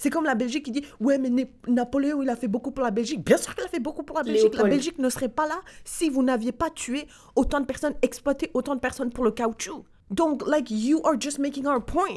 C'est 0.00 0.08
comme 0.08 0.24
la 0.24 0.34
Belgique 0.34 0.64
qui 0.64 0.70
dit 0.70 0.82
ouais 0.98 1.18
mais 1.18 1.30
Napoléon 1.68 2.22
il 2.22 2.30
a 2.30 2.36
fait 2.36 2.48
beaucoup 2.48 2.70
pour 2.70 2.82
la 2.82 2.90
Belgique. 2.90 3.22
Bien 3.22 3.36
sûr 3.36 3.54
qu'il 3.54 3.64
a 3.64 3.68
fait 3.68 3.80
beaucoup 3.80 4.02
pour 4.02 4.16
la 4.16 4.22
Belgique. 4.22 4.54
La. 4.54 4.64
Belgique 4.64 4.98
ne 4.98 5.10
serait 5.10 5.28
pas 5.28 5.46
là 5.46 5.60
si 5.84 6.08
vous 6.08 6.22
n'aviez 6.22 6.52
pas 6.52 6.70
tué 6.70 7.06
autant 7.36 7.60
de 7.60 7.66
personnes, 7.66 7.92
exploité 8.00 8.50
autant 8.54 8.74
de 8.74 8.80
personnes 8.80 9.10
pour 9.10 9.24
le 9.24 9.30
caoutchouc. 9.30 9.84
Donc 10.08 10.46
like 10.46 10.70
you 10.70 11.02
are 11.04 11.20
just 11.20 11.38
making 11.38 11.66
our 11.66 11.84
point. 11.84 12.16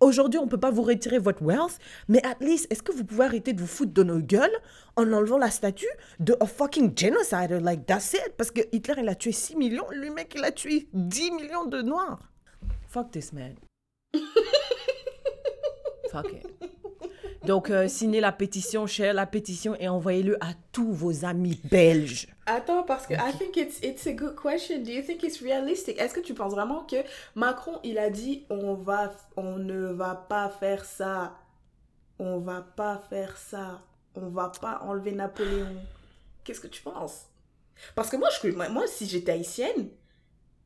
Aujourd'hui, 0.00 0.40
on 0.40 0.48
peut 0.48 0.58
pas 0.58 0.72
vous 0.72 0.82
retirer 0.82 1.20
votre 1.20 1.44
wealth, 1.44 1.78
mais 2.08 2.20
at 2.26 2.38
least, 2.40 2.66
est-ce 2.72 2.82
que 2.82 2.90
vous 2.90 3.04
pouvez 3.04 3.24
arrêter 3.24 3.52
de 3.52 3.60
vous 3.60 3.68
foutre 3.68 3.92
de 3.92 4.02
nos 4.02 4.18
gueules 4.18 4.50
en 4.96 5.12
enlevant 5.12 5.38
la 5.38 5.48
statue 5.48 5.86
de 6.18 6.36
a 6.40 6.46
fucking 6.46 6.98
genocider? 6.98 7.60
Like, 7.60 7.86
that's 7.86 8.14
it. 8.14 8.32
Parce 8.36 8.50
que 8.50 8.62
Hitler, 8.72 8.94
il 8.98 9.08
a 9.08 9.14
tué 9.14 9.30
6 9.30 9.54
millions, 9.54 9.88
lui, 9.92 10.10
mec, 10.10 10.32
il 10.34 10.42
a 10.42 10.50
tué 10.50 10.88
10 10.92 11.30
millions 11.30 11.66
de 11.66 11.82
noirs. 11.82 12.18
Fuck 12.88 13.12
this 13.12 13.32
man. 13.32 13.54
Fuck 16.10 16.32
it. 16.32 16.81
Donc, 17.44 17.70
euh, 17.70 17.88
signez 17.88 18.20
la 18.20 18.30
pétition, 18.30 18.86
share 18.86 19.14
la 19.14 19.26
pétition 19.26 19.74
et 19.80 19.88
envoyez-le 19.88 20.36
à 20.42 20.52
tous 20.70 20.92
vos 20.92 21.24
amis 21.24 21.60
belges. 21.64 22.28
Attends, 22.46 22.84
parce 22.84 23.06
que 23.06 23.14
I 23.14 23.32
think 23.36 23.56
it's, 23.56 23.80
it's 23.82 24.06
a 24.06 24.12
good 24.12 24.36
question. 24.36 24.82
Do 24.82 24.90
you 24.90 25.02
think 25.02 25.22
it's 25.22 25.40
realistic? 25.40 26.00
Est-ce 26.00 26.14
que 26.14 26.20
tu 26.20 26.34
penses 26.34 26.52
vraiment 26.52 26.84
que 26.84 26.96
Macron, 27.34 27.80
il 27.82 27.98
a 27.98 28.10
dit 28.10 28.46
on 28.48 28.74
va, 28.74 29.12
on 29.36 29.58
ne 29.58 29.86
va 29.92 30.14
pas 30.14 30.48
faire 30.48 30.84
ça, 30.84 31.36
on 32.18 32.38
va 32.38 32.60
pas 32.60 33.02
faire 33.10 33.36
ça, 33.36 33.82
on 34.14 34.28
va 34.28 34.52
pas 34.60 34.80
enlever 34.82 35.12
Napoléon. 35.12 35.76
Qu'est-ce 36.44 36.60
que 36.60 36.68
tu 36.68 36.82
penses? 36.82 37.26
Parce 37.94 38.10
que 38.10 38.16
moi, 38.16 38.28
je, 38.30 38.48
moi, 38.48 38.84
si 38.86 39.06
j'étais 39.06 39.32
haïtienne 39.32 39.88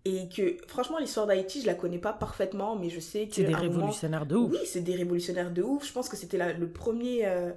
et 0.08 0.28
que 0.28 0.56
franchement 0.68 0.98
l'histoire 0.98 1.26
d'Haïti, 1.26 1.62
je 1.62 1.66
la 1.66 1.74
connais 1.74 1.98
pas 1.98 2.12
parfaitement, 2.12 2.76
mais 2.76 2.90
je 2.90 3.00
sais 3.00 3.26
que 3.26 3.34
C'est 3.34 3.42
des 3.42 3.48
moment- 3.50 3.62
révolutionnaires 3.62 4.26
de 4.26 4.36
ouf. 4.36 4.52
oui, 4.52 4.58
c'est 4.64 4.82
des 4.82 4.94
révolutionnaires 4.94 5.50
de 5.52 5.62
ouf. 5.62 5.86
Je 5.86 5.92
pense 5.92 6.08
que 6.08 6.16
c'était 6.16 6.38
le 6.54 6.68
premier 6.68 7.26
euh, 7.26 7.50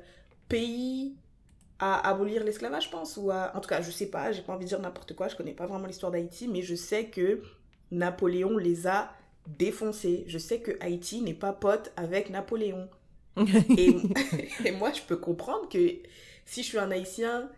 pays 0.47 1.15
à 1.79 2.09
abolir 2.09 2.43
l'esclavage, 2.43 2.85
je 2.85 2.89
pense. 2.89 3.17
Ou 3.17 3.29
à... 3.31 3.55
En 3.55 3.59
tout 3.61 3.69
cas, 3.69 3.81
je 3.81 3.91
sais 3.91 4.07
pas, 4.07 4.31
j'ai 4.31 4.41
pas 4.41 4.53
envie 4.53 4.65
de 4.65 4.69
dire 4.69 4.79
n'importe 4.79 5.13
quoi, 5.15 5.27
je 5.27 5.35
connais 5.35 5.53
pas 5.53 5.67
vraiment 5.67 5.85
l'histoire 5.87 6.11
d'Haïti, 6.11 6.47
mais 6.47 6.61
je 6.63 6.75
sais 6.75 7.05
que 7.05 7.41
Napoléon 7.91 8.57
les 8.57 8.87
a 8.87 9.11
défoncés. 9.47 10.23
Je 10.27 10.37
sais 10.37 10.59
que 10.59 10.71
Haïti 10.81 11.21
n'est 11.21 11.33
pas 11.33 11.53
pote 11.53 11.91
avec 11.97 12.29
Napoléon. 12.31 12.87
Et, 13.77 13.95
et 14.65 14.71
moi, 14.71 14.91
je 14.91 15.01
peux 15.07 15.17
comprendre 15.17 15.69
que 15.69 15.77
si 16.45 16.63
je 16.63 16.67
suis 16.67 16.77
un 16.79 16.91
Haïtien, 16.91 17.49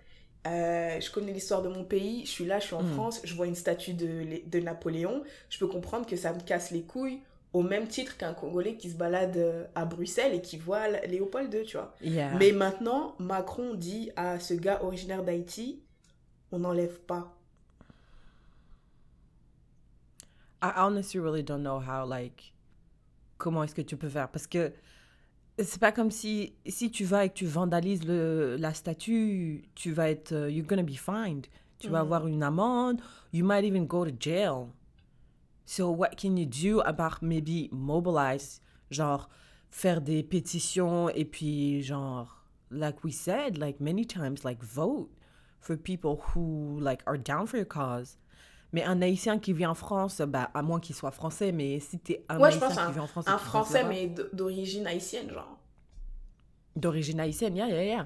euh, 0.48 1.00
je 1.00 1.12
connais 1.12 1.31
l'histoire 1.33 1.62
de 1.62 1.69
mon 1.69 1.83
pays, 1.83 2.25
je 2.25 2.31
suis 2.31 2.45
là, 2.45 2.60
je 2.60 2.65
suis 2.65 2.75
en 2.75 2.83
Mm. 2.83 2.93
France, 2.93 3.21
je 3.24 3.33
vois 3.36 3.48
une 3.48 3.55
statue 3.55 3.93
de, 3.93 4.41
de 4.48 4.60
Napoléon, 4.60 5.24
je 5.50 5.60
peux 5.60 5.67
comprendre 5.67 6.05
que 6.05 6.15
ça 6.15 6.33
me 6.33 6.39
casse 6.39 6.71
les 6.71 6.81
couilles 6.83 7.19
au 7.53 7.63
même 7.63 7.88
titre 7.88 8.15
qu'un 8.17 8.33
Congolais 8.33 8.75
qui 8.77 8.89
se 8.89 8.95
balade 8.95 9.36
euh, 9.38 9.65
à 9.75 9.86
Bruxelles 9.86 10.33
et 10.33 10.41
qui 10.41 10.57
voit 10.57 10.88
Léopold 10.88 11.53
II, 11.53 11.63
tu 11.65 11.77
vois. 11.77 11.93
Yeah. 12.01 12.33
Mais 12.39 12.53
maintenant, 12.53 13.13
Macron 13.19 13.74
dit 13.75 14.10
à 14.15 14.39
ce 14.39 14.53
gars 14.53 14.81
originaire 14.83 15.24
d'Haïti, 15.24 15.83
on 16.53 16.60
n'enlève 16.60 17.00
pas. 17.01 17.36
I 20.63 20.71
honestly 20.77 21.19
really 21.19 21.43
don't 21.43 21.63
know 21.63 21.79
how, 21.79 22.05
like, 22.05 22.53
comment 23.38 23.63
est-ce 23.63 23.74
que 23.75 23.81
tu 23.81 23.98
peux 23.98 24.10
faire? 24.10 24.29
Parce 24.29 24.48
que 24.48 24.71
c'est 25.63 25.80
pas 25.80 25.91
comme 25.91 26.12
si, 26.12 26.54
si 26.67 26.91
tu 26.91 27.04
vas 27.06 27.26
et 27.26 27.30
que 27.30 27.34
tu 27.36 27.45
vandalises 27.45 28.04
le, 28.06 28.56
la 28.58 28.74
statue, 28.74 29.63
tu 29.76 29.91
vas 29.91 30.10
être, 30.10 30.32
euh, 30.34 30.50
you're 30.50 30.65
gonna 30.67 30.84
be 30.84 30.95
fined. 30.97 31.47
Tu 31.80 31.88
vas 31.89 32.00
Mhm. 32.00 32.06
avoir 32.06 32.28
une 32.28 32.43
amende. 32.43 33.02
You 33.34 33.43
might 33.45 33.63
even 33.65 33.86
go 33.86 34.06
to 34.06 34.12
jail. 34.19 34.67
So 35.65 35.89
what 35.89 36.15
can 36.17 36.36
you 36.38 36.45
do 36.45 36.82
about 36.82 37.21
maybe 37.21 37.69
mobilize, 37.71 38.62
genre, 38.91 39.30
faire 39.69 40.02
des 40.02 40.21
pétitions 40.24 41.10
et 41.10 41.26
puis, 41.26 41.82
genre, 41.82 42.43
like 42.69 43.04
we 43.04 43.12
said, 43.13 43.58
like 43.58 43.80
many 43.80 44.06
times, 44.06 44.43
like 44.43 44.62
vote 44.63 45.10
for 45.60 45.78
people 45.78 46.17
who, 46.36 46.78
like, 46.80 47.02
are 47.08 47.17
down 47.17 47.47
for 47.47 47.58
your 47.58 47.65
cause? 47.67 48.17
Mais 48.73 48.84
un 48.84 49.01
Haïtien 49.01 49.38
qui 49.38 49.51
vit 49.53 49.65
en 49.65 49.75
France, 49.75 50.21
bah, 50.21 50.49
à 50.53 50.62
moins 50.62 50.79
qu'il 50.79 50.95
soit 50.95 51.12
français, 51.12 51.51
mais 51.51 51.79
si 51.79 51.99
t'es 51.99 52.23
un 52.29 52.39
Ouais, 52.39 52.51
je 52.51 52.55
Haïtien 52.55 52.67
pense 52.67 52.77
qui 52.77 52.84
un, 52.84 52.91
vit 52.91 52.99
en 52.99 53.07
France, 53.07 53.27
un 53.27 53.38
Français, 53.38 53.84
mais 53.84 54.13
d'origine 54.34 54.88
haïtienne, 54.88 55.29
genre. 55.29 55.57
d'origine 56.75 57.19
haïtienne, 57.19 57.55
yeah, 57.55 57.67
yeah, 57.67 57.84
yeah. 57.84 58.05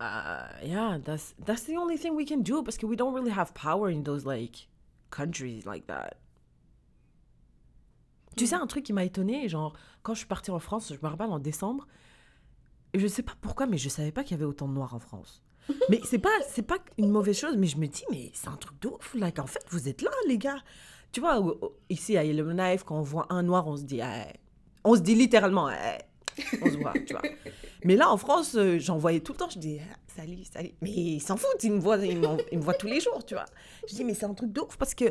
Uh, 0.00 0.48
yeah, 0.66 0.98
that's 1.02 1.34
that's 1.44 1.64
the 1.64 1.76
only 1.78 1.96
thing 1.96 2.14
we 2.14 2.26
can 2.26 2.42
do 2.42 2.62
parce 2.62 2.76
que 2.76 2.84
we 2.84 2.96
don't 2.96 3.14
really 3.14 3.30
have 3.30 3.54
power 3.54 3.88
in 3.88 4.02
those 4.02 4.26
like 4.26 4.68
countries 5.10 5.64
like 5.64 5.86
that. 5.86 6.16
Tu 8.36 8.46
sais 8.46 8.56
un 8.56 8.66
truc 8.66 8.84
qui 8.84 8.92
m'a 8.92 9.04
étonné, 9.04 9.48
genre 9.48 9.72
quand 10.02 10.12
je 10.12 10.18
suis 10.18 10.26
partie 10.26 10.50
en 10.50 10.58
France, 10.58 10.92
je 10.92 10.98
me 11.00 11.08
rappelle 11.08 11.30
en 11.30 11.38
décembre, 11.38 11.86
je 12.94 13.06
sais 13.06 13.22
pas 13.22 13.34
pourquoi, 13.40 13.66
mais 13.66 13.78
je 13.78 13.88
savais 13.88 14.12
pas 14.12 14.22
qu'il 14.22 14.32
y 14.32 14.34
avait 14.34 14.44
autant 14.44 14.68
de 14.68 14.74
noirs 14.74 14.94
en 14.94 15.00
France. 15.00 15.42
Mais 15.88 16.00
c'est 16.04 16.18
pas 16.18 16.28
c'est 16.46 16.62
pas 16.62 16.76
une 16.98 17.10
mauvaise 17.10 17.38
chose, 17.38 17.56
mais 17.56 17.66
je 17.66 17.78
me 17.78 17.86
dis 17.86 18.04
mais 18.10 18.30
c'est 18.34 18.48
un 18.48 18.56
truc 18.56 18.78
de 18.82 18.88
ouf, 18.88 19.14
like 19.14 19.38
en 19.38 19.46
fait 19.46 19.64
vous 19.70 19.88
êtes 19.88 20.02
là 20.02 20.10
les 20.28 20.36
gars. 20.36 20.58
Tu 21.10 21.20
vois 21.20 21.42
ici 21.88 22.18
à 22.18 22.24
Yellowknife 22.24 22.82
quand 22.82 22.98
on 22.98 23.02
voit 23.02 23.26
un 23.30 23.42
noir, 23.42 23.66
on 23.66 23.76
se 23.76 23.84
dit 23.84 24.02
Ah, 24.02 24.26
on 24.84 24.94
se 24.94 25.00
dit 25.00 25.14
littéralement 25.14 25.68
Ah, 25.68 25.96
on 26.60 26.70
se 26.70 26.76
voit, 26.76 26.92
tu 27.06 27.14
vois. 27.14 27.22
Mais 27.84 27.96
là, 27.96 28.10
en 28.10 28.16
France, 28.16 28.54
euh, 28.56 28.78
j'en 28.78 28.96
voyais 28.96 29.20
tout 29.20 29.32
le 29.32 29.38
temps. 29.38 29.48
Je 29.50 29.58
dis, 29.58 29.78
Ah, 29.80 29.96
salut, 30.16 30.44
salut. 30.44 30.72
Mais 30.80 30.90
ils 30.90 31.20
s'en 31.20 31.36
foutent, 31.36 31.62
ils 31.62 31.72
me, 31.72 31.78
voient, 31.78 31.98
ils 32.04 32.18
me 32.18 32.62
voient 32.62 32.74
tous 32.74 32.86
les 32.86 33.00
jours, 33.00 33.24
tu 33.24 33.34
vois. 33.34 33.44
Je 33.88 33.94
dis, 33.94 34.04
mais 34.04 34.14
c'est 34.14 34.26
un 34.26 34.34
truc 34.34 34.52
de 34.52 34.60
ouf 34.60 34.76
parce 34.76 34.94
que, 34.94 35.04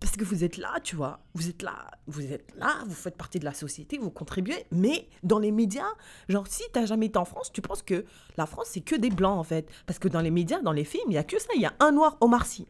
parce 0.00 0.16
que 0.16 0.24
vous 0.24 0.44
êtes 0.44 0.56
là, 0.58 0.78
tu 0.82 0.96
vois. 0.96 1.20
Vous 1.34 1.48
êtes 1.48 1.62
là, 1.62 1.90
vous 2.06 2.32
êtes 2.32 2.54
là, 2.56 2.82
vous 2.86 2.94
faites 2.94 3.16
partie 3.16 3.38
de 3.38 3.44
la 3.44 3.54
société, 3.54 3.98
vous 3.98 4.10
contribuez. 4.10 4.66
Mais 4.70 5.08
dans 5.22 5.38
les 5.38 5.52
médias, 5.52 5.88
genre, 6.28 6.46
si 6.46 6.62
t'as 6.72 6.86
jamais 6.86 7.06
été 7.06 7.18
en 7.18 7.24
France, 7.24 7.50
tu 7.52 7.62
penses 7.62 7.82
que 7.82 8.04
la 8.36 8.46
France, 8.46 8.68
c'est 8.70 8.82
que 8.82 8.94
des 8.94 9.10
blancs, 9.10 9.38
en 9.38 9.44
fait. 9.44 9.70
Parce 9.86 9.98
que 9.98 10.08
dans 10.08 10.20
les 10.20 10.30
médias, 10.30 10.60
dans 10.60 10.72
les 10.72 10.84
films, 10.84 11.06
il 11.08 11.14
y 11.14 11.18
a 11.18 11.24
que 11.24 11.38
ça. 11.40 11.48
Il 11.54 11.62
y 11.62 11.66
a 11.66 11.74
un 11.80 11.92
noir, 11.92 12.16
Omar 12.20 12.44
Sy. 12.44 12.66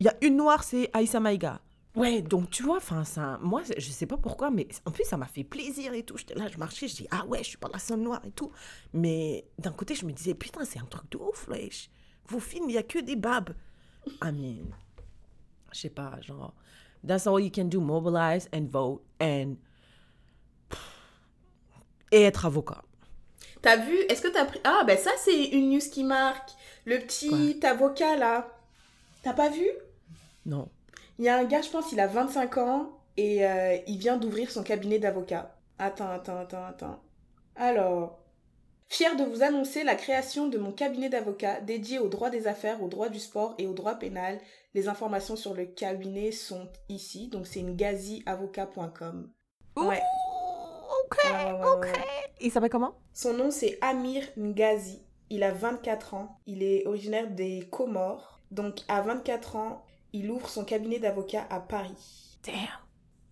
Il 0.00 0.06
y 0.06 0.08
a 0.08 0.16
une 0.20 0.36
noire, 0.36 0.62
c'est 0.62 0.90
Aïssa 0.92 1.20
Maïga. 1.20 1.60
Ouais, 1.94 2.22
donc 2.22 2.48
tu 2.48 2.62
vois, 2.62 2.78
enfin, 2.78 3.04
ça, 3.04 3.38
moi, 3.42 3.62
je 3.76 3.90
sais 3.90 4.06
pas 4.06 4.16
pourquoi, 4.16 4.50
mais 4.50 4.66
en 4.86 4.90
plus, 4.90 5.04
ça 5.04 5.18
m'a 5.18 5.26
fait 5.26 5.44
plaisir 5.44 5.92
et 5.92 6.02
tout. 6.02 6.16
J'étais 6.16 6.34
là, 6.34 6.48
je 6.48 6.56
marchais, 6.56 6.88
je 6.88 6.96
dis, 6.96 7.06
ah 7.10 7.26
ouais, 7.26 7.38
je 7.38 7.50
suis 7.50 7.58
pas 7.58 7.68
la 7.70 7.78
seule 7.78 8.00
noire 8.00 8.22
et 8.26 8.30
tout. 8.30 8.50
Mais 8.94 9.46
d'un 9.58 9.72
côté, 9.72 9.94
je 9.94 10.06
me 10.06 10.12
disais, 10.12 10.34
putain, 10.34 10.64
c'est 10.64 10.78
un 10.78 10.86
truc 10.86 11.10
de 11.10 11.18
ouf, 11.18 11.48
wesh. 11.48 11.90
Vos 12.28 12.40
films, 12.40 12.70
il 12.70 12.74
y 12.74 12.78
a 12.78 12.82
que 12.82 12.98
des 12.98 13.16
babes. 13.16 13.54
I 14.22 14.32
mean, 14.32 14.74
je 15.72 15.80
sais 15.80 15.90
pas, 15.90 16.20
genre, 16.20 16.54
that's 17.06 17.26
all 17.26 17.40
you 17.40 17.50
can 17.50 17.64
do, 17.64 17.80
mobilize 17.80 18.48
and 18.54 18.66
vote 18.70 19.02
and. 19.20 19.56
et 22.12 22.22
être 22.22 22.46
avocat. 22.46 22.82
T'as 23.62 23.76
vu 23.76 23.96
Est-ce 24.08 24.22
que 24.22 24.28
t'as 24.28 24.44
pris. 24.44 24.60
Ah, 24.64 24.82
ben 24.86 24.98
ça, 24.98 25.10
c'est 25.18 25.44
une 25.46 25.70
news 25.70 25.80
qui 25.80 26.04
marque. 26.04 26.50
Le 26.84 26.98
petit 26.98 27.58
avocat, 27.64 28.16
là. 28.16 28.48
T'as 29.22 29.32
pas 29.32 29.48
vu? 29.48 29.66
Non. 30.44 30.68
Il 31.18 31.24
y 31.24 31.28
a 31.28 31.38
un 31.38 31.44
gars, 31.44 31.62
je 31.62 31.70
pense, 31.70 31.92
il 31.92 32.00
a 32.00 32.08
25 32.08 32.58
ans 32.58 32.90
et 33.16 33.46
euh, 33.46 33.76
il 33.86 33.98
vient 33.98 34.16
d'ouvrir 34.16 34.50
son 34.50 34.64
cabinet 34.64 34.98
d'avocat. 34.98 35.56
Attends, 35.78 36.10
attends, 36.10 36.38
attends, 36.38 36.64
attends. 36.64 37.02
Alors. 37.56 38.18
Fier 38.88 39.16
de 39.16 39.24
vous 39.24 39.42
annoncer 39.42 39.84
la 39.84 39.94
création 39.94 40.48
de 40.48 40.58
mon 40.58 40.70
cabinet 40.70 41.08
d'avocat 41.08 41.62
dédié 41.62 41.98
au 41.98 42.08
droit 42.08 42.28
des 42.28 42.46
affaires, 42.46 42.82
au 42.82 42.88
droit 42.88 43.08
du 43.08 43.18
sport 43.18 43.54
et 43.56 43.66
au 43.66 43.72
droit 43.72 43.94
pénal. 43.94 44.38
Les 44.74 44.88
informations 44.88 45.36
sur 45.36 45.54
le 45.54 45.66
cabinet 45.66 46.32
sont 46.32 46.68
ici, 46.88 47.28
donc 47.28 47.46
c'est 47.46 47.60
une 47.60 47.76
gaziavocat.com. 47.76 49.30
Ouais. 49.76 50.00
Ok, 51.04 51.18
Ouais, 51.24 51.30
ouais, 51.44 51.52
ouais, 51.52 51.66
ok. 51.76 51.80
ouais. 51.84 51.92
Il 52.40 52.50
s'appelle 52.50 52.70
comment? 52.70 52.94
Son 53.12 53.34
nom 53.34 53.50
c'est 53.50 53.78
Amir 53.82 54.24
Ngazi. 54.38 55.02
Il 55.30 55.42
a 55.44 55.52
24 55.52 56.14
ans. 56.14 56.38
Il 56.46 56.62
est 56.62 56.86
originaire 56.86 57.30
des 57.30 57.66
Comores. 57.70 58.40
Donc 58.50 58.80
à 58.88 59.00
24 59.02 59.56
ans, 59.56 59.84
il 60.12 60.30
ouvre 60.30 60.48
son 60.48 60.64
cabinet 60.64 60.98
d'avocat 60.98 61.46
à 61.50 61.60
Paris. 61.60 62.38
Damn. 62.44 62.54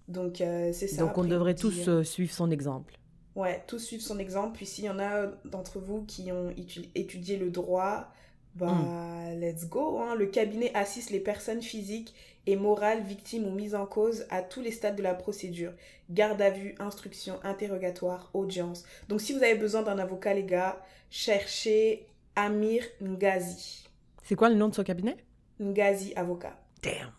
Donc 0.08 0.40
euh, 0.40 0.72
c'est 0.72 0.88
ça. 0.88 1.02
Donc 1.02 1.18
on 1.18 1.24
devrait 1.24 1.54
tous 1.54 1.88
euh, 1.88 2.00
euh, 2.00 2.04
suivre 2.04 2.32
son 2.32 2.50
exemple. 2.50 2.94
Ouais, 3.36 3.62
tous 3.66 3.78
suivre 3.78 4.02
son 4.02 4.18
exemple. 4.18 4.56
Puis 4.56 4.66
s'il 4.66 4.84
y 4.84 4.90
en 4.90 4.98
a 4.98 5.26
d'entre 5.44 5.78
vous 5.78 6.04
qui 6.04 6.32
ont 6.32 6.50
étu- 6.50 6.88
étudié 6.94 7.36
le 7.36 7.50
droit, 7.50 8.08
Bah, 8.54 9.32
let's 9.38 9.66
go. 9.68 9.98
Hein. 10.00 10.14
Le 10.16 10.26
cabinet 10.26 10.70
assiste 10.74 11.10
les 11.10 11.20
personnes 11.20 11.62
physiques 11.62 12.14
et 12.46 12.56
morales 12.56 13.02
victimes 13.02 13.46
ou 13.46 13.50
mises 13.50 13.74
en 13.74 13.86
cause 13.86 14.26
à 14.30 14.42
tous 14.42 14.60
les 14.60 14.70
stades 14.72 14.96
de 14.96 15.02
la 15.02 15.14
procédure. 15.14 15.72
Garde 16.10 16.40
à 16.42 16.50
vue, 16.50 16.74
instruction, 16.78 17.38
interrogatoire, 17.44 18.30
audience. 18.34 18.84
Donc, 19.08 19.20
si 19.20 19.32
vous 19.32 19.42
avez 19.42 19.54
besoin 19.54 19.82
d'un 19.82 19.98
avocat, 19.98 20.34
les 20.34 20.44
gars, 20.44 20.80
cherchez 21.10 22.06
Amir 22.36 22.82
Ngazi. 23.00 23.88
C'est 24.22 24.34
quoi 24.34 24.48
le 24.48 24.56
nom 24.56 24.68
de 24.68 24.74
son 24.74 24.84
cabinet? 24.84 25.16
Ngazi 25.60 26.12
avocat. 26.16 26.56
Damn. 26.82 27.12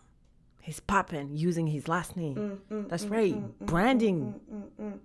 He's 0.66 0.80
popping 0.80 1.34
using 1.34 1.66
his 1.66 1.88
last 1.88 2.16
name. 2.16 2.34
Mm, 2.70 2.74
mm, 2.76 2.88
That's 2.88 3.06
mm, 3.06 3.10
right. 3.10 3.34
Branding. 3.60 4.34
mm, 4.50 4.54
mm, 4.54 4.86
mm. 4.92 4.98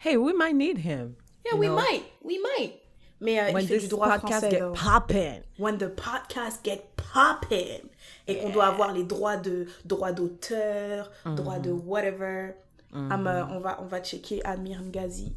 Hey, 0.00 0.16
we 0.18 0.32
might 0.34 0.54
need 0.54 0.78
him. 0.78 1.16
Yeah, 1.46 1.58
we 1.58 1.66
know? 1.66 1.76
might. 1.76 2.02
We 2.22 2.38
might. 2.38 2.80
Mais 3.24 3.40
euh, 3.40 3.52
When 3.52 3.64
il 3.64 3.68
fait 3.68 3.78
du 3.78 3.88
droit 3.88 4.08
podcast 4.08 4.46
français, 4.46 4.50
get 4.50 4.72
popping. 4.74 5.42
When 5.58 5.78
the 5.78 5.88
podcast 5.88 6.60
get 6.62 6.84
poppin'. 6.96 7.88
Et 8.28 8.38
qu'on 8.38 8.50
doit 8.50 8.66
avoir 8.66 8.92
les 8.92 9.04
droits 9.04 9.36
de 9.36 9.66
droits 9.84 10.12
d'auteur, 10.12 11.10
droits 11.24 11.58
de 11.58 11.70
whatever. 11.70 12.54
Um, 12.92 13.26
euh, 13.26 13.44
on, 13.50 13.58
va, 13.58 13.80
on 13.82 13.86
va 13.86 14.00
checker 14.02 14.44
Amir 14.44 14.80
Ngazi. 14.82 15.36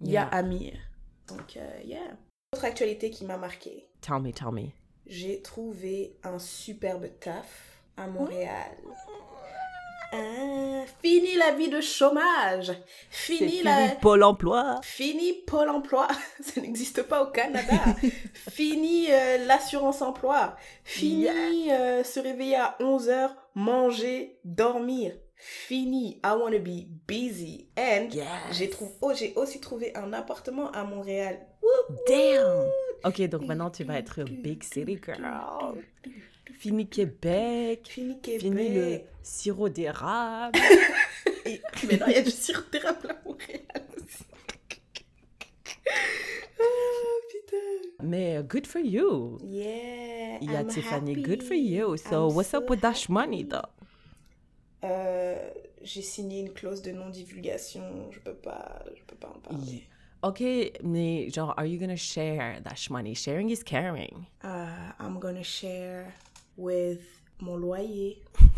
Il 0.00 0.10
y 0.10 0.16
a 0.16 0.22
Yeah. 0.22 0.28
Amir. 0.32 0.72
Donc, 1.28 1.56
euh, 1.56 1.80
yeah. 1.84 2.16
Autre 2.52 2.64
actualité 2.64 3.10
qui 3.10 3.24
m'a 3.24 3.36
marqué. 3.36 3.86
Tell 4.00 4.20
me, 4.20 4.32
tell 4.32 4.50
me. 4.52 4.70
J'ai 5.06 5.40
trouvé 5.42 6.16
un 6.24 6.38
superbe 6.38 7.06
taf 7.20 7.80
à 7.96 8.06
Montréal. 8.06 8.76
Ah, 10.12 10.84
fini 11.02 11.34
la 11.36 11.52
vie 11.52 11.68
de 11.68 11.80
chômage. 11.80 12.72
Fini 13.10 13.38
fini 13.38 13.62
la... 13.62 13.88
Pôle 14.00 14.22
emploi. 14.22 14.80
Fini 14.82 15.32
Pôle 15.46 15.68
emploi, 15.70 16.08
ça 16.40 16.60
n'existe 16.60 17.02
pas 17.02 17.22
au 17.22 17.30
Canada. 17.30 17.74
Fini 18.50 19.06
euh, 19.10 19.46
l'assurance 19.46 20.02
emploi. 20.02 20.56
Fini 20.84 21.70
euh, 21.72 22.04
se 22.04 22.20
réveiller 22.20 22.56
à 22.56 22.76
11h, 22.80 23.30
manger, 23.54 24.38
dormir. 24.44 25.12
Fini, 25.38 26.18
I 26.24 26.30
want 26.38 26.52
to 26.52 26.60
be 26.60 26.86
busy. 27.06 27.68
And 27.76 28.08
Yes. 28.10 28.26
j'ai 28.52 28.70
oh, 29.02 29.12
j'ai 29.14 29.34
aussi 29.36 29.60
trouvé 29.60 29.94
un 29.94 30.12
appartement 30.14 30.70
à 30.72 30.84
Montréal. 30.84 31.46
Damn. 32.08 32.66
Ok, 33.04 33.20
donc 33.28 33.42
maintenant 33.42 33.70
tu 33.70 33.84
vas 33.84 33.98
être 33.98 34.24
big 34.24 34.62
city 34.62 34.98
girl. 35.04 35.22
Fini 36.58 36.88
Québec. 36.88 37.86
Fini 37.88 38.20
Québec. 38.20 38.40
Fini 38.40 38.74
le 38.74 39.00
sirop 39.22 39.68
d'érable. 39.68 40.58
Mais 41.46 41.96
non, 41.98 42.06
il 42.08 42.12
y 42.12 42.16
a 42.16 42.22
du 42.22 42.30
sirop 42.30 42.64
d'érable 42.72 43.10
à 43.10 43.16
Montréal 43.24 43.86
aussi. 43.96 44.24
Ah, 46.58 46.62
putain. 47.30 47.92
Mais 48.02 48.38
uh, 48.38 48.42
good 48.42 48.66
for 48.66 48.80
you. 48.80 49.38
Yeah. 49.42 50.38
Il 50.40 50.50
y 50.50 50.56
a 50.56 50.60
I'm 50.62 50.68
Tiffany, 50.68 51.12
happy. 51.12 51.22
good 51.22 51.42
for 51.42 51.54
you. 51.54 51.96
So 51.96 52.28
I'm 52.28 52.34
what's 52.34 52.50
so 52.50 52.58
up 52.58 52.70
with 52.70 52.82
happy. 52.82 53.06
money 53.12 53.44
though? 53.44 53.68
Euh, 54.84 55.36
j'ai 55.82 56.02
signé 56.02 56.40
une 56.40 56.52
clause 56.52 56.82
de 56.82 56.92
non-divulgation. 56.92 58.10
Je 58.12 58.18
peux 58.20 58.34
pas, 58.34 58.82
je 58.94 59.02
peux 59.06 59.16
pas 59.16 59.28
en 59.28 59.38
parler. 59.40 59.84
Ok, 60.22 60.42
mais 60.82 61.28
genre, 61.30 61.54
are 61.56 61.66
you 61.66 61.78
gonna 61.78 61.96
share 61.96 62.60
that 62.62 62.90
money? 62.90 63.14
Sharing 63.14 63.50
is 63.50 63.62
caring. 63.62 64.26
Uh, 64.42 64.92
I'm 64.98 65.18
gonna 65.20 65.44
share 65.44 66.12
with 66.56 67.00
mon 67.40 67.56
loyer. 67.56 68.16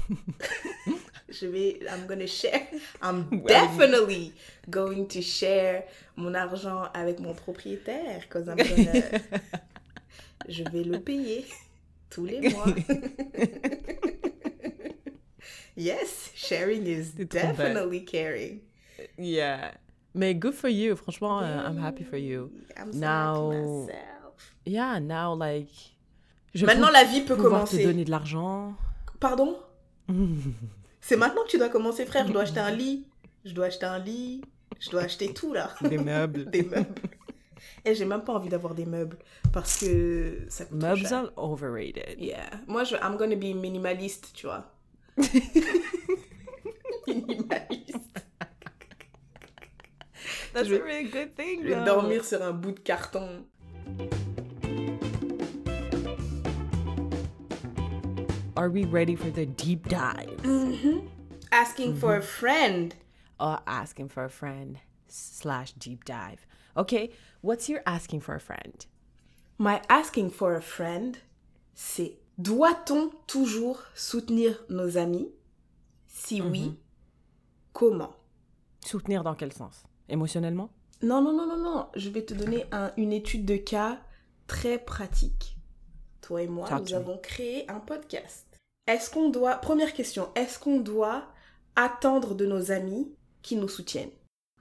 je 1.28 1.46
vais, 1.46 1.80
I'm 1.90 2.06
gonna 2.06 2.26
share. 2.26 2.66
I'm 3.02 3.42
definitely 3.46 4.32
going 4.70 5.06
to 5.08 5.20
share 5.22 5.84
mon 6.16 6.34
argent 6.34 6.88
avec 6.94 7.18
mon 7.20 7.34
propriétaire, 7.34 8.28
cause 8.28 8.48
I'm 8.48 8.56
gonna, 8.56 9.20
je 10.48 10.64
vais 10.64 10.84
le 10.84 11.00
payer 11.00 11.44
tous 12.10 12.24
les 12.24 12.48
mois. 12.50 12.66
yes, 15.76 16.30
sharing 16.34 16.86
is 16.86 17.12
definitely 17.12 18.00
caring. 18.00 18.60
Yeah. 19.16 19.72
Mais 20.14 20.34
good 20.34 20.54
for 20.54 20.68
you. 20.68 20.96
Franchement, 20.96 21.42
uh, 21.44 21.68
I'm 21.68 21.76
happy 21.78 22.02
for 22.02 22.16
you. 22.16 22.50
I'm 22.76 22.92
so 22.92 22.98
Now- 22.98 23.50
happy 23.50 23.62
myself. 23.86 24.54
Yeah, 24.64 24.98
now 24.98 25.32
like. 25.34 25.68
Je 26.54 26.64
Maintenant, 26.66 26.90
la 26.90 27.04
vie 27.04 27.20
peut 27.22 27.34
pouvoir 27.36 27.52
commencer. 27.60 27.78
te 27.78 27.82
donner 27.88 28.04
de 28.04 28.10
l'argent. 28.10 28.74
Pardon 29.20 29.58
C'est 31.00 31.16
maintenant 31.16 31.42
que 31.44 31.48
tu 31.50 31.58
dois 31.58 31.68
commencer, 31.68 32.04
frère. 32.06 32.26
Je 32.26 32.32
dois 32.32 32.42
acheter 32.42 32.60
un 32.60 32.70
lit. 32.70 33.06
Je 33.44 33.52
dois 33.52 33.66
acheter 33.66 33.86
un 33.86 33.98
lit. 33.98 34.42
Je 34.80 34.90
dois 34.90 35.02
acheter 35.02 35.32
tout, 35.34 35.52
là. 35.52 35.70
Des 35.82 35.98
meubles. 35.98 36.50
des 36.50 36.62
meubles. 36.62 36.94
Et 37.84 37.94
j'ai 37.94 38.04
même 38.04 38.22
pas 38.22 38.32
envie 38.34 38.48
d'avoir 38.48 38.74
des 38.74 38.86
meubles. 38.86 39.18
Parce 39.52 39.78
que 39.80 40.40
ça 40.48 40.64
coûte 40.64 40.80
Meubles 40.82 41.06
cher. 41.06 41.18
are 41.18 41.30
overrated. 41.36 42.16
Yeah. 42.18 42.48
Moi, 42.66 42.84
je, 42.84 42.96
I'm 42.96 43.16
gonna 43.16 43.36
be 43.36 43.54
minimaliste, 43.54 44.30
tu 44.34 44.46
vois. 44.46 44.64
minimaliste. 47.06 48.24
That's 50.52 50.68
Je 50.68 50.74
a 50.76 50.82
really 50.84 51.08
good 51.08 51.34
thing. 51.36 51.62
Je 51.62 51.68
vais 51.68 51.74
though. 51.76 51.84
dormir 51.84 52.24
sur 52.24 52.42
un 52.42 52.52
bout 52.52 52.72
de 52.72 52.80
carton. 52.80 53.44
Are 58.58 58.68
we 58.70 58.84
ready 58.84 59.14
for 59.14 59.30
the 59.30 59.46
deep 59.46 59.88
dive? 59.88 60.40
Asking 61.52 61.94
for 61.94 62.16
a 62.16 62.22
friend. 62.22 62.92
Or 63.38 63.60
asking 63.68 64.08
for 64.08 64.24
a 64.24 64.28
friend 64.28 64.78
slash 65.06 65.70
deep 65.78 66.04
dive. 66.04 66.44
Okay, 66.76 67.10
what's 67.40 67.68
your 67.68 67.82
asking 67.86 68.20
for 68.20 68.34
a 68.34 68.40
friend? 68.40 68.84
My 69.58 69.80
asking 69.88 70.30
for 70.30 70.56
a 70.56 70.60
friend, 70.60 71.18
c'est 71.74 72.18
doit-on 72.36 73.10
toujours 73.28 73.78
soutenir 73.94 74.56
nos 74.68 74.96
amis? 74.96 75.28
Si 76.08 76.40
oui, 76.42 76.74
comment? 77.72 78.12
Soutenir 78.84 79.22
dans 79.22 79.36
quel 79.36 79.52
sens? 79.52 79.84
Émotionnellement? 80.08 80.70
Non, 81.02 81.22
non, 81.22 81.32
non, 81.32 81.46
non, 81.46 81.58
non. 81.62 81.86
Je 81.94 82.10
vais 82.10 82.22
te 82.24 82.34
donner 82.34 82.64
un- 82.72 82.90
une 82.96 83.12
étude 83.12 83.44
de 83.44 83.56
cas 83.56 84.00
très 84.48 84.78
pratique. 84.78 85.56
Toi 86.22 86.42
et 86.42 86.48
moi, 86.48 86.68
Talk 86.68 86.80
nous 86.90 86.90
me. 86.90 86.96
avons 86.96 87.18
créé 87.18 87.70
un 87.70 87.78
podcast. 87.80 88.46
Est-ce 88.88 89.10
qu'on 89.10 89.28
doit... 89.28 89.56
Première 89.56 89.92
question. 89.92 90.30
Est-ce 90.34 90.58
qu'on 90.58 90.80
doit 90.80 91.28
attendre 91.76 92.34
de 92.34 92.46
nos 92.46 92.72
amis 92.72 93.14
qui 93.42 93.56
nous 93.56 93.68
soutiennent? 93.68 94.10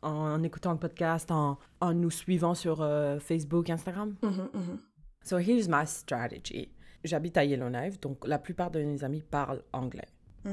En, 0.02 0.44
écoutant 0.44 0.74
le 0.74 0.78
podcast, 0.78 1.32
en, 1.32 1.58
en 1.80 1.94
nous 1.94 2.12
suivant 2.12 2.54
sur 2.54 2.82
euh, 2.82 3.20
Facebook, 3.20 3.70
Instagram? 3.70 4.16
Mhm. 4.22 4.80
So 5.24 5.38
here's 5.40 5.68
my 5.70 5.88
strategy. 5.88 6.70
J'habite 7.04 7.38
à 7.38 7.46
Yellowknife, 7.46 8.00
donc 8.02 8.28
la 8.28 8.38
plupart 8.38 8.70
de 8.70 8.84
mes 8.84 9.04
amis 9.04 9.22
parlent 9.22 9.64
anglais. 9.74 10.08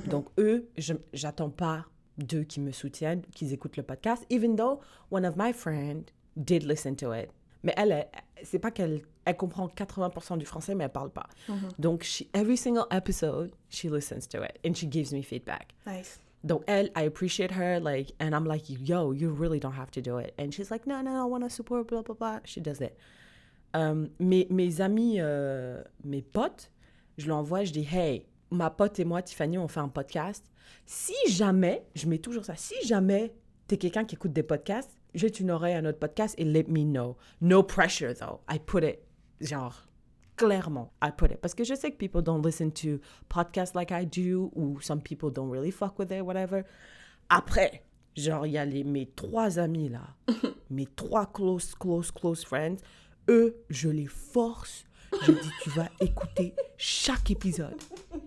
Donc 0.09 0.27
eux, 0.39 0.69
je 0.77 0.95
j'attends 1.13 1.51
pas 1.51 1.87
d'eux 2.19 2.43
qui 2.43 2.61
me 2.61 2.73
soutiennent, 2.73 3.23
qu'ils 3.35 3.53
écoutent 3.53 3.77
le 3.77 3.85
podcast, 3.85 4.27
even 4.29 4.57
though 4.57 4.81
one 5.13 5.25
of 5.25 5.37
my 5.37 5.53
friends 5.53 6.07
did 6.37 6.65
listen 6.65 6.97
to 6.97 7.13
it. 7.15 7.29
Mais 7.65 7.75
elle, 7.77 7.91
elle- 7.93 8.09
c'est 8.45 8.59
pas 8.61 8.71
qu'elle 8.71 9.03
elle 9.25 9.37
comprend 9.37 9.67
80% 9.69 10.37
du 10.37 10.45
français, 10.45 10.75
mais 10.75 10.85
elle 10.85 10.93
parle 10.93 11.11
pas. 11.11 11.27
Donc 11.79 12.03
she, 12.05 12.25
every 12.35 12.57
single 12.59 12.85
episode, 12.91 13.51
she 13.71 13.85
listens 13.85 14.29
to 14.29 14.43
it 14.45 14.59
and 14.67 14.75
she 14.75 14.87
gives 14.91 15.13
me 15.13 15.23
feedback. 15.23 15.75
Nice. 15.87 16.21
Donc 16.45 16.63
elle, 16.67 16.91
I 16.95 17.07
appreciate 17.07 17.51
her, 17.53 17.81
like, 17.81 18.13
and 18.21 18.33
I'm 18.35 18.45
like, 18.45 18.69
yo, 18.69 19.13
you 19.15 19.31
really 19.31 19.59
don't 19.59 19.73
have 19.79 19.91
to 19.93 20.03
do 20.03 20.19
it. 20.19 20.35
And 20.39 20.51
she's 20.53 20.71
like, 20.71 20.87
no, 20.87 21.01
no, 21.01 21.11
I 21.27 21.31
want 21.31 21.41
to 21.43 21.49
support, 21.49 21.89
blah, 21.89 22.03
blah, 22.03 22.15
blah. 22.15 22.41
She 22.45 22.61
does 22.61 22.81
it. 22.83 22.95
Um, 23.73 24.11
mes, 24.21 24.47
mes 24.51 24.81
amis, 24.83 25.17
euh, 25.21 25.83
mes 26.05 26.21
potes, 26.21 26.71
je 27.17 27.27
leur 27.29 27.39
envoie, 27.39 27.65
je 27.65 27.73
dis, 27.73 27.89
hey, 27.91 28.27
ma 28.51 28.69
pote 28.69 28.99
et 29.01 29.05
moi, 29.07 29.23
Tiffany, 29.23 29.57
on 29.57 29.69
fait 29.69 29.81
un 29.81 29.89
podcast. 29.89 30.45
Si 30.85 31.15
jamais, 31.29 31.83
je 31.95 32.07
mets 32.07 32.19
toujours 32.19 32.45
ça, 32.45 32.57
si 32.57 32.75
jamais 32.87 33.35
t'es 33.67 33.79
quelqu'un 33.79 34.05
qui 34.05 34.17
écoute 34.17 34.35
des 34.35 34.43
podcasts, 34.43 34.99
jette 35.15 35.41
une 35.41 35.51
oreille 35.51 35.75
à 35.75 35.83
notre 35.83 35.99
podcast 35.99 36.35
et 36.39 36.45
let 36.45 36.67
me 36.69 36.85
know. 36.85 37.17
No 37.41 37.63
pressure, 37.63 38.15
though. 38.15 38.41
I 38.49 38.59
put 38.59 38.83
it, 38.85 39.01
genre, 39.41 39.87
clairement, 40.37 40.93
I 41.03 41.11
put 41.11 41.31
it. 41.31 41.41
Parce 41.41 41.55
que 41.55 41.65
je 41.65 41.75
sais 41.75 41.91
que 41.91 41.97
people 41.97 42.23
don't 42.23 42.43
listen 42.45 42.73
to 42.73 43.01
podcasts 43.29 43.75
like 43.75 43.91
I 43.91 44.05
do, 44.05 44.51
ou 44.55 44.81
some 44.81 45.01
people 45.01 45.31
don't 45.31 45.51
really 45.51 45.71
fuck 45.71 45.99
with 45.99 46.11
it, 46.11 46.25
whatever. 46.25 46.65
Après, 47.31 47.83
genre, 48.17 48.47
il 48.47 48.53
y 48.53 48.59
a 48.59 48.65
les, 48.65 48.85
mes 48.85 49.07
trois 49.07 49.59
amis 49.59 49.89
là, 49.89 50.15
mes 50.71 50.87
trois 50.87 51.27
close, 51.27 51.75
close, 51.75 52.11
close 52.11 52.45
friends, 52.45 52.77
eux, 53.29 53.57
je 53.71 53.89
les 53.89 54.07
force. 54.07 54.85
Je 55.23 55.31
dis, 55.33 55.51
tu 55.63 55.71
vas 55.71 55.89
écouter 56.01 56.55
chaque 56.77 57.31
épisode. 57.31 57.77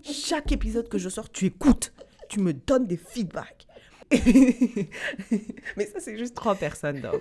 Chaque 0.02 0.52
épisode 0.52 0.88
que 0.88 0.96
je 0.96 1.10
sors, 1.10 1.30
tu 1.30 1.44
écoutes. 1.46 1.92
Tu 2.28 2.40
me 2.40 2.52
donnes 2.52 2.86
des 2.86 2.96
feedbacks. 2.96 3.67
Mais 5.76 5.86
ça, 5.86 6.00
c'est 6.00 6.16
juste 6.16 6.34
trois 6.34 6.54
personnes, 6.54 7.00
donc. 7.00 7.20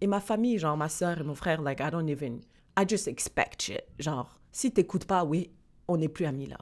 Et 0.00 0.06
ma 0.06 0.20
famille, 0.20 0.58
genre 0.58 0.76
ma 0.76 0.88
soeur 0.88 1.20
et 1.20 1.24
mon 1.24 1.34
frère, 1.34 1.62
like, 1.62 1.80
I 1.80 1.90
don't 1.90 2.08
even, 2.08 2.40
I 2.78 2.84
just 2.88 3.06
expect 3.06 3.62
shit. 3.62 3.82
Genre, 3.98 4.38
si 4.50 4.72
t'écoutes 4.72 5.04
pas, 5.04 5.24
oui, 5.24 5.50
on 5.88 5.96
n'est 5.96 6.08
plus 6.08 6.24
amis 6.26 6.46
là. 6.46 6.58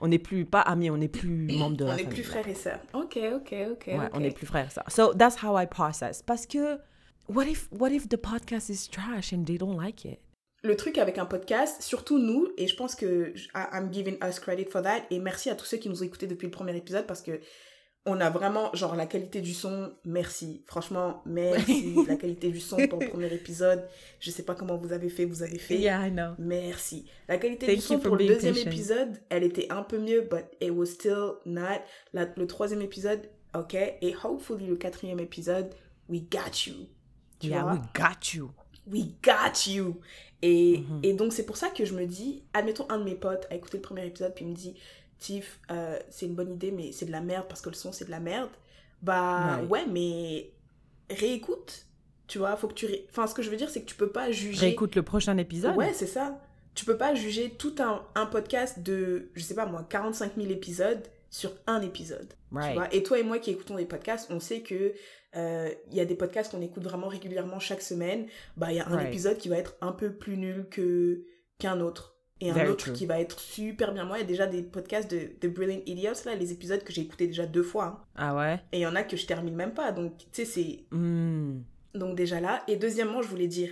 On 0.00 0.08
n'est 0.08 0.18
plus, 0.18 0.44
pas 0.44 0.60
amis, 0.62 0.90
on 0.90 0.96
n'est 0.96 1.08
plus 1.08 1.46
membres 1.56 1.76
de 1.76 1.84
On 1.84 1.88
la 1.88 1.96
n'est 1.96 2.02
famille. 2.02 2.14
plus 2.14 2.24
frères 2.24 2.48
et 2.48 2.54
sœurs. 2.54 2.80
Ok, 2.92 3.16
ok, 3.16 3.54
ok. 3.72 3.86
Ouais, 3.86 3.96
ok. 3.96 4.10
on 4.12 4.20
n'est 4.20 4.32
plus 4.32 4.46
frères, 4.46 4.70
ça. 4.72 4.84
So 4.88 5.14
that's 5.14 5.42
how 5.42 5.58
I 5.58 5.66
process. 5.66 6.22
Parce 6.22 6.46
que, 6.46 6.78
what 7.28 7.44
if, 7.44 7.68
what 7.70 7.90
if 7.90 8.08
the 8.08 8.16
podcast 8.16 8.68
is 8.68 8.88
trash 8.90 9.32
and 9.32 9.44
they 9.44 9.56
don't 9.58 9.76
like 9.80 10.04
it? 10.04 10.18
le 10.64 10.76
truc 10.76 10.98
avec 10.98 11.18
un 11.18 11.24
podcast, 11.24 11.80
surtout 11.82 12.18
nous, 12.18 12.48
et 12.56 12.66
je 12.66 12.74
pense 12.74 12.96
que 12.96 13.32
I'm 13.54 13.92
giving 13.92 14.16
us 14.28 14.40
credit 14.40 14.64
for 14.64 14.82
that, 14.82 15.02
et 15.10 15.20
merci 15.20 15.50
à 15.50 15.54
tous 15.54 15.64
ceux 15.66 15.76
qui 15.76 15.88
nous 15.88 16.02
ont 16.02 16.04
écoutés 16.04 16.26
depuis 16.26 16.46
le 16.46 16.50
premier 16.50 16.76
épisode 16.76 17.06
parce 17.06 17.22
que 17.22 17.40
on 18.06 18.20
a 18.20 18.30
vraiment, 18.30 18.70
genre, 18.74 18.96
la 18.96 19.06
qualité 19.06 19.40
du 19.40 19.52
son, 19.52 19.92
merci. 20.04 20.62
Franchement, 20.66 21.22
merci. 21.26 21.94
la 22.06 22.16
qualité 22.16 22.50
du 22.50 22.60
son 22.60 22.76
pour 22.88 23.00
le 23.00 23.08
premier 23.10 23.32
épisode, 23.32 23.86
je 24.20 24.30
sais 24.30 24.44
pas 24.44 24.54
comment 24.54 24.76
vous 24.76 24.92
avez 24.92 25.08
fait, 25.08 25.24
vous 25.24 25.42
avez 25.42 25.58
fait. 25.58 25.78
Yeah, 25.78 26.06
I 26.06 26.10
know. 26.10 26.34
Merci. 26.38 27.06
La 27.28 27.38
qualité 27.38 27.74
du 27.74 27.80
son 27.80 27.98
pour 27.98 28.16
le 28.16 28.26
deuxième 28.26 28.56
épisode, 28.56 29.18
elle 29.28 29.44
était 29.44 29.70
un 29.70 29.82
peu 29.82 29.98
mieux, 29.98 30.22
but 30.22 30.44
it 30.60 30.70
was 30.70 30.86
still 30.86 31.34
not. 31.44 31.82
le 32.12 32.46
troisième 32.46 32.82
épisode, 32.82 33.28
ok. 33.54 33.74
Et 33.74 34.14
hopefully, 34.24 34.66
le 34.66 34.76
quatrième 34.76 35.20
épisode, 35.20 35.74
we 36.08 36.22
got 36.22 36.66
you. 36.66 36.88
yeah, 37.42 37.64
we 37.64 37.78
got 37.94 38.34
you. 38.34 38.50
We 38.86 39.04
got 39.22 39.70
you. 39.70 40.00
Et, 40.40 40.78
mm-hmm. 40.78 41.00
et 41.02 41.12
donc, 41.14 41.32
c'est 41.32 41.44
pour 41.44 41.56
ça 41.56 41.68
que 41.68 41.84
je 41.84 41.94
me 41.94 42.06
dis, 42.06 42.44
admettons, 42.54 42.86
un 42.88 42.98
de 42.98 43.04
mes 43.04 43.16
potes 43.16 43.46
a 43.50 43.56
écouté 43.56 43.78
le 43.78 43.82
premier 43.82 44.06
épisode, 44.06 44.32
puis 44.34 44.44
il 44.44 44.50
me 44.50 44.54
dit, 44.54 44.74
Tiff, 45.18 45.60
euh, 45.70 45.98
c'est 46.10 46.26
une 46.26 46.34
bonne 46.34 46.52
idée, 46.52 46.70
mais 46.70 46.92
c'est 46.92 47.06
de 47.06 47.12
la 47.12 47.20
merde 47.20 47.46
parce 47.48 47.60
que 47.60 47.68
le 47.68 47.74
son, 47.74 47.92
c'est 47.92 48.04
de 48.04 48.10
la 48.10 48.20
merde. 48.20 48.50
Bah 49.02 49.60
ouais, 49.68 49.86
mais 49.86 50.50
réécoute. 51.10 51.86
Tu 52.26 52.38
vois, 52.38 52.56
faut 52.56 52.68
que 52.68 52.74
tu. 52.74 52.86
Enfin, 53.10 53.26
ce 53.26 53.34
que 53.34 53.42
je 53.42 53.50
veux 53.50 53.56
dire, 53.56 53.70
c'est 53.70 53.80
que 53.80 53.86
tu 53.86 53.94
peux 53.94 54.10
pas 54.10 54.30
juger. 54.30 54.60
Réécoute 54.60 54.94
le 54.96 55.02
prochain 55.02 55.36
épisode. 55.38 55.76
Ouais, 55.76 55.92
c'est 55.92 56.06
ça. 56.06 56.40
Tu 56.74 56.84
peux 56.84 56.96
pas 56.96 57.14
juger 57.14 57.50
tout 57.50 57.74
un, 57.78 58.04
un, 58.14 58.26
podcast 58.26 58.80
de, 58.80 59.30
je 59.34 59.42
sais 59.42 59.54
pas 59.54 59.66
moi, 59.66 59.84
45 59.88 60.36
000 60.36 60.48
épisodes 60.50 61.02
sur 61.30 61.52
un 61.66 61.80
épisode. 61.80 62.32
Tu 62.50 62.74
vois? 62.74 62.94
Et 62.94 63.02
toi 63.02 63.18
et 63.18 63.22
moi 63.22 63.38
qui 63.38 63.50
écoutons 63.50 63.76
des 63.76 63.86
podcasts, 63.86 64.30
on 64.30 64.38
sait 64.38 64.60
que 64.60 64.92
euh, 65.36 65.70
il 65.90 65.96
y 65.96 66.00
a 66.00 66.04
des 66.04 66.14
podcasts 66.14 66.52
qu'on 66.52 66.62
écoute 66.62 66.84
vraiment 66.84 67.08
régulièrement 67.08 67.58
chaque 67.58 67.82
semaine. 67.82 68.26
Bah, 68.56 68.70
il 68.70 68.76
y 68.76 68.80
a 68.80 68.88
un 68.88 69.00
épisode 69.00 69.38
qui 69.38 69.48
va 69.48 69.56
être 69.56 69.74
un 69.80 69.92
peu 69.92 70.12
plus 70.12 70.36
nul 70.36 70.68
que 70.70 71.24
qu'un 71.58 71.80
autre 71.80 72.17
et 72.40 72.50
un 72.50 72.68
autre 72.68 72.92
qui 72.92 73.06
va 73.06 73.20
être 73.20 73.38
super 73.40 73.92
bien. 73.92 74.04
Moi, 74.04 74.18
il 74.18 74.20
y 74.20 74.24
a 74.24 74.26
déjà 74.26 74.46
des 74.46 74.62
podcasts 74.62 75.10
de, 75.10 75.30
de 75.40 75.48
Brilliant 75.48 75.82
Idiots, 75.86 76.24
là, 76.24 76.34
les 76.34 76.52
épisodes 76.52 76.82
que 76.84 76.92
j'ai 76.92 77.02
écoutés 77.02 77.26
déjà 77.26 77.46
deux 77.46 77.62
fois. 77.62 77.84
Hein. 77.84 78.00
Ah 78.14 78.36
ouais? 78.36 78.60
Et 78.72 78.78
il 78.78 78.82
y 78.82 78.86
en 78.86 78.94
a 78.94 79.02
que 79.02 79.16
je 79.16 79.26
termine 79.26 79.54
même 79.54 79.74
pas. 79.74 79.92
Donc, 79.92 80.18
tu 80.18 80.26
sais, 80.32 80.44
c'est. 80.44 80.84
Hmm. 80.90 81.60
Donc, 81.94 82.14
déjà 82.14 82.40
là. 82.40 82.62
Et 82.68 82.76
deuxièmement, 82.76 83.22
je 83.22 83.28
voulais 83.28 83.48
dire, 83.48 83.70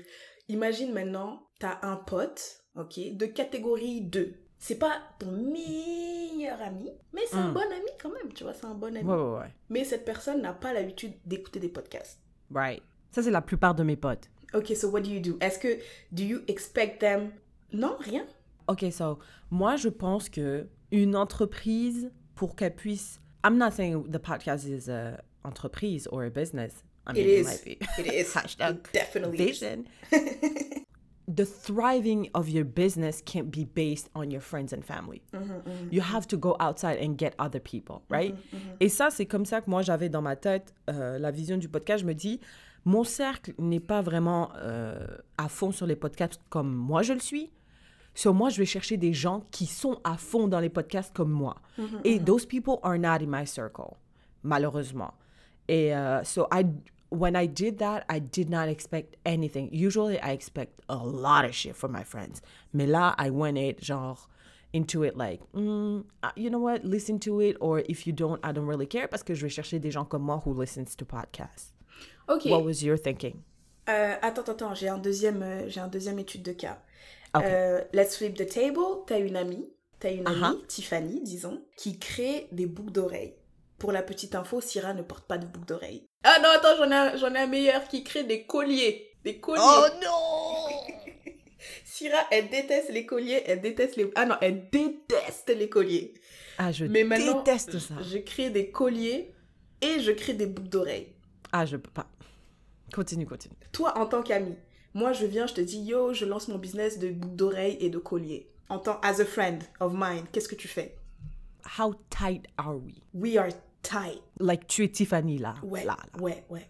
imagine 0.49 0.93
maintenant, 0.93 1.47
t'as 1.61 1.79
un 1.83 1.97
pote, 1.97 2.63
ok, 2.77 3.17
de 3.17 3.27
catégorie 3.27 4.01
2. 4.01 4.35
C'est 4.59 4.79
pas 4.79 5.03
ton 5.19 5.31
meilleur 5.31 6.61
ami, 6.63 6.91
mais 7.13 7.21
c'est 7.29 7.37
un 7.37 7.51
hmm. 7.51 7.55
bon 7.55 7.61
ami 7.61 7.91
quand 8.03 8.09
même, 8.09 8.33
tu 8.33 8.43
vois, 8.43 8.55
c'est 8.55 8.65
un 8.65 8.75
bon 8.75 8.97
ami. 8.97 9.07
Ouais, 9.07 9.15
ouais, 9.15 9.39
ouais. 9.39 9.55
Mais 9.69 9.85
cette 9.85 10.05
personne 10.05 10.41
n'a 10.41 10.55
pas 10.55 10.73
l'habitude 10.73 11.13
d'écouter 11.25 11.61
des 11.61 11.69
podcasts. 11.69 12.19
Right. 12.53 12.83
Ça, 13.13 13.23
c'est 13.23 13.31
la 13.31 13.43
plupart 13.43 13.75
de 13.75 13.83
mes 13.83 13.97
potes. 13.97 14.31
Ok, 14.55 14.75
so 14.75 14.89
what 14.89 15.01
do 15.03 15.11
you 15.11 15.21
do? 15.21 15.37
Est-ce 15.41 15.59
que, 15.59 15.79
do 16.11 16.23
you 16.23 16.41
expect 16.49 17.01
them... 17.01 17.31
Non, 17.73 17.97
rien 17.99 18.27
Ok, 18.69 18.85
so, 18.91 19.19
moi, 19.51 19.77
je 19.77 19.89
pense 19.89 20.29
que 20.29 20.69
une 20.91 21.17
entreprise, 21.17 22.11
pour 22.35 22.55
qu'elle 22.55 22.75
puisse. 22.75 23.21
I'm 23.45 23.59
not 23.59 23.73
saying 23.73 24.11
the 24.11 24.19
podcast 24.19 24.67
is 24.67 24.89
a 24.89 25.21
entreprise 25.45 26.07
or 26.09 26.25
a 26.25 26.31
business. 26.31 26.85
I 27.07 27.13
mean, 27.13 27.23
it, 27.23 27.29
is. 27.29 27.63
It. 27.67 27.83
It 27.99 28.07
is. 28.13 28.33
Hashtag 28.35 28.71
it 28.71 28.93
definitely 28.93 29.39
vision. 29.39 29.87
the 31.29 31.45
thriving 31.45 32.29
of 32.35 32.49
your 32.49 32.65
business 32.65 33.23
can't 33.25 33.51
be 33.51 33.65
based 33.65 34.09
on 34.15 34.31
your 34.31 34.41
friends 34.41 34.73
and 34.73 34.85
family. 34.85 35.23
Mm-hmm, 35.33 35.53
mm-hmm. 35.53 35.89
You 35.91 36.01
have 36.01 36.27
to 36.29 36.37
go 36.37 36.57
outside 36.61 36.99
and 36.99 37.17
get 37.17 37.35
other 37.39 37.61
people, 37.61 38.03
right? 38.09 38.35
Mm-hmm, 38.35 38.77
Et 38.81 38.89
ça, 38.89 39.11
c'est 39.11 39.27
comme 39.27 39.45
ça 39.45 39.61
que 39.61 39.71
moi, 39.71 39.83
j'avais 39.83 40.09
dans 40.09 40.23
ma 40.23 40.37
tête 40.37 40.75
euh, 40.91 41.19
la 41.19 41.31
vision 41.31 41.57
du 41.57 41.69
podcast. 41.69 42.03
Je 42.03 42.07
me 42.07 42.15
dis, 42.15 42.41
mon 42.85 43.05
cercle 43.05 43.55
n'est 43.59 43.81
pas 43.81 44.03
vraiment 44.03 44.51
euh, 44.57 45.07
à 45.39 45.49
fond 45.49 45.73
sur 45.73 45.87
les 45.87 45.97
podcasts 45.97 46.41
comme 46.49 46.73
moi 46.73 47.03
je 47.03 47.13
le 47.13 47.21
suis. 47.21 47.51
So, 48.17 48.33
moi, 48.33 48.49
je 48.49 48.57
vais 48.57 48.67
chercher 48.67 48.97
des 48.97 49.13
gens 49.13 49.43
qui 49.51 49.67
sont 49.67 50.01
à 50.03 50.17
fond 50.17 50.49
dans 50.49 50.59
les 50.59 50.71
podcasts 50.71 51.15
comme 51.15 51.31
moi. 51.31 51.57
Mm-hmm, 51.79 52.01
Et 52.05 52.19
mm-hmm. 52.19 52.25
those 52.25 52.47
people 52.47 52.79
are 52.83 52.99
not 52.99 53.21
in 53.23 53.27
my 53.29 53.47
circle, 53.47 53.99
malheureusement. 54.43 55.13
Et 55.69 55.93
uh, 55.93 56.25
so, 56.25 56.49
I, 56.51 56.65
when 57.11 57.37
I 57.37 57.47
did 57.47 57.79
that, 57.79 58.05
I 58.09 58.19
did 58.19 58.49
not 58.49 58.69
expect 58.69 59.17
anything. 59.27 59.69
Usually, 59.71 60.19
I 60.19 60.33
expect 60.33 60.81
a 60.89 60.97
lot 60.97 61.45
of 61.45 61.55
shit 61.55 61.77
from 61.77 61.93
my 61.93 62.05
friends. 62.05 62.41
Mais 62.73 62.87
là, 62.87 63.15
I 63.19 63.29
went 63.29 63.59
it, 63.59 63.85
genre, 63.85 64.17
into 64.73 65.03
it 65.03 65.15
like, 65.15 65.41
mm, 65.53 66.03
uh, 66.23 66.31
you 66.37 66.49
know 66.49 66.59
what, 66.59 66.85
listen 66.85 67.19
to 67.21 67.41
it, 67.41 67.59
or 67.61 67.81
if 67.87 68.07
you 68.07 68.15
don't, 68.15 68.41
I 68.43 68.53
don't 68.53 68.67
really 68.67 68.87
care, 68.87 69.09
parce 69.09 69.23
que 69.23 69.35
je 69.35 69.43
vais 69.43 69.51
chercher 69.51 69.79
des 69.79 69.91
gens 69.91 70.09
comme 70.09 70.23
moi 70.23 70.41
who 70.43 70.55
listens 70.55 70.97
to 70.97 71.05
podcasts. 71.05 71.73
Okay. 72.29 72.51
What 72.51 72.65
was 72.65 72.83
your 72.83 72.97
thinking? 72.97 73.43
Euh, 73.89 74.17
attends, 74.23 74.49
attends, 74.49 74.75
j'ai 74.75 74.89
un 74.89 74.99
deuxième, 74.99 75.43
euh, 75.43 75.69
j'ai 75.69 75.81
un 75.81 75.89
deuxième 75.89 76.19
étude 76.19 76.43
de 76.43 76.53
cas. 76.53 76.79
Euh, 77.45 77.81
let's 77.93 78.17
flip 78.17 78.35
the 78.35 78.47
table. 78.47 79.05
T'as 79.07 79.19
une 79.19 79.37
amie, 79.37 79.69
t'as 80.01 80.13
une 80.13 80.27
amie, 80.27 80.41
uh-huh. 80.41 80.67
Tiffany, 80.67 81.21
disons, 81.23 81.63
qui 81.77 81.99
crée 81.99 82.49
des 82.53 82.67
boucles 82.67 82.93
d'oreilles. 82.93 83.35
Pour 83.79 83.93
la 83.93 84.03
petite 84.03 84.35
info, 84.35 84.61
Syrah 84.61 84.95
ne 84.95 85.03
porte 85.03 85.27
pas 85.27 85.39
de 85.39 85.47
boucles 85.47 85.67
d'oreilles. 85.67 86.09
Ah 86.25 86.39
non, 86.43 86.49
attends, 86.49 86.77
j'en 86.79 86.91
ai, 86.91 87.19
j'en 87.19 87.35
ai 87.35 87.39
un 87.41 87.47
meilleur 87.47 87.87
qui 87.89 88.05
crée 88.05 88.25
des 88.25 88.45
colliers. 88.47 89.11
Des 89.25 89.39
colliers. 89.39 89.63
Oh 89.65 89.87
non 90.03 90.95
Syrah, 91.85 92.27
elle 92.31 92.49
déteste 92.49 92.91
les 92.91 93.07
colliers, 93.07 93.43
elle 93.47 93.61
déteste 93.61 93.97
les... 93.97 94.11
Ah 94.15 94.27
non, 94.27 94.37
elle 94.41 94.69
déteste 94.71 95.49
les 95.49 95.69
colliers. 95.69 96.15
Ah, 96.59 96.73
je 96.73 96.85
Mais 96.85 97.05
maintenant, 97.05 97.43
déteste 97.43 97.79
ça. 97.79 97.95
Je 98.03 98.19
crée 98.19 98.51
des 98.51 98.71
colliers 98.71 99.35
et 99.81 100.01
je 100.01 100.13
crée 100.13 100.35
des 100.35 100.47
boucles 100.47 100.69
d'oreilles. 100.69 101.15
Ah, 101.53 101.67
je 101.67 101.77
peux 101.77 101.91
pas. 101.91 102.07
Continue, 102.95 103.27
continue. 103.27 103.57
Toi, 103.73 103.97
en 103.99 104.07
tant 104.07 104.23
qu'ami, 104.23 104.57
moi, 104.97 105.13
je 105.13 105.27
viens, 105.27 105.47
je 105.47 105.53
te 105.53 105.61
dis, 105.61 105.79
yo, 105.83 106.15
je 106.15 106.25
lance 106.25 106.49
mon 106.49 106.57
business 106.57 106.99
de 106.99 107.11
boucles 107.11 107.37
d'oreilles 107.37 107.77
et 107.81 107.91
de 107.91 107.99
colliers. 107.99 108.49
En 108.71 108.79
tant, 108.79 108.99
as 109.03 109.21
a 109.21 109.27
friend 109.27 109.63
of 109.79 109.93
mine, 109.93 110.25
qu'est-ce 110.33 110.49
que 110.49 110.55
tu 110.55 110.69
fais? 110.69 110.97
How 111.79 111.95
tight 112.09 112.47
are 112.57 112.79
we? 112.79 112.95
We 113.13 113.37
are 113.37 113.51
tight. 113.83 114.23
Like, 114.41 114.67
tu 114.67 114.85
es 114.85 114.89
Tiffany 114.89 115.37
là. 115.37 115.57
Ouais, 115.63 115.85
là, 115.85 115.99
ouais, 116.19 116.45
ouais. 116.49 116.67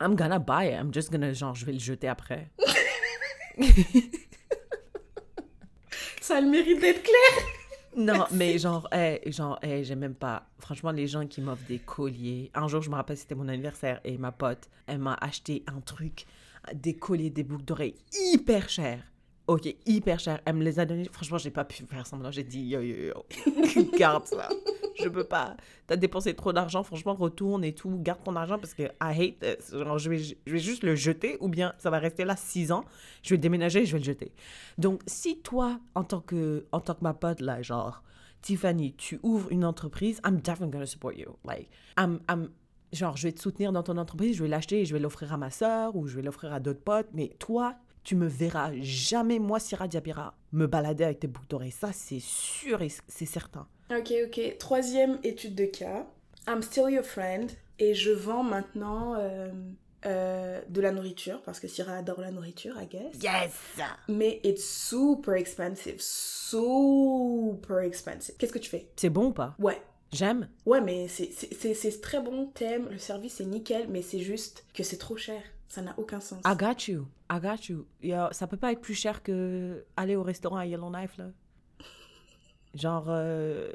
I'm 0.00 0.16
gonna 0.16 0.40
buy 0.40 0.66
it. 0.66 0.74
I'm 0.74 0.92
just 0.92 1.12
gonna, 1.12 1.32
genre, 1.32 1.54
je 1.54 1.64
vais 1.64 1.72
le 1.72 1.78
jeter 1.78 2.08
après. 2.08 2.50
Ça 6.20 6.38
a 6.38 6.40
le 6.40 6.48
mérite 6.48 6.80
d'être 6.80 7.04
clair. 7.04 7.14
Non, 7.96 8.26
mais 8.30 8.58
genre, 8.58 8.86
hey, 8.92 9.20
genre, 9.32 9.58
hey, 9.60 9.82
j'aime 9.82 10.00
même 10.00 10.14
pas. 10.14 10.46
Franchement, 10.60 10.92
les 10.92 11.08
gens 11.08 11.26
qui 11.26 11.40
m'offrent 11.40 11.66
des 11.66 11.80
colliers. 11.80 12.50
Un 12.54 12.68
jour, 12.68 12.80
je 12.80 12.90
me 12.90 12.94
rappelle, 12.94 13.16
c'était 13.16 13.34
mon 13.34 13.48
anniversaire 13.48 14.00
et 14.04 14.18
ma 14.18 14.30
pote, 14.30 14.68
elle 14.86 14.98
m'a 14.98 15.14
acheté 15.14 15.64
un 15.66 15.80
truc 15.80 16.26
des 16.74 16.94
colliers, 16.94 17.30
des 17.30 17.42
boucles 17.42 17.64
d'oreilles 17.64 17.96
hyper 18.12 18.68
chers. 18.68 19.02
Ok, 19.48 19.74
hyper 19.86 20.20
cher. 20.20 20.40
Elle 20.44 20.56
me 20.56 20.62
les 20.62 20.78
a 20.78 20.84
donnés. 20.84 21.08
Franchement, 21.10 21.38
j'ai 21.38 21.50
pas 21.50 21.64
pu 21.64 21.82
faire 21.86 22.06
semblant. 22.06 22.30
J'ai 22.30 22.44
dit 22.44 22.60
yo 22.60 22.82
yo 22.82 22.96
yo, 23.06 23.92
garde 23.98 24.26
ça. 24.26 24.46
Je 25.00 25.08
peux 25.08 25.24
pas. 25.24 25.56
T'as 25.86 25.96
dépensé 25.96 26.34
trop 26.34 26.52
d'argent. 26.52 26.82
Franchement, 26.82 27.14
retourne 27.14 27.64
et 27.64 27.74
tout. 27.74 27.98
Garde 27.98 28.22
ton 28.22 28.36
argent 28.36 28.58
parce 28.58 28.74
que 28.74 28.82
I 28.82 29.34
hate. 29.42 29.72
Genre, 29.72 29.98
je 29.98 30.10
vais, 30.10 30.18
je 30.18 30.34
vais 30.46 30.58
juste 30.58 30.82
le 30.82 30.94
jeter 30.94 31.38
ou 31.40 31.48
bien 31.48 31.72
ça 31.78 31.88
va 31.88 31.98
rester 31.98 32.26
là 32.26 32.36
six 32.36 32.70
ans. 32.72 32.84
Je 33.22 33.30
vais 33.30 33.38
déménager 33.38 33.80
et 33.80 33.86
je 33.86 33.92
vais 33.92 34.00
le 34.00 34.04
jeter. 34.04 34.32
Donc, 34.76 35.00
si 35.06 35.38
toi, 35.40 35.80
en 35.94 36.04
tant 36.04 36.20
que, 36.20 36.66
en 36.72 36.80
tant 36.80 36.94
que 36.94 37.02
ma 37.02 37.14
pote 37.14 37.40
là, 37.40 37.62
genre, 37.62 38.02
Tiffany, 38.42 38.94
tu 38.96 39.18
ouvres 39.22 39.50
une 39.50 39.64
entreprise, 39.64 40.20
I'm 40.24 40.40
definitely 40.40 40.72
gonna 40.72 40.86
support 40.86 41.16
you. 41.16 41.36
Like, 41.44 41.70
I'm, 41.96 42.20
I'm, 42.30 42.50
genre, 42.92 43.16
je 43.16 43.28
vais 43.28 43.32
te 43.32 43.40
soutenir 43.40 43.72
dans 43.72 43.82
ton 43.82 43.96
entreprise, 43.96 44.36
je 44.36 44.42
vais 44.42 44.48
l'acheter 44.48 44.80
et 44.80 44.84
je 44.84 44.92
vais 44.92 45.00
l'offrir 45.00 45.32
à 45.32 45.36
ma 45.36 45.50
soeur 45.50 45.96
ou 45.96 46.06
je 46.06 46.16
vais 46.16 46.22
l'offrir 46.22 46.52
à 46.52 46.60
d'autres 46.60 46.80
potes. 46.80 47.08
Mais 47.12 47.32
toi, 47.38 47.74
tu 48.04 48.16
me 48.16 48.26
verras 48.26 48.70
jamais, 48.80 49.38
moi, 49.38 49.60
Syrah 49.60 49.88
Diabira, 49.88 50.34
me 50.52 50.66
balader 50.66 51.04
avec 51.04 51.20
tes 51.20 51.26
boucles 51.26 51.48
d'oreilles. 51.48 51.70
Ça, 51.70 51.92
c'est 51.92 52.20
sûr 52.20 52.82
et 52.82 52.88
c'est 53.06 53.26
certain. 53.26 53.66
Ok, 53.90 54.12
ok. 54.26 54.56
Troisième 54.58 55.18
étude 55.22 55.54
de 55.54 55.66
cas. 55.66 56.06
I'm 56.46 56.62
still 56.62 56.90
your 56.90 57.04
friend. 57.04 57.50
Et 57.78 57.94
je 57.94 58.10
vends 58.10 58.42
maintenant 58.42 59.14
euh, 59.16 59.50
euh, 60.06 60.60
de 60.68 60.80
la 60.80 60.90
nourriture 60.90 61.42
parce 61.42 61.60
que 61.60 61.68
Syrah 61.68 61.98
adore 61.98 62.20
la 62.20 62.30
nourriture, 62.30 62.74
I 62.80 62.86
guess. 62.86 63.22
Yes! 63.22 63.52
Mais 64.08 64.40
it's 64.42 64.64
super 64.64 65.34
expensive. 65.34 65.96
Super 66.00 67.80
expensive. 67.80 68.34
Qu'est-ce 68.36 68.52
que 68.52 68.58
tu 68.58 68.70
fais? 68.70 68.88
C'est 68.96 69.10
bon 69.10 69.26
ou 69.26 69.32
pas? 69.32 69.54
Ouais. 69.58 69.80
J'aime. 70.12 70.48
Ouais, 70.64 70.80
mais 70.80 71.06
c'est 71.08 72.00
très 72.00 72.20
bon, 72.20 72.46
thème, 72.46 72.88
le 72.90 72.98
service 72.98 73.40
est 73.40 73.46
nickel, 73.46 73.86
mais 73.88 74.02
c'est 74.02 74.20
juste 74.20 74.64
que 74.74 74.82
c'est 74.82 74.96
trop 74.98 75.16
cher. 75.16 75.42
Ça 75.68 75.82
n'a 75.82 75.94
aucun 75.98 76.20
sens. 76.20 76.40
I 76.46 76.56
got 76.56 76.90
you. 76.90 77.06
I 77.30 77.38
got 77.40 77.68
you. 77.68 77.86
ça 78.32 78.46
peut 78.46 78.56
pas 78.56 78.72
être 78.72 78.80
plus 78.80 78.94
cher 78.94 79.22
que 79.22 79.84
aller 79.96 80.16
au 80.16 80.22
restaurant 80.22 80.56
à 80.56 80.66
Yellowknife, 80.66 81.18
là. 81.18 81.26
Genre, 82.74 83.06
euh, 83.08 83.70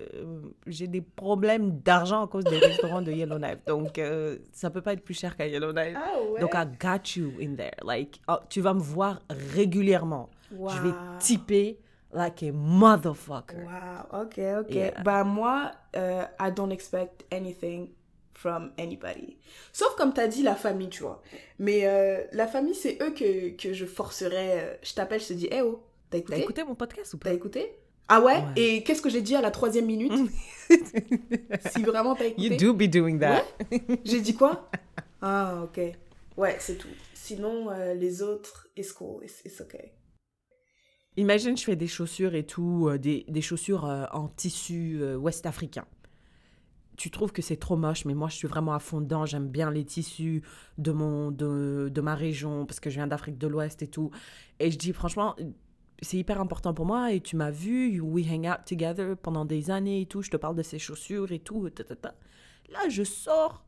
j'ai 0.68 0.88
des 0.88 1.02
problèmes 1.02 1.80
d'argent 1.80 2.24
à 2.24 2.28
cause 2.28 2.44
des 2.44 2.60
restaurants 2.60 3.02
de 3.02 3.12
Yellowknife. 3.12 3.66
Donc, 3.66 3.98
euh, 3.98 4.38
ça 4.52 4.70
peut 4.70 4.82
pas 4.82 4.94
être 4.94 5.04
plus 5.04 5.16
cher 5.16 5.36
qu'à 5.36 5.48
Yellowknife. 5.48 5.98
Ah 5.98 6.22
ouais. 6.32 6.40
Donc, 6.40 6.54
I 6.54 6.66
got 6.80 7.20
you 7.20 7.34
in 7.42 7.56
there. 7.56 7.76
Like, 7.84 8.22
oh, 8.28 8.38
tu 8.50 8.62
vas 8.62 8.74
me 8.74 8.80
voir 8.80 9.20
régulièrement. 9.30 10.30
Je 10.52 10.82
vais 10.82 10.94
typer 11.20 11.80
like 12.14 12.44
a 12.44 12.52
motherfucker. 12.52 13.64
Wow, 13.66 14.22
ok, 14.24 14.40
ok. 14.62 15.04
Bah 15.04 15.24
moi, 15.24 15.72
uh, 15.96 16.26
I 16.40 16.52
don't 16.52 16.72
expect 16.72 17.24
anything 17.32 17.90
from 18.34 18.72
anybody. 18.78 19.38
Sauf 19.72 19.96
comme 19.96 20.14
t'as 20.14 20.28
dit, 20.28 20.44
la 20.44 20.56
famille, 20.56 20.90
tu 20.90 21.04
vois. 21.04 21.22
Mais 21.60 21.86
euh, 21.86 22.24
la 22.34 22.48
famille, 22.48 22.76
c'est 22.76 22.98
eux 23.02 23.12
que, 23.12 23.50
que 23.56 23.74
je 23.74 23.86
forcerais. 23.86 24.60
euh, 24.60 24.76
Je 24.84 24.94
t'appelle, 24.94 25.22
je 25.22 25.28
te 25.28 25.34
dis, 25.34 25.48
eh 25.52 25.62
oh, 25.62 25.82
t'as 26.10 26.18
T'as 26.18 26.20
écouté? 26.20 26.42
écouté 26.42 26.64
mon 26.64 26.76
podcast 26.76 27.14
ou 27.14 27.18
pas? 27.18 27.30
T'as 27.30 27.36
écouté? 27.36 27.72
Ah 28.10 28.20
ouais, 28.20 28.34
Ouais. 28.36 28.44
Et 28.58 28.84
qu'est-ce 28.84 29.02
que 29.02 29.10
j'ai 29.10 29.22
dit 29.22 29.36
à 29.36 29.42
la 29.42 29.50
troisième 29.52 29.86
minute? 29.86 30.12
Si 31.72 31.84
vraiment 31.84 32.16
t'as 32.16 32.26
écouté? 32.26 32.48
You 32.50 32.58
do 32.58 32.74
be 32.74 32.84
doing 32.90 33.20
that. 33.20 33.44
J'ai 34.04 34.22
dit 34.22 34.36
quoi? 34.36 34.70
Ah, 35.22 35.62
ok. 35.64 35.80
Ouais, 36.36 36.56
c'est 36.60 36.78
tout. 36.78 36.88
Sinon, 37.14 37.70
euh, 37.70 37.94
les 37.94 38.22
autres, 38.22 38.68
it's 38.76 38.92
cool, 38.92 39.24
it's, 39.24 39.42
it's 39.46 39.62
okay. 39.62 39.92
Imagine, 41.16 41.56
je 41.56 41.64
fais 41.64 41.76
des 41.76 41.88
chaussures 41.88 42.34
et 42.34 42.44
tout, 42.46 42.88
euh, 42.90 42.98
des, 42.98 43.26
des 43.28 43.42
chaussures 43.42 43.86
euh, 43.86 44.06
en 44.14 44.28
tissu 44.30 44.98
euh, 45.02 45.16
ouest 45.16 45.46
africain. 45.46 45.86
Tu 46.98 47.12
trouves 47.12 47.32
que 47.32 47.42
c'est 47.42 47.58
trop 47.58 47.76
moche, 47.76 48.06
mais 48.06 48.14
moi 48.14 48.30
je 48.30 48.36
suis 48.36 48.48
vraiment 48.48 48.74
à 48.74 48.80
fond 48.80 49.02
dedans. 49.02 49.26
J'aime 49.26 49.48
bien 49.48 49.72
les 49.72 49.84
tissus 49.84 50.44
de, 50.78 50.92
mon, 50.92 51.32
de, 51.32 51.90
de 51.92 52.02
ma 52.02 52.16
région 52.16 52.66
parce 52.66 52.80
que 52.80 52.90
je 52.90 52.96
viens 52.96 53.08
d'Afrique 53.08 53.38
de 53.38 53.48
l'Ouest 53.48 53.82
et 53.82 53.88
tout. 53.88 54.12
Et 54.60 54.70
je 54.72 54.78
dis 54.78 54.94
franchement, 54.94 55.36
c'est 56.02 56.18
hyper 56.18 56.40
important 56.40 56.74
pour 56.74 56.86
moi. 56.86 57.12
Et 57.12 57.20
tu 57.20 57.36
m'as 57.36 57.50
vu, 57.50 58.00
we 58.00 58.26
hang 58.28 58.48
out 58.48 58.66
together 58.66 59.16
pendant 59.18 59.46
des 59.46 59.72
années 59.72 60.02
et 60.02 60.06
tout. 60.06 60.22
Je 60.22 60.30
te 60.30 60.38
parle 60.38 60.56
de 60.56 60.62
ces 60.64 60.78
chaussures 60.78 61.32
et 61.32 61.40
tout. 61.40 61.68
ta, 61.72 61.84
ta, 61.84 61.96
ta. 61.96 62.16
Là, 62.72 62.90
je 62.90 63.04
sors. 63.04 63.64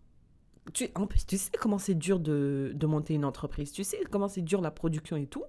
Tu, 0.73 0.87
en 0.95 1.05
plus, 1.07 1.25
tu 1.25 1.37
sais 1.37 1.51
comment 1.59 1.77
c'est 1.79 1.95
dur 1.95 2.19
de, 2.19 2.71
de 2.75 2.85
monter 2.87 3.15
une 3.15 3.25
entreprise. 3.25 3.71
Tu 3.71 3.83
sais 3.83 3.99
comment 4.11 4.27
c'est 4.27 4.41
dur 4.43 4.61
la 4.61 4.71
production 4.71 5.15
et 5.15 5.25
tout. 5.27 5.43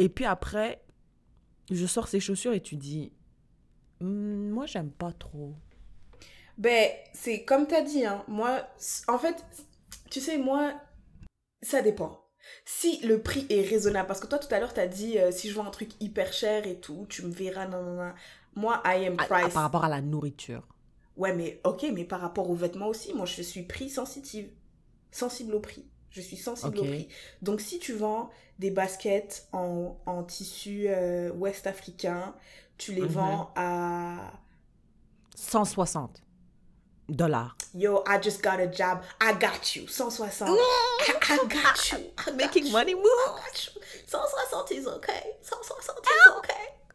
Et 0.00 0.08
puis 0.08 0.24
après, 0.24 0.82
je 1.70 1.84
sors 1.86 2.08
ces 2.08 2.20
chaussures 2.20 2.52
et 2.54 2.60
tu 2.62 2.76
dis, 2.76 3.12
Hmm, 4.00 4.48
moi 4.50 4.64
j'aime 4.64 4.90
pas 4.90 5.12
trop. 5.12 5.54
Ben, 6.56 6.88
c'est 7.12 7.44
comme 7.44 7.66
t'as 7.66 7.82
dit, 7.82 8.06
hein. 8.06 8.24
Moi, 8.28 8.66
en 9.08 9.18
fait, 9.18 9.44
tu 10.10 10.20
sais, 10.20 10.38
moi, 10.38 10.72
ça 11.62 11.82
dépend. 11.82 12.24
Si 12.64 13.06
le 13.06 13.20
prix 13.20 13.46
est 13.50 13.60
raisonnable, 13.68 14.08
parce 14.08 14.20
que 14.20 14.26
toi 14.26 14.38
tout 14.38 14.52
à 14.54 14.58
l'heure 14.58 14.72
t'as 14.72 14.86
dit 14.86 15.18
euh, 15.18 15.30
si 15.30 15.50
je 15.50 15.54
vois 15.54 15.66
un 15.66 15.70
truc 15.70 15.90
hyper 16.00 16.32
cher 16.32 16.66
et 16.66 16.80
tout, 16.80 17.04
tu 17.10 17.22
me 17.22 17.30
verras, 17.30 17.66
non, 17.68 17.82
non, 17.82 17.94
non. 17.96 18.12
Moi, 18.54 18.80
I 18.86 19.06
am 19.06 19.16
À- 19.18 19.24
à- 19.24 19.26
price. 19.26 19.52
par 19.52 19.62
rapport 19.64 19.84
à 19.84 19.90
la 19.90 20.00
nourriture. 20.00 20.66
Ouais, 21.18 21.34
mais 21.34 21.60
ok, 21.64 21.84
mais 21.92 22.04
par 22.04 22.22
rapport 22.22 22.48
aux 22.48 22.54
vêtements 22.54 22.86
aussi, 22.88 23.12
moi 23.12 23.26
je 23.26 23.42
suis 23.42 23.62
prix 23.64 23.90
sensitive. 23.90 24.50
Sensible 25.10 25.54
au 25.54 25.60
prix. 25.60 25.84
Je 26.10 26.20
suis 26.20 26.36
sensible 26.36 26.76
au 26.78 26.82
Ok. 26.82 26.88
prix. 26.88 27.08
Donc 27.42 27.60
si 27.60 27.78
tu 27.78 27.92
vends 27.94 28.30
des 28.58 28.70
baskets 28.70 29.46
en, 29.52 29.96
en 30.06 30.22
tissu 30.24 30.86
euh, 30.88 31.30
ouest 31.32 31.66
africain, 31.66 32.34
tu 32.78 32.92
les 32.92 33.02
Mhm. 33.02 33.08
vends 33.08 33.52
à 33.56 34.32
160 35.36 36.22
dollars. 37.08 37.56
Yo, 37.74 38.02
I 38.06 38.18
just 38.22 38.42
got 38.42 38.58
a 38.60 38.66
job. 38.70 39.00
I 39.20 39.32
got 39.34 39.74
you. 39.76 39.86
160. 39.86 40.46
I, 40.48 41.12
I 41.28 41.38
got 41.48 41.92
you. 41.92 41.98
I 42.18 42.24
got 42.30 42.36
Making 42.36 42.66
you. 42.66 42.72
money 42.72 42.94
move. 42.94 43.04
I 43.04 43.40
got 43.46 43.66
you. 43.66 43.80
160 44.12 44.74
is 44.76 44.86
okay. 44.86 45.22
160 45.42 45.92
is 46.08 46.36
okay. 46.38 46.52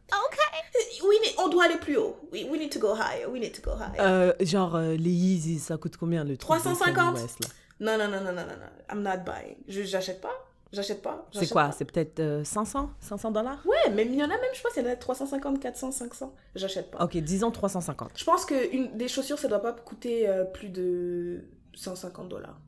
Okay. 0.08 1.02
We 1.08 1.18
need, 1.20 1.34
on 1.38 1.48
doit 1.48 1.64
aller 1.64 1.78
plus 1.78 1.96
haut. 1.96 2.16
We, 2.32 2.44
we 2.44 2.58
need 2.58 2.70
to 2.72 2.78
go 2.78 2.94
higher. 2.94 3.28
We 3.28 3.40
need 3.40 3.52
to 3.54 3.62
go 3.62 3.72
higher. 3.76 4.00
Euh, 4.00 4.32
genre, 4.40 4.76
euh, 4.76 4.94
les 4.96 5.10
Yeezys, 5.10 5.58
ça 5.60 5.76
coûte 5.76 5.96
combien 5.96 6.22
le 6.24 6.36
truc 6.36 6.56
de 6.56 6.62
350? 6.62 6.94
Kanye 7.14 7.22
West, 7.22 7.40
là? 7.40 7.48
Non, 7.80 7.98
non, 7.98 8.08
non, 8.08 8.20
non, 8.20 8.32
non, 8.32 8.46
non, 8.46 8.56
non. 8.56 8.70
I'm 8.90 9.02
not 9.02 9.24
buying. 9.24 9.56
J'achète 9.68 10.20
pas. 10.20 10.46
J'achète 10.72 11.00
pas. 11.00 11.26
C'est 11.32 11.48
quoi? 11.48 11.70
C'est 11.72 11.84
peut-être 11.84 12.20
euh, 12.20 12.44
500 12.44 12.90
500 13.00 13.30
dollars? 13.30 13.64
Ouais, 13.66 13.90
même 13.90 14.12
il 14.12 14.18
y 14.18 14.22
en 14.22 14.26
a 14.26 14.28
même, 14.28 14.54
je 14.54 14.62
pense, 14.62 14.72
il 14.76 14.82
y 14.82 14.86
en 14.86 14.90
a 14.90 14.96
350, 14.96 15.60
400, 15.60 15.92
500. 15.92 16.34
J'achète 16.54 16.90
pas. 16.90 17.04
Ok, 17.04 17.16
disons 17.18 17.50
350. 17.50 18.10
Je 18.16 18.24
pense 18.24 18.44
que 18.44 18.74
une, 18.74 18.96
des 18.96 19.08
chaussures, 19.08 19.38
ça 19.38 19.48
doit 19.48 19.62
pas 19.62 19.72
coûter 19.72 20.28
euh, 20.28 20.44
plus 20.44 20.68
de 20.68 21.44
150 21.74 22.28
dollars. 22.28 22.58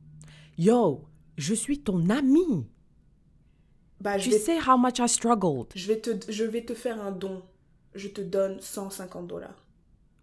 Yo, 0.57 1.05
je 1.37 1.55
suis 1.55 1.81
ton 1.81 2.09
ami. 2.09 2.66
Bah, 4.01 4.16
Tu 4.18 4.31
vais 4.31 4.38
sais 4.38 4.59
how 4.61 4.79
much 4.79 4.99
I 5.01 5.09
struggled. 5.09 5.66
Je 5.75 5.88
vais 5.88 5.99
te, 5.99 6.11
je 6.31 6.44
vais 6.44 6.64
te 6.64 6.75
faire 6.75 7.01
un 7.03 7.11
don. 7.11 7.42
Je 7.94 8.09
te 8.09 8.21
donne 8.21 8.61
150 8.61 9.27
dollars. 9.27 9.64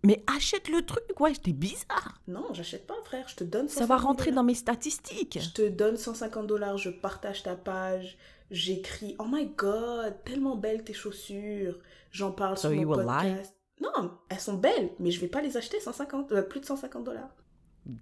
Mais 0.05 0.23
achète 0.35 0.69
le 0.69 0.85
truc, 0.85 1.03
ouais, 1.19 1.33
t'es 1.33 1.51
bizarre. 1.53 2.21
Non, 2.27 2.53
j'achète 2.53 2.85
pas, 2.85 2.95
frère. 3.03 3.27
Je 3.27 3.35
te 3.35 3.43
donne 3.43 3.67
150 3.67 3.79
Ça 3.79 3.85
va 3.85 3.97
rentrer 3.97 4.25
dollars. 4.31 4.43
dans 4.43 4.47
mes 4.47 4.53
statistiques. 4.55 5.39
Je 5.41 5.49
te 5.49 5.67
donne 5.67 5.97
150 5.97 6.45
dollars. 6.47 6.77
Je 6.77 6.89
partage 6.89 7.43
ta 7.43 7.55
page. 7.55 8.17
J'écris. 8.51 9.15
Oh 9.19 9.25
my 9.27 9.47
god, 9.57 10.15
tellement 10.23 10.55
belles 10.55 10.83
tes 10.83 10.93
chaussures. 10.93 11.79
J'en 12.11 12.31
parle 12.31 12.57
So 12.57 12.69
sur 12.69 12.71
mon 12.85 12.95
lie? 12.97 13.05
podcast. 13.05 13.55
Non, 13.81 14.11
elles 14.29 14.39
sont 14.39 14.53
belles, 14.55 14.91
mais 14.99 15.11
je 15.11 15.19
vais 15.19 15.27
pas 15.27 15.41
les 15.41 15.57
acheter 15.57 15.79
150, 15.79 16.31
euh, 16.31 16.41
plus 16.43 16.59
de 16.61 16.65
150 16.65 17.03
dollars. 17.03 17.29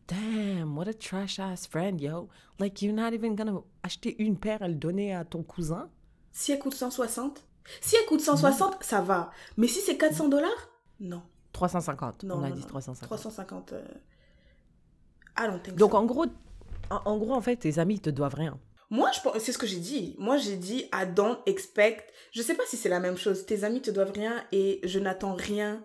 Damn, 0.07 0.77
what 0.77 0.87
a 0.87 0.93
trash 0.93 1.39
ass 1.39 1.67
friend, 1.67 1.99
yo. 1.99 2.29
Like, 2.59 2.81
you're 2.81 2.93
not 2.95 3.11
even 3.13 3.35
gonna 3.35 3.59
acheter 3.83 4.15
une 4.21 4.37
paire 4.37 4.61
et 4.61 4.67
le 4.67 4.75
donner 4.75 5.13
à 5.13 5.25
ton 5.25 5.43
cousin? 5.43 5.89
Si 6.31 6.51
elle 6.51 6.59
coûte 6.59 6.73
160, 6.75 7.43
si 7.81 7.95
elle 7.95 8.05
coûte 8.05 8.21
160, 8.21 8.83
ça 8.83 9.01
va. 9.01 9.31
Mais 9.57 9.67
si 9.67 9.79
c'est 9.79 9.97
400 9.97 10.29
dollars, 10.29 10.69
non. 10.99 11.21
350. 11.53 12.23
Non, 12.23 12.35
on 12.35 12.43
a 12.43 12.49
non, 12.49 12.55
dit 12.55 12.61
non. 12.61 12.67
350. 12.67 13.07
350. 13.07 13.73
euh, 13.73 15.59
think 15.63 15.75
Donc, 15.77 15.91
so. 15.91 15.97
en 15.97 16.05
gros, 16.05 16.25
en, 16.89 17.01
en 17.05 17.17
gros, 17.17 17.33
en 17.33 17.41
fait, 17.41 17.55
tes 17.55 17.79
amis, 17.79 17.95
ils 17.95 18.01
te 18.01 18.09
doivent 18.09 18.35
rien. 18.35 18.59
Moi, 18.89 19.09
je 19.11 19.39
c'est 19.39 19.51
ce 19.51 19.57
que 19.57 19.65
j'ai 19.65 19.79
dit. 19.79 20.15
Moi, 20.19 20.37
j'ai 20.37 20.55
dit, 20.57 20.89
I 20.93 21.05
don't 21.07 21.37
expect. 21.45 22.03
Je 22.31 22.41
sais 22.41 22.53
pas 22.53 22.63
si 22.67 22.77
c'est 22.77 22.89
la 22.89 22.99
même 22.99 23.17
chose. 23.17 23.45
Tes 23.45 23.63
amis 23.63 23.81
te 23.81 23.89
doivent 23.89 24.11
rien 24.11 24.43
et 24.51 24.81
je 24.83 24.99
n'attends 24.99 25.33
rien. 25.33 25.83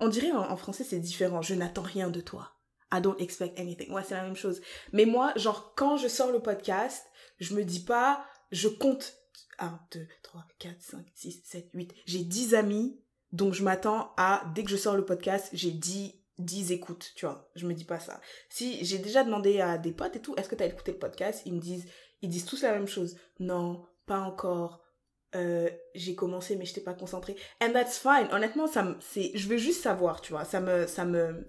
On 0.00 0.08
dirait 0.08 0.32
en, 0.32 0.50
en 0.50 0.56
français, 0.56 0.82
c'est 0.82 0.98
différent. 0.98 1.42
Je 1.42 1.54
n'attends 1.54 1.82
rien 1.82 2.10
de 2.10 2.20
toi. 2.20 2.52
I 2.92 3.00
don't 3.00 3.14
expect 3.20 3.58
anything. 3.58 3.92
Ouais, 3.92 4.02
c'est 4.02 4.14
la 4.14 4.24
même 4.24 4.34
chose. 4.34 4.60
Mais 4.92 5.04
moi, 5.04 5.32
genre, 5.36 5.74
quand 5.76 5.96
je 5.96 6.08
sors 6.08 6.32
le 6.32 6.40
podcast, 6.40 7.06
je 7.38 7.54
me 7.54 7.62
dis 7.62 7.84
pas, 7.84 8.24
je 8.50 8.66
compte 8.68 9.14
1, 9.60 9.78
2, 9.92 10.08
3, 10.22 10.44
4, 10.58 10.74
5, 10.80 11.06
6, 11.14 11.42
7, 11.44 11.68
8. 11.72 11.94
J'ai 12.06 12.24
10 12.24 12.54
amis, 12.54 13.00
donc 13.32 13.54
je 13.54 13.62
m'attends 13.62 14.12
à, 14.16 14.42
dès 14.54 14.64
que 14.64 14.70
je 14.70 14.76
sors 14.76 14.96
le 14.96 15.04
podcast, 15.04 15.48
j'ai 15.52 15.70
10, 15.70 16.14
10 16.38 16.72
écoutes, 16.72 17.12
tu 17.14 17.26
vois. 17.26 17.50
Je 17.54 17.66
me 17.66 17.74
dis 17.74 17.84
pas 17.84 18.00
ça. 18.00 18.20
Si 18.48 18.84
j'ai 18.84 18.98
déjà 18.98 19.24
demandé 19.24 19.60
à 19.60 19.78
des 19.78 19.92
potes 19.92 20.16
et 20.16 20.20
tout, 20.20 20.34
est-ce 20.36 20.48
que 20.48 20.54
tu 20.56 20.62
as 20.62 20.66
écouté 20.66 20.92
le 20.92 20.98
podcast? 20.98 21.42
Ils 21.46 21.54
me 21.54 21.60
disent, 21.60 21.86
ils 22.22 22.28
disent 22.28 22.44
tous 22.46 22.62
la 22.62 22.72
même 22.72 22.88
chose. 22.88 23.16
Non, 23.38 23.84
pas 24.06 24.18
encore. 24.20 24.80
Euh, 25.36 25.70
j'ai 25.94 26.16
commencé 26.16 26.56
mais 26.56 26.64
je 26.64 26.74
t'ai 26.74 26.80
pas 26.80 26.94
concentré. 26.94 27.36
And 27.62 27.70
that's 27.72 27.98
fine. 27.98 28.26
Honnêtement, 28.32 28.66
ça 28.66 28.82
me, 28.82 28.96
c'est, 29.00 29.30
je 29.34 29.48
veux 29.48 29.58
juste 29.58 29.82
savoir, 29.82 30.20
tu 30.20 30.32
vois. 30.32 30.44
Ça 30.44 30.60
me, 30.60 30.86
ça 30.88 31.04
me, 31.04 31.46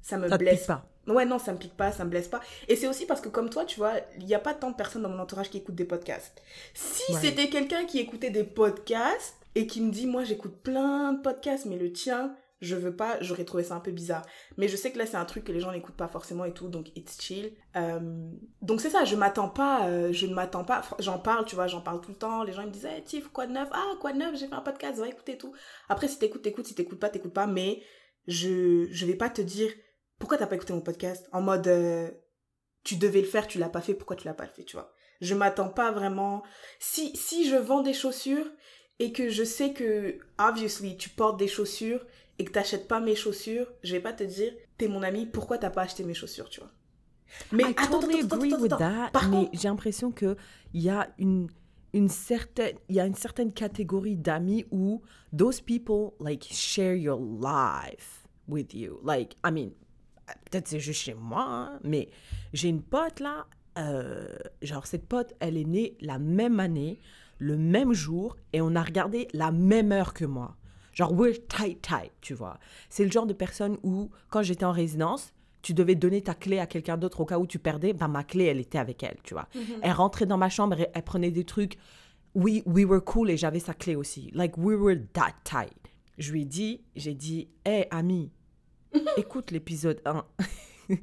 ça 0.00 0.16
me 0.16 0.28
Ça 0.28 0.38
blesse 0.38 0.60
pique 0.60 0.66
pas. 0.68 0.88
Ouais, 1.08 1.24
non, 1.26 1.38
ça 1.38 1.52
me 1.52 1.58
pique 1.58 1.76
pas, 1.76 1.90
ça 1.92 2.04
me 2.04 2.10
blesse 2.10 2.28
pas. 2.28 2.40
Et 2.68 2.76
c'est 2.76 2.86
aussi 2.86 3.06
parce 3.06 3.20
que, 3.20 3.28
comme 3.28 3.50
toi, 3.50 3.64
tu 3.64 3.76
vois, 3.80 3.94
il 4.18 4.24
n'y 4.26 4.34
a 4.34 4.38
pas 4.38 4.54
tant 4.54 4.70
de 4.70 4.76
personnes 4.76 5.02
dans 5.02 5.08
mon 5.08 5.18
entourage 5.18 5.50
qui 5.50 5.58
écoutent 5.58 5.74
des 5.74 5.84
podcasts. 5.86 6.40
Si 6.74 7.12
Ouais. 7.12 7.20
c'était 7.20 7.48
quelqu'un 7.48 7.84
qui 7.86 7.98
écoutait 7.98 8.30
des 8.30 8.44
podcasts 8.44 9.34
et 9.58 9.66
qui 9.66 9.80
me 9.80 9.90
dit, 9.90 10.06
moi, 10.06 10.22
j'écoute 10.22 10.62
plein 10.62 11.14
de 11.14 11.20
podcasts, 11.20 11.66
mais 11.66 11.76
le 11.76 11.92
tien, 11.92 12.32
je 12.60 12.76
veux 12.76 12.94
pas, 12.94 13.20
j'aurais 13.20 13.44
trouvé 13.44 13.64
ça 13.64 13.74
un 13.74 13.80
peu 13.80 13.90
bizarre. 13.90 14.24
Mais 14.56 14.68
je 14.68 14.76
sais 14.76 14.92
que 14.92 14.98
là, 14.98 15.04
c'est 15.04 15.16
un 15.16 15.24
truc 15.24 15.42
que 15.42 15.50
les 15.50 15.58
gens 15.58 15.72
n'écoutent 15.72 15.96
pas 15.96 16.06
forcément 16.06 16.44
et 16.44 16.54
tout, 16.54 16.68
donc 16.68 16.96
it's 16.96 17.20
chill. 17.20 17.52
Euh, 17.74 17.98
donc 18.62 18.80
c'est 18.80 18.90
ça, 18.90 19.04
je 19.04 19.16
m'attends 19.16 19.48
pas, 19.48 19.88
euh, 19.88 20.12
je 20.12 20.26
ne 20.26 20.34
m'attends 20.34 20.62
pas, 20.62 20.82
j'en 21.00 21.18
parle, 21.18 21.44
tu 21.44 21.56
vois, 21.56 21.66
j'en 21.66 21.80
parle 21.80 22.00
tout 22.00 22.12
le 22.12 22.16
temps. 22.16 22.44
Les 22.44 22.52
gens 22.52 22.64
me 22.64 22.70
disent, 22.70 22.84
hey, 22.84 23.02
Tiff, 23.02 23.26
quoi 23.28 23.48
de 23.48 23.52
neuf? 23.52 23.68
Ah, 23.72 23.94
quoi 24.00 24.12
de 24.12 24.18
neuf? 24.18 24.36
J'ai 24.38 24.46
fait 24.46 24.54
un 24.54 24.60
podcast, 24.60 25.00
va 25.00 25.08
écouter 25.08 25.36
tout. 25.36 25.52
Après, 25.88 26.06
si 26.06 26.20
t'écoutes, 26.20 26.42
t'écoutes, 26.42 26.68
si 26.68 26.76
t'écoutes 26.76 27.00
pas, 27.00 27.08
t'écoutes 27.08 27.34
pas, 27.34 27.48
mais 27.48 27.82
je, 28.28 28.86
je 28.92 29.06
vais 29.06 29.16
pas 29.16 29.28
te 29.28 29.42
dire, 29.42 29.72
pourquoi 30.20 30.38
t'as 30.38 30.46
pas 30.46 30.54
écouté 30.54 30.72
mon 30.72 30.82
podcast? 30.82 31.28
En 31.32 31.40
mode, 31.40 31.66
euh, 31.66 32.08
tu 32.84 32.94
devais 32.94 33.22
le 33.22 33.26
faire, 33.26 33.48
tu 33.48 33.58
l'as 33.58 33.68
pas 33.68 33.80
fait, 33.80 33.94
pourquoi 33.94 34.14
tu 34.14 34.28
l'as 34.28 34.34
pas 34.34 34.46
fait, 34.46 34.62
tu 34.62 34.76
vois? 34.76 34.92
Je 35.20 35.34
m'attends 35.34 35.68
pas 35.68 35.90
vraiment. 35.90 36.44
Si, 36.78 37.16
si 37.16 37.48
je 37.48 37.56
vends 37.56 37.82
des 37.82 37.92
chaussures 37.92 38.46
et 38.98 39.12
que 39.12 39.28
je 39.28 39.44
sais 39.44 39.72
que, 39.72 40.18
obviously, 40.38 40.96
tu 40.96 41.08
portes 41.10 41.38
des 41.38 41.48
chaussures 41.48 42.04
et 42.38 42.44
que 42.44 42.52
t'achètes 42.52 42.88
pas 42.88 43.00
mes 43.00 43.14
chaussures, 43.14 43.66
je 43.82 43.92
vais 43.92 44.00
pas 44.00 44.12
te 44.12 44.24
dire, 44.24 44.52
t'es 44.76 44.88
mon 44.88 45.02
ami, 45.02 45.26
pourquoi 45.26 45.58
t'as 45.58 45.70
pas 45.70 45.82
acheté 45.82 46.04
mes 46.04 46.14
chaussures, 46.14 46.48
tu 46.48 46.60
vois? 46.60 46.70
Mais 47.52 47.64
I 47.64 47.74
totally 47.74 48.20
agree 48.20 48.54
with 48.54 48.76
that. 48.78 49.10
Par 49.12 49.28
mais 49.28 49.50
j'ai 49.52 49.68
l'impression 49.68 50.10
que 50.10 50.36
il 50.72 50.82
y 50.82 50.88
a 50.88 51.12
une 51.18 51.48
une 51.92 52.08
certaine 52.08 52.76
il 52.88 52.96
y 52.96 53.00
a 53.00 53.06
une 53.06 53.14
certaine 53.14 53.52
catégorie 53.52 54.16
d'amis 54.16 54.64
où 54.70 55.02
those 55.36 55.60
people 55.60 56.12
like 56.20 56.48
share 56.50 56.94
your 56.94 57.20
life 57.20 58.26
with 58.48 58.72
you. 58.72 58.98
Like 59.04 59.36
I 59.44 59.50
mean 59.50 59.72
peut-être 60.50 60.68
c'est 60.68 60.80
juste 60.80 61.02
chez 61.02 61.14
moi, 61.14 61.44
hein, 61.44 61.80
mais 61.84 62.08
j'ai 62.52 62.68
une 62.68 62.82
pote 62.82 63.20
là, 63.20 63.46
euh, 63.78 64.26
genre 64.62 64.86
cette 64.86 65.06
pote, 65.06 65.34
elle 65.40 65.56
est 65.56 65.64
née 65.64 65.96
la 66.00 66.18
même 66.18 66.60
année, 66.60 66.98
le 67.38 67.56
même 67.56 67.92
jour, 67.92 68.36
et 68.52 68.60
on 68.60 68.74
a 68.74 68.82
regardé 68.82 69.28
la 69.32 69.50
même 69.50 69.92
heure 69.92 70.14
que 70.14 70.24
moi. 70.24 70.56
Genre, 70.92 71.12
we're 71.12 71.36
tight, 71.48 71.80
tight, 71.80 72.12
tu 72.20 72.34
vois. 72.34 72.58
C'est 72.88 73.04
le 73.04 73.10
genre 73.10 73.26
de 73.26 73.32
personne 73.32 73.78
où, 73.82 74.10
quand 74.30 74.42
j'étais 74.42 74.64
en 74.64 74.72
résidence, 74.72 75.32
tu 75.62 75.74
devais 75.74 75.94
donner 75.94 76.22
ta 76.22 76.34
clé 76.34 76.58
à 76.58 76.66
quelqu'un 76.66 76.96
d'autre 76.96 77.20
au 77.20 77.24
cas 77.24 77.38
où 77.38 77.46
tu 77.46 77.58
perdais, 77.58 77.92
ben 77.92 78.08
ma 78.08 78.24
clé, 78.24 78.44
elle 78.44 78.58
était 78.58 78.78
avec 78.78 79.02
elle, 79.02 79.18
tu 79.22 79.34
vois. 79.34 79.48
Elle 79.82 79.92
rentrait 79.92 80.26
dans 80.26 80.38
ma 80.38 80.48
chambre, 80.48 80.76
elle 80.92 81.02
prenait 81.02 81.30
des 81.30 81.44
trucs. 81.44 81.78
We, 82.34 82.62
we 82.66 82.84
were 82.84 83.02
cool 83.02 83.30
et 83.30 83.36
j'avais 83.36 83.58
sa 83.58 83.74
clé 83.74 83.96
aussi. 83.96 84.30
Like, 84.32 84.56
we 84.56 84.76
were 84.76 84.96
that 85.14 85.34
tight. 85.44 85.72
Je 86.18 86.32
lui 86.32 86.42
ai 86.42 86.44
dit, 86.44 86.82
j'ai 86.96 87.14
dit, 87.14 87.48
hey, 87.64 87.86
ami, 87.90 88.32
écoute 89.16 89.50
l'épisode 89.50 90.00
1. 90.04 90.24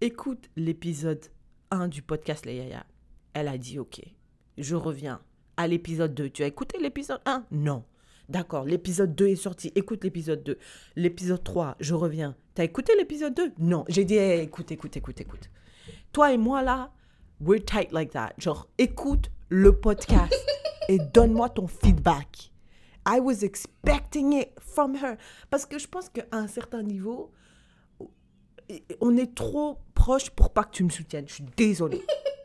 écoute 0.00 0.48
l'épisode 0.56 1.24
1 1.70 1.88
du 1.88 2.02
podcast 2.02 2.46
Les 2.46 2.56
Yaya. 2.56 2.84
Elle 3.32 3.48
a 3.48 3.58
dit 3.58 3.78
ok, 3.78 4.00
je 4.58 4.74
reviens 4.74 5.20
à 5.60 5.66
l'épisode 5.66 6.14
2. 6.14 6.30
Tu 6.30 6.42
as 6.42 6.46
écouté 6.46 6.78
l'épisode 6.78 7.20
1 7.26 7.44
Non. 7.50 7.84
D'accord, 8.30 8.64
l'épisode 8.64 9.14
2 9.14 9.26
est 9.28 9.36
sorti. 9.36 9.70
Écoute 9.74 10.04
l'épisode 10.04 10.42
2. 10.42 10.56
L'épisode 10.96 11.44
3, 11.44 11.76
je 11.80 11.94
reviens. 11.94 12.34
T'as 12.54 12.64
écouté 12.64 12.94
l'épisode 12.96 13.34
2 13.34 13.52
Non. 13.58 13.84
J'ai 13.88 14.06
dit, 14.06 14.14
hey, 14.14 14.40
écoute, 14.40 14.72
écoute, 14.72 14.96
écoute, 14.96 15.20
écoute. 15.20 15.50
Toi 16.12 16.32
et 16.32 16.38
moi, 16.38 16.62
là, 16.62 16.90
we're 17.40 17.62
tight 17.62 17.92
like 17.92 18.10
that. 18.12 18.32
Genre, 18.38 18.68
écoute 18.78 19.30
le 19.50 19.78
podcast 19.78 20.32
et 20.88 20.98
donne-moi 20.98 21.50
ton 21.50 21.66
feedback. 21.66 22.50
I 23.06 23.20
was 23.20 23.42
expecting 23.44 24.32
it 24.32 24.48
from 24.60 24.96
her. 24.96 25.16
Parce 25.50 25.66
que 25.66 25.78
je 25.78 25.88
pense 25.88 26.08
qu'à 26.08 26.24
un 26.32 26.46
certain 26.46 26.82
niveau, 26.82 27.32
on 29.02 29.14
est 29.18 29.34
trop 29.34 29.76
proche 29.92 30.30
pour 30.30 30.54
pas 30.54 30.64
que 30.64 30.70
tu 30.70 30.84
me 30.84 30.90
soutiennes. 30.90 31.28
Je 31.28 31.34
suis 31.34 31.46
désolée. 31.54 32.00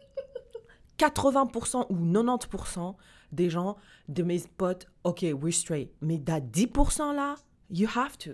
80% 0.97 1.87
ou 1.89 1.95
90% 1.95 2.95
des 3.31 3.49
gens, 3.49 3.75
de 4.07 4.23
mes 4.23 4.41
potes, 4.57 4.87
ok, 5.03 5.25
we're 5.41 5.53
straight. 5.53 5.91
Mais 6.01 6.17
d'à 6.17 6.39
10% 6.39 7.13
là, 7.13 7.35
you 7.69 7.87
have 7.95 8.17
to. 8.17 8.31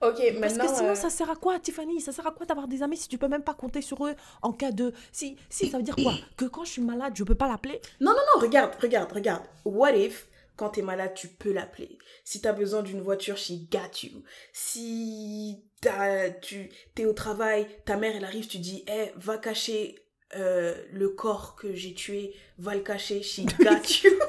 Ok, 0.00 0.18
maintenant. 0.18 0.40
Parce 0.40 0.54
que 0.54 0.76
sinon, 0.76 0.90
euh, 0.90 0.94
ça 0.94 1.10
sert 1.10 1.28
à 1.28 1.34
quoi, 1.34 1.58
Tiffany? 1.58 2.00
Ça 2.00 2.12
sert 2.12 2.26
à 2.26 2.30
quoi 2.30 2.46
d'avoir 2.46 2.68
des 2.68 2.82
amis 2.82 2.96
si 2.96 3.08
tu 3.08 3.18
peux 3.18 3.26
même 3.26 3.42
pas 3.42 3.54
compter 3.54 3.82
sur 3.82 4.06
eux 4.06 4.14
en 4.42 4.52
cas 4.52 4.70
de. 4.70 4.92
Si, 5.10 5.36
si, 5.50 5.68
ça 5.68 5.78
veut 5.78 5.82
dire 5.82 5.96
quoi? 5.96 6.14
Que 6.36 6.44
quand 6.44 6.64
je 6.64 6.70
suis 6.72 6.82
malade, 6.82 7.14
je 7.16 7.24
peux 7.24 7.34
pas 7.34 7.48
l'appeler? 7.48 7.80
Non, 8.00 8.12
non, 8.12 8.22
non, 8.34 8.40
regarde, 8.40 8.74
regarde, 8.80 9.10
regarde. 9.10 9.42
What 9.64 9.96
if, 9.96 10.28
quand 10.56 10.70
t'es 10.70 10.82
malade, 10.82 11.14
tu 11.14 11.26
peux 11.26 11.52
l'appeler? 11.52 11.98
Si 12.22 12.40
t'as 12.40 12.52
besoin 12.52 12.82
d'une 12.82 13.00
voiture, 13.00 13.36
she 13.36 13.68
got 13.70 14.04
you. 14.04 14.22
Si 14.52 15.64
t'as, 15.80 16.30
tu 16.30 16.70
t'es 16.94 17.04
au 17.04 17.12
travail, 17.12 17.66
ta 17.84 17.96
mère, 17.96 18.14
elle 18.14 18.24
arrive, 18.24 18.46
tu 18.46 18.58
dis, 18.58 18.84
eh, 18.86 19.10
va 19.16 19.36
cacher 19.36 19.96
euh, 20.36 20.74
le 20.92 21.08
corps 21.10 21.54
que 21.56 21.74
j'ai 21.74 21.94
tué, 21.94 22.34
va 22.58 22.74
le 22.74 22.80
cacher, 22.82 23.22
she 23.22 23.44
got 23.58 23.82
you. 24.04 24.10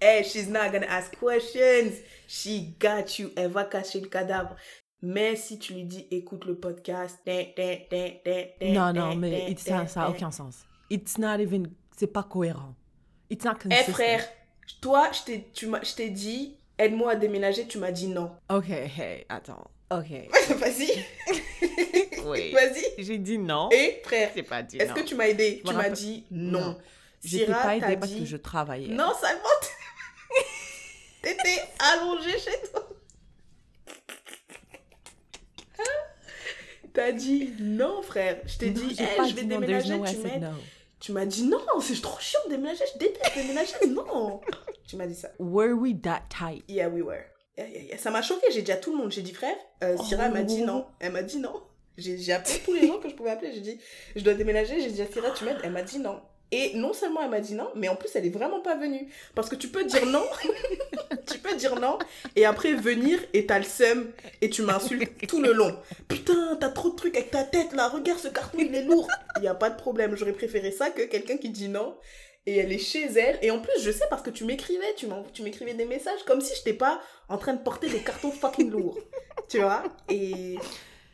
Eh, 0.00 0.22
she's 0.24 0.46
not 0.48 0.70
gonna 0.72 0.86
ask 0.88 1.18
questions. 1.18 1.94
She 2.28 2.74
got 2.78 3.18
you. 3.18 3.30
Elle 3.34 3.50
va 3.50 3.64
cacher 3.64 4.00
le 4.00 4.08
cadavre. 4.08 4.54
Mais 5.00 5.36
si 5.36 5.58
tu 5.58 5.72
lui 5.72 5.84
dis, 5.84 6.06
écoute 6.10 6.44
le 6.44 6.54
podcast. 6.54 7.18
Non, 8.62 8.92
non, 8.92 9.16
mais 9.16 9.54
ça 9.56 9.70
tin, 9.70 9.86
ça 9.86 10.02
a 10.02 10.06
tin. 10.06 10.10
aucun 10.12 10.30
sens. 10.30 10.64
It's 10.90 11.16
not 11.18 11.38
even. 11.40 11.68
C'est 11.96 12.06
pas 12.12 12.22
cohérent. 12.24 12.74
It's 13.30 13.44
not 13.44 13.52
Eh 13.64 13.68
consistent. 13.68 13.90
frère, 13.92 14.28
toi, 14.82 15.10
je 15.12 15.94
t'ai 15.94 16.10
dit, 16.10 16.58
aide-moi 16.78 17.12
à 17.12 17.16
déménager, 17.16 17.66
tu 17.66 17.78
m'as 17.78 17.90
dit 17.90 18.08
non. 18.08 18.30
Ok, 18.50 18.68
hey, 18.68 19.24
attends. 19.30 19.64
Ok. 19.90 20.10
Vas-y, 20.58 20.90
Oui. 22.26 22.52
vas-y. 22.54 22.84
J'ai 22.98 23.18
dit 23.18 23.38
non. 23.38 23.68
Et 23.70 24.00
frère, 24.04 24.30
pas 24.48 24.62
dit 24.62 24.78
est-ce 24.78 24.92
que 24.92 25.00
tu 25.00 25.14
m'as 25.14 25.28
aidé 25.28 25.62
Je 25.64 25.70
Tu 25.70 25.76
m'as 25.76 25.88
dit 25.88 26.24
non. 26.30 26.60
Non. 26.60 26.78
J'étais 27.24 27.46
Syrah, 27.46 27.62
pas 27.62 27.80
t'as 27.80 27.86
aidée 27.88 27.96
parce 27.96 28.12
dit- 28.12 28.20
que 28.20 28.26
je 28.26 28.36
travaillais. 28.36 28.88
Non, 28.94 29.12
ça 29.20 29.32
monte. 29.34 29.70
T'étais 31.22 31.62
allongé 31.78 32.38
chez 32.38 32.70
toi. 32.70 32.88
T'as 36.92 37.12
dit 37.12 37.52
non, 37.60 38.00
frère. 38.00 38.40
Je 38.46 38.56
t'ai 38.56 38.70
dit, 38.70 38.94
j'ai 38.96 39.04
eh, 39.04 39.16
pas 39.16 39.28
je 39.28 39.34
vais 39.34 39.42
dit 39.42 39.48
déménager, 39.48 40.00
tu 40.08 40.16
m'aides. 40.18 40.48
Tu 40.98 41.12
m'as 41.12 41.26
dit 41.26 41.44
non, 41.44 41.60
c'est 41.82 42.00
trop 42.00 42.18
chiant 42.18 42.40
de 42.46 42.50
déménager, 42.50 42.84
je 42.94 42.98
déteste 42.98 43.34
déménager, 43.34 43.74
non. 43.88 44.40
Tu 44.88 44.96
m'as 44.96 45.06
dit 45.06 45.14
ça. 45.14 45.28
Were 45.38 45.74
we 45.74 45.94
that 46.02 46.22
tight? 46.30 46.64
Yeah, 46.68 46.88
we 46.88 47.02
were. 47.02 47.24
Yeah, 47.58 47.68
yeah, 47.68 47.82
yeah. 47.82 47.98
Ça 47.98 48.10
m'a 48.10 48.22
choqué, 48.22 48.46
j'ai 48.50 48.62
dit 48.62 48.72
à 48.72 48.76
tout 48.76 48.92
le 48.92 48.98
monde, 48.98 49.12
j'ai 49.12 49.20
dit 49.20 49.34
frère, 49.34 49.56
euh, 49.84 49.96
Syrah 49.98 50.26
elle 50.26 50.32
m'a 50.32 50.42
dit 50.42 50.60
Oh. 50.62 50.66
non. 50.66 50.86
Elle 51.00 51.12
m'a 51.12 51.22
dit 51.22 51.38
non. 51.38 51.62
J'ai 51.98 52.32
appelé 52.32 52.54
tous 52.64 52.74
les 52.74 52.86
gens 52.86 52.98
que 52.98 53.08
je 53.08 53.14
pouvais 53.14 53.30
appeler, 53.30 53.52
j'ai 53.52 53.60
dit 53.60 53.78
je 54.14 54.22
dois 54.22 54.34
déménager, 54.34 54.80
j'ai 54.80 54.90
dit 54.90 55.02
à 55.02 55.06
Syrah 55.06 55.30
tu 55.30 55.44
m'aides, 55.44 55.58
elle 55.62 55.72
m'a 55.72 55.82
dit 55.82 55.98
non. 55.98 56.20
Et 56.52 56.74
non 56.76 56.92
seulement 56.92 57.22
elle 57.22 57.30
m'a 57.30 57.40
dit 57.40 57.54
non, 57.54 57.68
mais 57.74 57.88
en 57.88 57.96
plus 57.96 58.10
elle 58.14 58.26
est 58.26 58.30
vraiment 58.30 58.60
pas 58.60 58.76
venue. 58.76 59.08
Parce 59.34 59.48
que 59.48 59.56
tu 59.56 59.68
peux 59.68 59.84
dire 59.84 60.06
non, 60.06 60.24
tu 61.26 61.38
peux 61.38 61.56
dire 61.56 61.78
non, 61.80 61.98
et 62.36 62.44
après 62.44 62.74
venir 62.74 63.18
et 63.32 63.46
t'as 63.46 63.58
le 63.58 63.64
seum 63.64 64.12
et 64.40 64.50
tu 64.50 64.62
m'insultes 64.62 65.26
tout 65.26 65.40
le 65.40 65.52
long. 65.52 65.76
Putain, 66.06 66.56
t'as 66.60 66.68
trop 66.68 66.90
de 66.90 66.96
trucs 66.96 67.16
avec 67.16 67.30
ta 67.30 67.44
tête 67.44 67.72
là, 67.72 67.88
regarde 67.88 68.20
ce 68.20 68.28
carton 68.28 68.58
il 68.60 68.74
est 68.74 68.84
lourd. 68.84 69.08
Il 69.38 69.44
y 69.44 69.48
a 69.48 69.54
pas 69.54 69.70
de 69.70 69.76
problème, 69.76 70.16
j'aurais 70.16 70.32
préféré 70.32 70.70
ça 70.70 70.90
que 70.90 71.02
quelqu'un 71.02 71.36
qui 71.36 71.50
dit 71.50 71.68
non 71.68 71.96
et 72.46 72.58
elle 72.58 72.72
est 72.72 72.78
chez 72.78 73.06
elle. 73.06 73.38
Et 73.42 73.50
en 73.50 73.60
plus, 73.60 73.82
je 73.82 73.90
sais 73.90 74.04
parce 74.08 74.22
que 74.22 74.30
tu 74.30 74.44
m'écrivais, 74.44 74.94
tu 74.96 75.06
tu 75.32 75.42
m'écrivais 75.42 75.74
des 75.74 75.84
messages 75.84 76.22
comme 76.26 76.40
si 76.40 76.54
je 76.54 76.60
n'étais 76.60 76.74
pas 76.74 77.00
en 77.28 77.38
train 77.38 77.54
de 77.54 77.62
porter 77.62 77.88
des 77.88 77.98
cartons 77.98 78.30
fucking 78.30 78.70
lourds. 78.70 78.98
tu 79.48 79.58
vois? 79.58 79.82
Et 80.08 80.56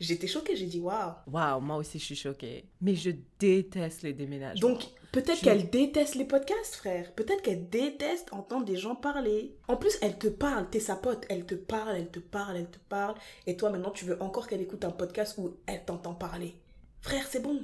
j'étais 0.02 0.26
choquée, 0.26 0.56
j'ai 0.56 0.66
dit 0.66 0.80
waouh. 0.80 1.12
Waouh, 1.26 1.60
moi 1.60 1.76
aussi 1.76 1.98
je 1.98 2.04
suis 2.04 2.16
choquée. 2.16 2.64
Mais 2.80 2.94
je 2.94 3.10
déteste 3.38 4.02
les 4.02 4.12
déménagements. 4.12 4.68
Donc, 4.70 4.82
peut-être 5.12 5.38
Je- 5.38 5.44
qu'elle 5.44 5.70
déteste 5.70 6.14
les 6.14 6.24
podcasts, 6.24 6.74
frère. 6.76 7.12
Peut-être 7.14 7.42
qu'elle 7.42 7.68
déteste 7.68 8.32
entendre 8.32 8.64
des 8.64 8.76
gens 8.76 8.94
parler. 8.94 9.56
En 9.68 9.76
plus, 9.76 9.96
elle 10.02 10.18
te 10.18 10.28
parle, 10.28 10.68
t'es 10.70 10.80
sa 10.80 10.96
pote. 10.96 11.24
Elle 11.28 11.46
te 11.46 11.54
parle, 11.54 11.96
elle 11.96 12.10
te 12.10 12.18
parle, 12.20 12.56
elle 12.56 12.70
te 12.70 12.78
parle. 12.88 13.14
Et 13.46 13.56
toi, 13.56 13.70
maintenant, 13.70 13.90
tu 13.90 14.04
veux 14.04 14.20
encore 14.22 14.46
qu'elle 14.46 14.60
écoute 14.62 14.84
un 14.84 14.90
podcast 14.90 15.36
où 15.38 15.56
elle 15.66 15.84
t'entend 15.84 16.14
parler. 16.14 16.54
Frère, 17.00 17.26
c'est 17.28 17.42
bon. 17.42 17.60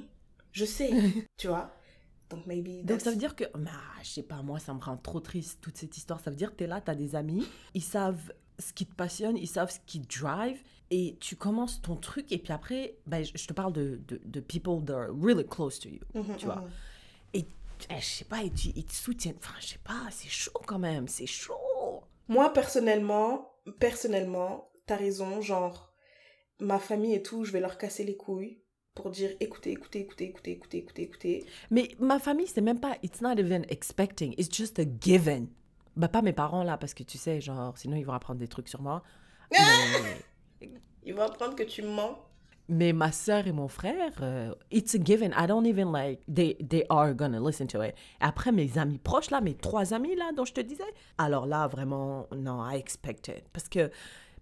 Je 0.51 0.65
sais. 0.65 0.89
tu 1.37 1.47
vois? 1.47 1.71
Donc, 2.29 2.45
maybe. 2.45 2.85
Donc 2.85 3.01
ça 3.01 3.09
veut 3.09 3.17
dire 3.17 3.35
que, 3.35 3.45
bah, 3.57 3.71
je 4.03 4.09
sais 4.09 4.23
pas, 4.23 4.41
moi 4.43 4.59
ça 4.59 4.73
me 4.73 4.79
rend 4.79 4.97
trop 4.97 5.19
triste 5.19 5.59
toute 5.61 5.77
cette 5.77 5.97
histoire. 5.97 6.19
Ça 6.19 6.29
veut 6.29 6.35
dire 6.37 6.51
que 6.51 6.57
t'es 6.57 6.67
là, 6.67 6.79
t'as 6.79 6.93
des 6.93 7.15
amis, 7.15 7.43
ils 7.73 7.81
savent 7.83 8.31
ce 8.59 8.71
qui 8.71 8.85
te 8.85 8.93
passionne, 8.93 9.35
ils 9.37 9.47
savent 9.47 9.71
ce 9.71 9.79
qui 9.87 9.99
te 10.01 10.19
drive, 10.19 10.59
et 10.91 11.17
tu 11.19 11.35
commences 11.35 11.81
ton 11.81 11.95
truc, 11.95 12.31
et 12.31 12.37
puis 12.39 12.51
après, 12.53 12.95
ben, 13.05 13.23
je 13.23 13.45
te 13.47 13.53
parle 13.53 13.73
de, 13.73 14.01
de, 14.07 14.19
de 14.23 14.39
people 14.39 14.83
that 14.85 14.93
are 14.95 15.07
really 15.21 15.45
close 15.45 15.79
to 15.79 15.89
you, 15.89 15.99
Mhm, 16.15 16.35
tu 16.37 16.45
vois. 16.45 16.55
mhm. 16.61 16.69
Et 17.33 17.45
eh, 17.91 17.99
je 17.99 18.05
sais 18.05 18.25
pas, 18.25 18.43
et 18.43 18.49
tu- 18.51 18.71
ils 18.75 18.85
te 18.85 18.93
soutiennent. 18.93 19.35
Enfin, 19.37 19.53
je 19.59 19.67
sais 19.67 19.79
pas, 19.83 20.07
c'est 20.11 20.29
chaud 20.29 20.59
quand 20.65 20.79
même, 20.79 21.07
c'est 21.07 21.27
chaud. 21.27 21.53
Moi, 22.27 22.51
personnellement, 22.53 23.51
personnellement, 23.79 24.69
t'as 24.85 24.95
raison, 24.97 25.41
genre, 25.41 25.93
ma 26.59 26.79
famille 26.79 27.13
et 27.15 27.23
tout, 27.23 27.45
je 27.45 27.51
vais 27.51 27.59
leur 27.59 27.77
casser 27.77 28.03
les 28.03 28.17
couilles 28.17 28.61
pour 28.95 29.11
dire 29.11 29.29
écoutez, 29.39 29.71
écoutez, 29.71 29.99
écoutez, 29.99 30.25
écoutez, 30.25 30.51
écoutez, 30.51 30.77
écoutez, 30.79 31.01
écoutez. 31.03 31.45
Mais 31.71 31.95
ma 31.99 32.19
famille, 32.19 32.47
c'est 32.47 32.61
même 32.61 32.79
pas, 32.79 32.97
it's 33.03 33.21
not 33.21 33.35
even 33.37 33.65
expecting, 33.69 34.33
it's 34.37 34.53
just 34.53 34.77
a 34.79 34.83
given. 34.99 35.47
Bah, 35.95 36.07
pas 36.09 36.21
mes 36.21 36.33
parents 36.33 36.63
là, 36.63 36.77
parce 36.77 36.93
que 36.93 37.03
tu 37.03 37.17
sais, 37.17 37.39
genre, 37.41 37.77
sinon 37.77 37.95
ils 37.97 38.03
vont 38.05 38.13
apprendre 38.13 38.39
des 38.39 38.47
trucs 38.47 38.67
sur 38.69 38.81
moi. 38.81 39.03
Mais- 39.51 39.57
Ils 41.03 41.13
vont 41.13 41.23
apprendre 41.23 41.55
que 41.55 41.63
tu 41.63 41.81
mens. 41.81 42.17
Mais 42.71 42.93
ma 42.93 43.11
sœur 43.11 43.47
et 43.47 43.51
mon 43.51 43.67
frère, 43.67 44.13
euh, 44.21 44.53
it's 44.69 44.93
a 44.93 44.99
given. 45.03 45.33
I 45.35 45.47
don't 45.47 45.65
even 45.65 45.91
like, 45.91 46.21
they, 46.31 46.55
they 46.57 46.85
are 46.89 47.15
gonna 47.15 47.39
listen 47.39 47.65
to 47.67 47.81
it. 47.81 47.95
Après, 48.19 48.51
mes 48.51 48.77
amis 48.77 48.99
proches, 48.99 49.31
là, 49.31 49.41
mes 49.41 49.55
trois 49.55 49.91
amis, 49.91 50.15
là, 50.15 50.31
dont 50.35 50.45
je 50.45 50.53
te 50.53 50.61
disais, 50.61 50.83
alors 51.17 51.47
là, 51.47 51.67
vraiment, 51.67 52.27
non, 52.35 52.63
I 52.63 52.75
expect 52.75 53.27
it. 53.27 53.43
Parce 53.51 53.67
que, 53.69 53.89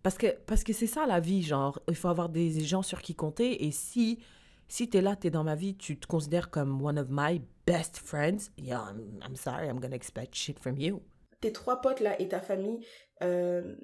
parce 0.04 0.18
que, 0.18 0.28
parce 0.46 0.66
que 0.66 0.74
c'est 0.74 0.88
ça, 0.88 1.06
la 1.06 1.22
vie, 1.22 1.42
genre, 1.42 1.80
il 1.88 1.96
faut 1.96 2.10
avoir 2.10 2.28
des 2.28 2.60
gens 2.66 2.82
sur 2.82 3.02
qui 3.02 3.16
compter. 3.16 3.66
Et 3.66 3.72
si, 3.72 4.20
si 4.68 4.90
t'es 4.90 5.00
là, 5.00 5.16
t'es 5.16 5.30
dans 5.30 5.46
ma 5.46 5.56
vie, 5.56 5.78
tu 5.78 5.98
te 5.98 6.06
considères 6.06 6.50
comme 6.50 6.82
one 6.84 7.00
of 7.00 7.08
my 7.10 7.42
best 7.66 7.98
friends, 7.98 8.52
yeah, 8.58 8.90
I'm, 8.90 9.20
I'm 9.26 9.36
sorry, 9.38 9.68
I'm 9.68 9.80
gonna 9.80 9.96
expect 9.96 10.36
shit 10.36 10.60
from 10.60 10.78
you. 10.78 11.02
Tes 11.40 11.54
trois 11.54 11.82
potes 11.82 12.00
là 12.02 12.20
et 12.20 12.28
ta 12.28 12.42
famille 12.42 12.80
euh, 13.22 13.76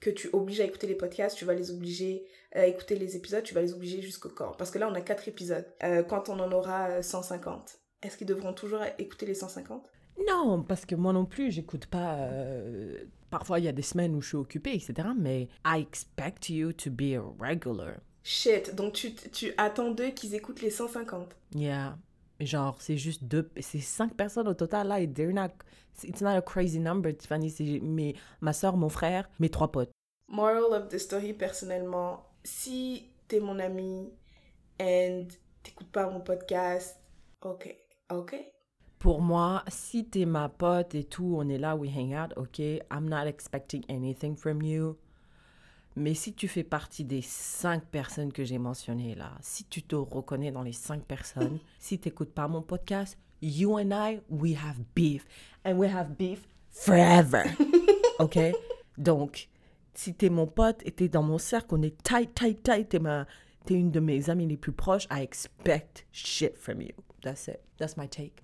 que 0.00 0.10
tu 0.10 0.28
obliges 0.32 0.60
à 0.60 0.64
écouter 0.64 0.86
les 0.86 0.94
podcasts, 0.94 1.36
tu 1.36 1.44
vas 1.44 1.54
les 1.54 1.70
obliger 1.70 2.24
à 2.52 2.66
écouter 2.66 2.96
les 2.96 3.16
épisodes, 3.16 3.42
tu 3.42 3.54
vas 3.54 3.60
les 3.62 3.72
obliger 3.74 4.00
jusqu'au 4.00 4.30
corps. 4.30 4.56
Parce 4.56 4.70
que 4.70 4.78
là, 4.78 4.88
on 4.90 4.94
a 4.94 5.00
quatre 5.02 5.28
épisodes. 5.28 5.66
Euh, 5.82 6.02
quand 6.02 6.28
on 6.28 6.40
en 6.40 6.50
aura 6.52 6.88
euh, 6.88 7.02
150, 7.02 7.78
est-ce 8.02 8.16
qu'ils 8.16 8.26
devront 8.26 8.52
toujours 8.54 8.80
écouter 8.98 9.26
les 9.26 9.34
150 9.34 9.90
Non, 10.26 10.62
parce 10.62 10.86
que 10.86 10.94
moi 10.94 11.12
non 11.12 11.26
plus, 11.26 11.50
j'écoute 11.52 11.86
pas. 11.86 12.16
euh, 12.16 13.04
Parfois, 13.28 13.58
il 13.60 13.64
y 13.66 13.68
a 13.68 13.72
des 13.72 13.82
semaines 13.82 14.16
où 14.16 14.20
je 14.22 14.28
suis 14.28 14.36
occupée, 14.36 14.72
etc. 14.74 15.08
Mais 15.16 15.48
I 15.64 15.80
expect 15.80 16.48
you 16.48 16.72
to 16.72 16.90
be 16.90 17.14
a 17.14 17.22
regular. 17.38 17.94
Shit, 18.24 18.74
donc 18.74 18.94
tu, 18.94 19.14
tu 19.14 19.52
attends 19.56 19.92
d'eux 19.92 20.10
qu'ils 20.10 20.34
écoutent 20.34 20.60
les 20.62 20.70
150. 20.70 21.36
Yeah. 21.54 21.96
Genre, 22.40 22.76
c'est 22.80 22.96
juste 22.96 23.24
deux. 23.24 23.50
C'est 23.60 23.80
cinq 23.80 24.14
personnes 24.14 24.48
au 24.48 24.54
total 24.54 24.88
là. 24.88 25.00
Et 25.00 25.06
they're 25.06 25.32
not. 25.32 25.50
It's 26.02 26.22
not 26.22 26.36
a 26.36 26.42
crazy 26.42 26.78
number, 26.80 27.14
Tiffany. 27.16 27.50
C'est 27.50 27.80
mes, 27.80 28.14
ma 28.40 28.52
soeur, 28.52 28.76
mon 28.76 28.88
frère, 28.88 29.28
mes 29.38 29.50
trois 29.50 29.70
potes. 29.70 29.90
Moral 30.28 30.72
of 30.72 30.88
the 30.88 30.98
story, 30.98 31.32
personnellement, 31.32 32.24
si 32.44 33.10
t'es 33.28 33.40
mon 33.40 33.58
ami 33.58 34.12
and 34.80 35.26
t'écoutes 35.62 35.90
pas 35.90 36.08
mon 36.08 36.20
podcast, 36.20 36.96
ok, 37.42 37.76
ok? 38.10 38.36
Pour 38.98 39.22
moi, 39.22 39.64
si 39.68 40.04
t'es 40.04 40.26
ma 40.26 40.48
pote 40.48 40.94
et 40.94 41.04
tout, 41.04 41.34
on 41.36 41.48
est 41.48 41.58
là, 41.58 41.74
we 41.74 41.90
hang 41.90 42.14
out, 42.14 42.32
ok? 42.36 42.60
I'm 42.90 43.08
not 43.08 43.26
expecting 43.26 43.82
anything 43.88 44.36
from 44.36 44.62
you. 44.62 44.96
Mais 45.96 46.14
si 46.14 46.32
tu 46.32 46.48
fais 46.48 46.62
partie 46.62 47.04
des 47.04 47.22
cinq 47.22 47.84
personnes 47.84 48.32
que 48.32 48.44
j'ai 48.44 48.58
mentionnées 48.58 49.14
là, 49.14 49.32
si 49.40 49.64
tu 49.64 49.82
te 49.82 49.96
reconnais 49.96 50.52
dans 50.52 50.62
les 50.62 50.72
cinq 50.72 51.02
personnes, 51.02 51.58
si 51.78 51.98
t'écoutes 51.98 52.32
pas 52.32 52.48
mon 52.48 52.62
podcast, 52.62 53.18
you 53.42 53.78
and 53.78 53.90
I, 53.92 54.20
we 54.28 54.54
have 54.54 54.76
beef. 54.94 55.26
And 55.64 55.74
we 55.74 55.90
have 55.92 56.16
beef 56.16 56.46
forever. 56.70 57.44
OK? 58.18 58.38
Donc, 58.96 59.48
si 59.94 60.14
t'es 60.14 60.30
mon 60.30 60.46
pote 60.46 60.80
et 60.84 60.92
t'es 60.92 61.08
dans 61.08 61.22
mon 61.22 61.38
cercle, 61.38 61.74
on 61.74 61.82
est 61.82 62.02
tight, 62.02 62.34
tight, 62.34 62.62
tight, 62.62 62.88
t'es 62.88 62.98
ma, 62.98 63.26
t'es 63.64 63.74
une 63.74 63.90
de 63.90 64.00
mes 64.00 64.30
amies 64.30 64.46
les 64.46 64.56
plus 64.56 64.72
proches, 64.72 65.06
I 65.10 65.22
expect 65.22 66.06
shit 66.12 66.56
from 66.56 66.80
you. 66.80 66.92
That's 67.22 67.48
it. 67.48 67.60
That's 67.78 67.96
my 67.96 68.08
take. 68.08 68.42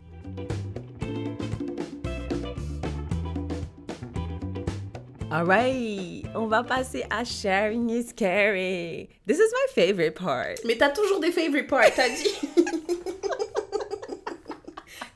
Alright, 5.33 6.24
on 6.37 6.47
va 6.47 6.62
passer 6.62 7.05
à 7.11 7.24
sharing 7.24 7.91
is 7.91 8.12
caring. 8.12 9.09
This 9.27 9.41
is 9.41 9.51
my 9.53 9.66
favorite 9.74 10.14
part. 10.14 10.55
Mais 10.64 10.77
t'as 10.79 10.91
toujours 10.91 11.18
des 11.18 11.33
favorite 11.33 11.66
parts, 11.66 11.93
t'as 11.97 12.09
dit. 12.09 12.29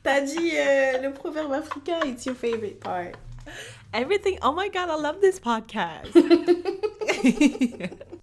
t'as 0.03 0.21
dit 0.21 0.51
euh, 0.57 0.99
le 1.01 1.13
proverbe 1.13 1.53
africain, 1.53 2.01
it's 2.05 2.27
your 2.27 2.35
favorite 2.35 2.81
part. 2.81 3.13
Everything. 3.95 4.37
Oh 4.43 4.53
my 4.53 4.69
god, 4.69 4.89
I 4.91 4.97
love 5.01 5.21
this 5.21 5.39
podcast. 5.39 6.13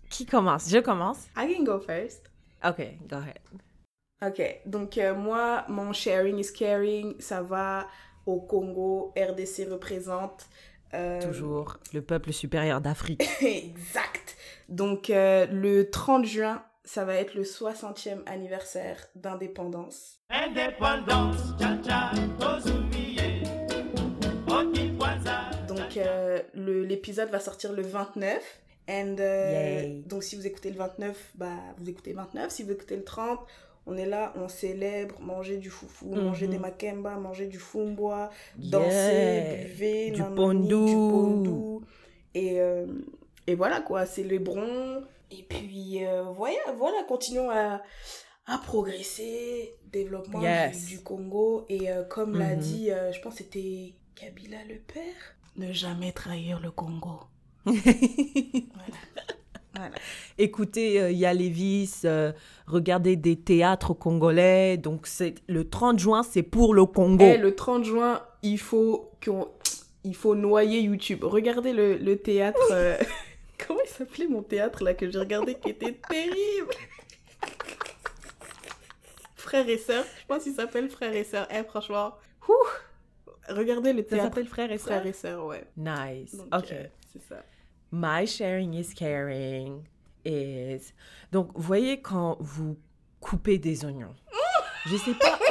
Qui 0.09 0.25
commence? 0.25 0.69
Je 0.69 0.79
commence? 0.79 1.29
I 1.37 1.53
can 1.53 1.63
go 1.63 1.79
first. 1.79 2.29
Ok, 2.65 2.81
go 3.07 3.17
ahead. 3.17 3.39
Ok, 4.21 4.41
donc 4.65 4.97
euh, 4.97 5.15
moi, 5.15 5.63
mon 5.69 5.93
sharing 5.93 6.37
is 6.37 6.51
caring, 6.51 7.15
ça 7.19 7.41
va 7.41 7.87
au 8.25 8.41
Congo, 8.41 9.13
RDC 9.15 9.69
représente. 9.71 10.47
Euh, 10.93 11.21
Toujours 11.21 11.77
le 11.93 12.01
peuple 12.01 12.31
supérieur 12.33 12.81
d'Afrique. 12.81 13.27
exact. 13.41 14.35
Donc 14.69 15.09
euh, 15.09 15.45
le 15.51 15.89
30 15.89 16.25
juin, 16.25 16.63
ça 16.83 17.05
va 17.05 17.15
être 17.15 17.33
le 17.35 17.43
60e 17.43 18.19
anniversaire 18.25 18.97
d'indépendance. 19.15 20.19
Indépendance. 20.29 21.37
Donc 25.67 25.97
euh, 25.97 26.39
le- 26.53 26.83
l'épisode 26.83 27.29
va 27.29 27.39
sortir 27.39 27.73
le 27.73 27.81
29. 27.83 28.41
And, 28.89 29.15
euh, 29.19 30.01
donc 30.05 30.23
si 30.23 30.35
vous 30.37 30.47
écoutez 30.47 30.69
le 30.71 30.77
29, 30.77 31.31
bah, 31.35 31.47
vous 31.77 31.89
écoutez 31.89 32.11
le 32.11 32.17
29. 32.17 32.49
Si 32.51 32.63
vous 32.63 32.71
écoutez 32.71 32.95
le 32.95 33.03
30, 33.03 33.39
on 33.87 33.97
est 33.97 34.05
là, 34.05 34.33
on 34.35 34.47
célèbre, 34.47 35.19
manger 35.21 35.57
du 35.57 35.69
foufou, 35.69 36.13
manger 36.13 36.45
Mhm. 36.45 36.51
des 36.53 36.59
makemba, 36.59 37.15
manger 37.17 37.47
du 37.47 37.57
fumbois, 37.57 38.29
danser, 38.57 38.93
Yeah. 38.93 39.55
buver, 39.67 40.11
Du 40.11 40.23
pondu. 40.23 41.85
Et, 42.35 42.61
euh, 42.61 42.85
et 43.47 43.55
voilà 43.55 43.81
quoi, 43.81 44.05
célébrons. 44.05 45.03
Et 45.31 45.43
puis 45.43 46.05
euh, 46.05 46.23
voilà, 46.23 46.71
voilà, 46.77 47.03
continuons 47.07 47.49
à, 47.49 47.81
à 48.45 48.57
progresser, 48.59 49.75
développement 49.91 50.41
Yes. 50.41 50.85
du, 50.85 50.97
du 50.97 51.03
Congo. 51.03 51.65
Et 51.69 51.89
euh, 51.91 52.03
comme 52.03 52.37
l'a 52.37 52.55
Mhm. 52.55 52.61
dit, 52.61 52.89
je 53.13 53.19
pense 53.21 53.33
que 53.35 53.39
c'était 53.43 53.95
Kabila 54.15 54.63
le 54.67 54.79
père, 54.79 55.35
ne 55.55 55.71
jamais 55.73 56.11
trahir 56.11 56.59
le 56.59 56.71
Congo. 56.71 57.21
Voilà. 57.65 58.97
Écoutez 60.37 61.01
euh, 61.01 61.11
Yalévis, 61.11 62.01
euh, 62.05 62.31
regardez 62.67 63.15
des 63.15 63.35
théâtres 63.35 63.93
congolais. 63.93 64.77
Donc, 64.77 65.07
c'est 65.07 65.35
le 65.47 65.69
30 65.69 65.99
juin, 65.99 66.23
c'est 66.23 66.43
pour 66.43 66.73
le 66.73 66.85
Congo. 66.85 67.23
Et 67.25 67.37
le 67.37 67.55
30 67.55 67.83
juin, 67.83 68.21
il 68.43 68.59
faut 68.59 69.11
qu'on... 69.23 69.47
Il 70.03 70.15
faut 70.15 70.35
noyer 70.35 70.79
YouTube. 70.81 71.23
Regardez 71.23 71.73
le, 71.73 71.97
le 71.97 72.17
théâtre... 72.17 72.59
euh, 72.71 72.97
Comment 73.67 73.79
il 73.83 73.89
s'appelait 73.89 74.27
mon 74.27 74.41
théâtre 74.43 74.83
là 74.83 74.93
que 74.93 75.09
j'ai 75.09 75.17
regardé 75.19 75.55
qui 75.55 75.69
était 75.69 75.97
terrible? 76.09 76.69
Frères 79.35 79.67
et 79.67 79.77
sœurs. 79.77 80.05
Je 80.21 80.25
pense 80.27 80.43
qu'il 80.43 80.53
s'appelle 80.53 80.89
Frères 80.89 81.13
et 81.13 81.23
sœurs. 81.23 81.47
Eh, 81.51 81.63
franchement. 81.63 82.13
ouh, 82.47 82.53
regardez 83.49 83.93
le 83.93 84.03
Ça 84.03 84.09
théâtre. 84.09 84.23
s'appelle 84.25 84.47
Frères 84.47 84.71
et 84.71 84.77
Sœurs? 84.77 84.87
Frères 84.99 85.05
et 85.07 85.13
sœurs, 85.13 85.45
ouais. 85.45 85.63
Nice. 85.77 86.35
Donc, 86.35 86.47
ok. 86.55 86.71
euh, 86.71 86.83
c'est 87.13 87.23
ça. 87.27 87.43
My 87.91 88.25
sharing 88.25 88.73
is 88.73 88.93
caring 88.93 89.87
is. 90.25 90.93
Donc, 91.31 91.51
voyez 91.55 92.01
quand 92.01 92.37
vous 92.39 92.77
coupez 93.19 93.57
des 93.57 93.85
oignons. 93.85 94.15
Je 94.85 94.97
sais 94.97 95.13
pas. 95.13 95.39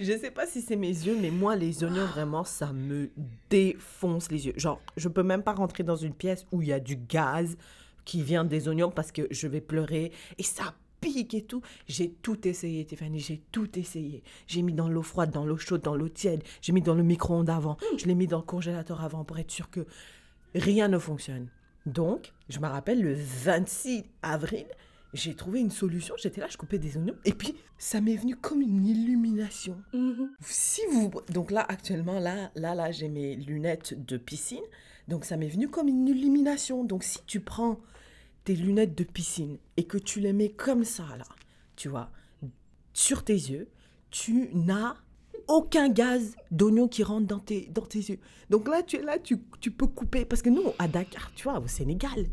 Je 0.00 0.16
sais 0.16 0.30
pas 0.30 0.46
si 0.46 0.62
c'est 0.62 0.76
mes 0.76 0.86
yeux, 0.86 1.18
mais 1.20 1.30
moi, 1.30 1.56
les 1.56 1.82
oignons, 1.82 2.06
vraiment, 2.06 2.44
ça 2.44 2.72
me 2.72 3.10
défonce 3.50 4.30
les 4.30 4.46
yeux. 4.46 4.52
Genre, 4.56 4.80
je 4.96 5.08
peux 5.08 5.24
même 5.24 5.42
pas 5.42 5.52
rentrer 5.52 5.82
dans 5.82 5.96
une 5.96 6.14
pièce 6.14 6.46
où 6.52 6.62
il 6.62 6.68
y 6.68 6.72
a 6.72 6.78
du 6.78 6.94
gaz 6.94 7.56
qui 8.04 8.22
vient 8.22 8.44
des 8.44 8.68
oignons 8.68 8.92
parce 8.92 9.10
que 9.10 9.26
je 9.32 9.48
vais 9.48 9.60
pleurer 9.60 10.12
et 10.38 10.44
ça 10.44 10.74
pique 11.00 11.34
et 11.34 11.42
tout. 11.42 11.62
J'ai 11.86 12.10
tout 12.10 12.46
essayé, 12.46 12.84
Tiffany, 12.84 13.18
j'ai 13.18 13.42
tout 13.52 13.78
essayé. 13.78 14.22
J'ai 14.46 14.62
mis 14.62 14.72
dans 14.72 14.88
l'eau 14.88 15.02
froide, 15.02 15.30
dans 15.30 15.44
l'eau 15.44 15.56
chaude, 15.56 15.82
dans 15.82 15.96
l'eau 15.96 16.08
tiède. 16.08 16.42
J'ai 16.60 16.72
mis 16.72 16.82
dans 16.82 16.94
le 16.94 17.02
micro-ondes 17.02 17.50
avant. 17.50 17.76
Je 17.96 18.06
l'ai 18.06 18.14
mis 18.14 18.26
dans 18.26 18.38
le 18.38 18.44
congélateur 18.44 19.02
avant 19.02 19.24
pour 19.24 19.38
être 19.38 19.50
sûr 19.50 19.70
que 19.70 19.86
rien 20.54 20.88
ne 20.88 20.98
fonctionne. 20.98 21.48
Donc, 21.86 22.32
je 22.48 22.58
me 22.58 22.66
rappelle 22.66 23.02
le 23.02 23.14
26 23.14 24.04
avril, 24.22 24.66
j'ai 25.14 25.34
trouvé 25.34 25.60
une 25.60 25.70
solution. 25.70 26.14
J'étais 26.18 26.40
là, 26.40 26.48
je 26.50 26.56
coupais 26.56 26.78
des 26.78 26.96
oignons 26.96 27.16
et 27.24 27.32
puis 27.32 27.54
ça 27.78 28.00
m'est 28.00 28.16
venu 28.16 28.36
comme 28.36 28.60
une 28.60 28.86
illumination. 28.86 29.80
Mhm. 29.94 30.30
Si 30.40 30.82
vous 30.92 31.10
donc 31.32 31.50
là 31.50 31.64
actuellement 31.68 32.18
là 32.18 32.50
là 32.54 32.74
là 32.74 32.90
j'ai 32.90 33.08
mes 33.08 33.36
lunettes 33.36 33.94
de 34.04 34.16
piscine 34.16 34.64
donc 35.06 35.24
ça 35.24 35.36
m'est 35.36 35.48
venu 35.48 35.68
comme 35.68 35.88
une 35.88 36.08
illumination 36.08 36.84
donc 36.84 37.04
si 37.04 37.20
tu 37.26 37.40
prends 37.40 37.78
tes 38.48 38.56
lunettes 38.56 38.96
de 38.96 39.04
piscine 39.04 39.58
et 39.76 39.84
que 39.84 39.98
tu 39.98 40.20
les 40.20 40.32
mets 40.32 40.48
comme 40.48 40.82
ça 40.82 41.04
là 41.18 41.26
tu 41.76 41.90
vois 41.90 42.10
sur 42.94 43.22
tes 43.22 43.34
yeux 43.34 43.68
tu 44.10 44.48
n'as 44.54 44.94
aucun 45.48 45.90
gaz 45.90 46.34
d'oignon 46.50 46.88
qui 46.88 47.02
rentre 47.02 47.26
dans 47.26 47.38
tes, 47.38 47.68
dans 47.72 47.82
tes 47.82 47.98
yeux. 47.98 48.18
Donc 48.50 48.68
là, 48.68 48.82
tu 48.82 48.96
es 48.96 49.02
là, 49.02 49.18
tu, 49.18 49.38
tu 49.60 49.70
peux 49.70 49.86
couper. 49.86 50.24
Parce 50.24 50.42
que 50.42 50.50
nous, 50.50 50.62
à 50.78 50.88
Dakar, 50.88 51.30
tu 51.34 51.44
vois, 51.44 51.58
au 51.58 51.66
Sénégal, 51.66 52.26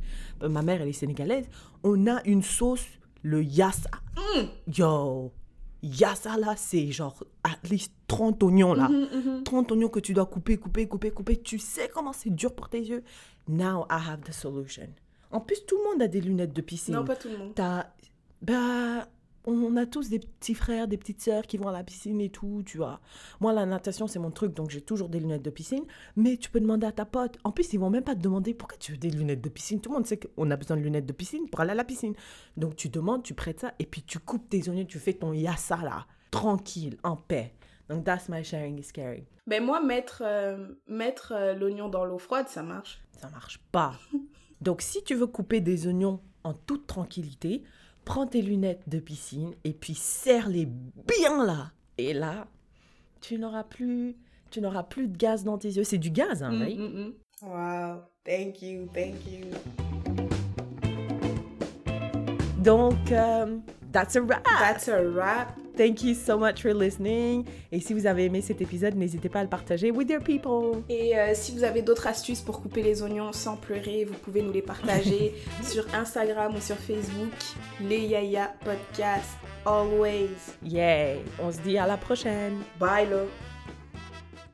euh, 0.43 0.49
ma 0.49 0.61
mère, 0.61 0.82
elle 0.82 0.89
est 0.89 0.93
sénégalaise, 0.93 1.45
on 1.84 2.07
a 2.07 2.22
une 2.26 2.43
sauce, 2.43 2.86
le 3.24 3.41
yassa. 3.43 3.89
Yo, 4.68 5.32
yassa 5.82 6.38
là, 6.38 6.55
c'est 6.57 6.91
genre 6.91 7.24
at 7.43 7.68
least 7.70 7.93
30 8.07 8.43
oignons 8.43 8.74
là. 8.74 8.89
Mhm, 8.89 9.07
mhm. 9.38 9.43
30 9.43 9.72
oignons 9.72 9.89
que 9.89 9.99
tu 9.99 10.13
dois 10.13 10.26
couper, 10.26 10.57
couper, 10.57 10.88
couper, 10.88 11.11
couper. 11.11 11.38
Tu 11.38 11.57
sais 11.57 11.89
comment 11.93 12.13
c'est 12.13 12.34
dur 12.36 12.53
pour 12.53 12.70
tes 12.70 12.82
yeux? 12.82 13.03
Now 13.47 13.86
I 13.89 13.99
have 14.09 14.22
the 14.24 14.34
solution. 14.34 14.89
En 15.36 15.42
plus, 15.42 15.66
tout 15.66 15.78
le 15.78 15.84
monde 15.84 16.02
a 16.02 16.08
des 16.08 16.22
lunettes 16.22 16.54
de 16.54 16.62
piscine. 16.62 16.94
Non, 16.94 17.04
pas 17.04 17.18
tout 17.18 17.28
le 17.28 17.38
monde. 17.38 17.52
T'as. 17.54 17.88
Bah. 18.42 19.06
On 19.48 19.78
a 19.78 19.86
tous 19.86 20.10
des 20.10 20.18
petits 20.18 20.56
frères, 20.56 20.88
des 20.88 20.98
petites 20.98 21.22
sœurs 21.22 21.44
qui 21.46 21.58
vont 21.58 21.68
à 21.68 21.72
la 21.72 21.84
piscine 21.84 22.20
et 22.20 22.30
tout, 22.30 22.64
tu 22.66 22.78
vois. 22.78 23.00
Moi, 23.42 23.54
la 23.54 23.68
natation, 23.68 24.08
c'est 24.08 24.18
mon 24.18 24.32
truc, 24.32 24.56
donc 24.56 24.72
j'ai 24.72 24.82
toujours 24.82 25.08
des 25.08 25.20
lunettes 25.20 25.44
de 25.44 25.52
piscine. 25.52 25.84
Mais 26.16 26.38
tu 26.38 26.50
peux 26.50 26.60
demander 26.60 26.88
à 26.88 26.92
ta 26.92 27.06
pote. 27.06 27.38
En 27.44 27.52
plus, 27.52 27.72
ils 27.74 27.80
vont 27.80 27.92
même 27.92 28.04
pas 28.04 28.16
te 28.16 28.22
demander 28.22 28.56
pourquoi 28.56 28.78
tu 28.80 28.94
veux 28.94 28.98
des 28.98 29.12
lunettes 29.12 29.42
de 29.42 29.50
piscine. 29.50 29.80
Tout 29.82 29.92
le 29.92 29.98
monde 29.98 30.08
sait 30.08 30.18
qu'on 30.18 30.50
a 30.50 30.56
besoin 30.56 30.78
de 30.78 30.82
lunettes 30.82 31.06
de 31.06 31.14
piscine 31.14 31.48
pour 31.48 31.60
aller 31.60 31.72
à 31.72 31.76
la 31.76 31.84
piscine. 31.84 32.16
Donc 32.58 32.76
tu 32.76 32.90
demandes, 32.90 33.22
tu 33.22 33.36
prêtes 33.36 33.60
ça, 33.60 33.74
et 33.78 33.86
puis 33.86 34.02
tu 34.02 34.18
coupes 34.18 34.50
tes 34.50 34.68
oignons, 34.68 34.86
tu 34.86 34.98
fais 34.98 35.14
ton 35.14 35.32
yassa 35.32 35.78
là, 35.78 36.08
tranquille, 36.32 36.98
en 37.04 37.18
paix. 37.18 37.54
Donc 37.88 38.04
that's 38.04 38.30
my 38.30 38.44
sharing 38.44 38.80
is 38.80 38.92
caring. 38.92 39.26
Ben 39.46 39.64
moi, 39.64 39.80
mettre, 39.80 40.24
euh, 40.26 40.70
mettre 40.88 41.34
euh, 41.36 41.54
l'oignon 41.54 41.88
dans 41.88 42.04
l'eau 42.04 42.18
froide, 42.18 42.48
ça 42.48 42.64
marche. 42.64 43.00
Ça 43.22 43.30
marche 43.30 43.60
pas. 43.72 43.94
Donc, 44.62 44.82
si 44.82 45.03
tu 45.03 45.16
veux 45.16 45.28
couper 45.28 45.62
des 45.62 45.88
oignons 45.88 46.20
en 46.43 46.53
toute 46.53 46.88
tranquillité, 46.88 47.64
prends 48.06 48.26
tes 48.28 48.41
lunettes 48.41 48.84
de 48.88 48.99
piscine 48.99 49.53
et 49.64 49.74
puis 49.74 49.93
serre-les 49.95 50.66
bien 50.66 51.43
là. 51.45 51.72
Et 51.97 52.14
là, 52.14 52.47
tu 53.22 53.38
n'auras 53.39 53.64
plus, 53.64 54.16
tu 54.51 54.62
n'auras 54.62 54.84
plus 54.84 55.08
de 55.08 55.18
gaz 55.18 55.43
dans 55.43 55.58
tes 55.58 55.70
yeux. 55.70 55.84
C'est 55.84 55.97
du 55.97 56.10
gaz, 56.12 56.43
hein, 56.43 56.51
Mm, 56.51 56.62
right? 56.62 56.78
mm, 56.80 56.84
mm. 56.84 57.14
Wow, 57.43 58.01
thank 58.24 58.62
you, 58.62 58.88
thank 58.93 59.16
you. 59.28 59.45
Donc, 62.64 63.12
euh, 63.12 63.58
that's 63.91 64.16
a 64.16 64.22
wrap. 64.22 64.43
That's 64.60 64.88
a 64.88 65.01
wrap. 65.01 65.58
Thank 65.76 66.03
you 66.03 66.13
so 66.13 66.38
much 66.38 66.61
for 66.61 66.73
listening. 66.73 67.45
Et 67.71 67.80
si 67.80 67.93
vous 67.93 68.05
avez 68.05 68.26
aimé 68.26 68.41
cet 68.41 68.61
épisode, 68.61 68.95
n'hésitez 68.95 69.30
pas 69.30 69.39
à 69.39 69.43
le 69.43 69.49
partager 69.49 69.91
with 69.91 70.09
your 70.09 70.21
people. 70.21 70.82
Et 70.89 71.17
euh, 71.17 71.34
si 71.34 71.51
vous 71.51 71.63
avez 71.63 71.82
d'autres 71.82 72.07
astuces 72.07 72.41
pour 72.41 72.61
couper 72.61 72.82
les 72.82 73.01
oignons 73.01 73.32
sans 73.34 73.57
pleurer, 73.57 74.05
vous 74.05 74.13
pouvez 74.15 74.41
nous 74.41 74.51
les 74.51 74.61
partager 74.61 75.34
sur 75.63 75.86
Instagram 75.93 76.55
ou 76.55 76.61
sur 76.61 76.78
Facebook. 76.78 77.34
Les 77.82 78.01
Yaya 78.01 78.53
Podcast, 78.63 79.38
always. 79.65 80.30
Yeah. 80.63 81.15
On 81.39 81.51
se 81.51 81.59
dit 81.59 81.78
à 81.78 81.88
la 81.88 81.97
prochaine. 81.97 82.59
Bye, 82.80 83.09
love. 83.09 83.55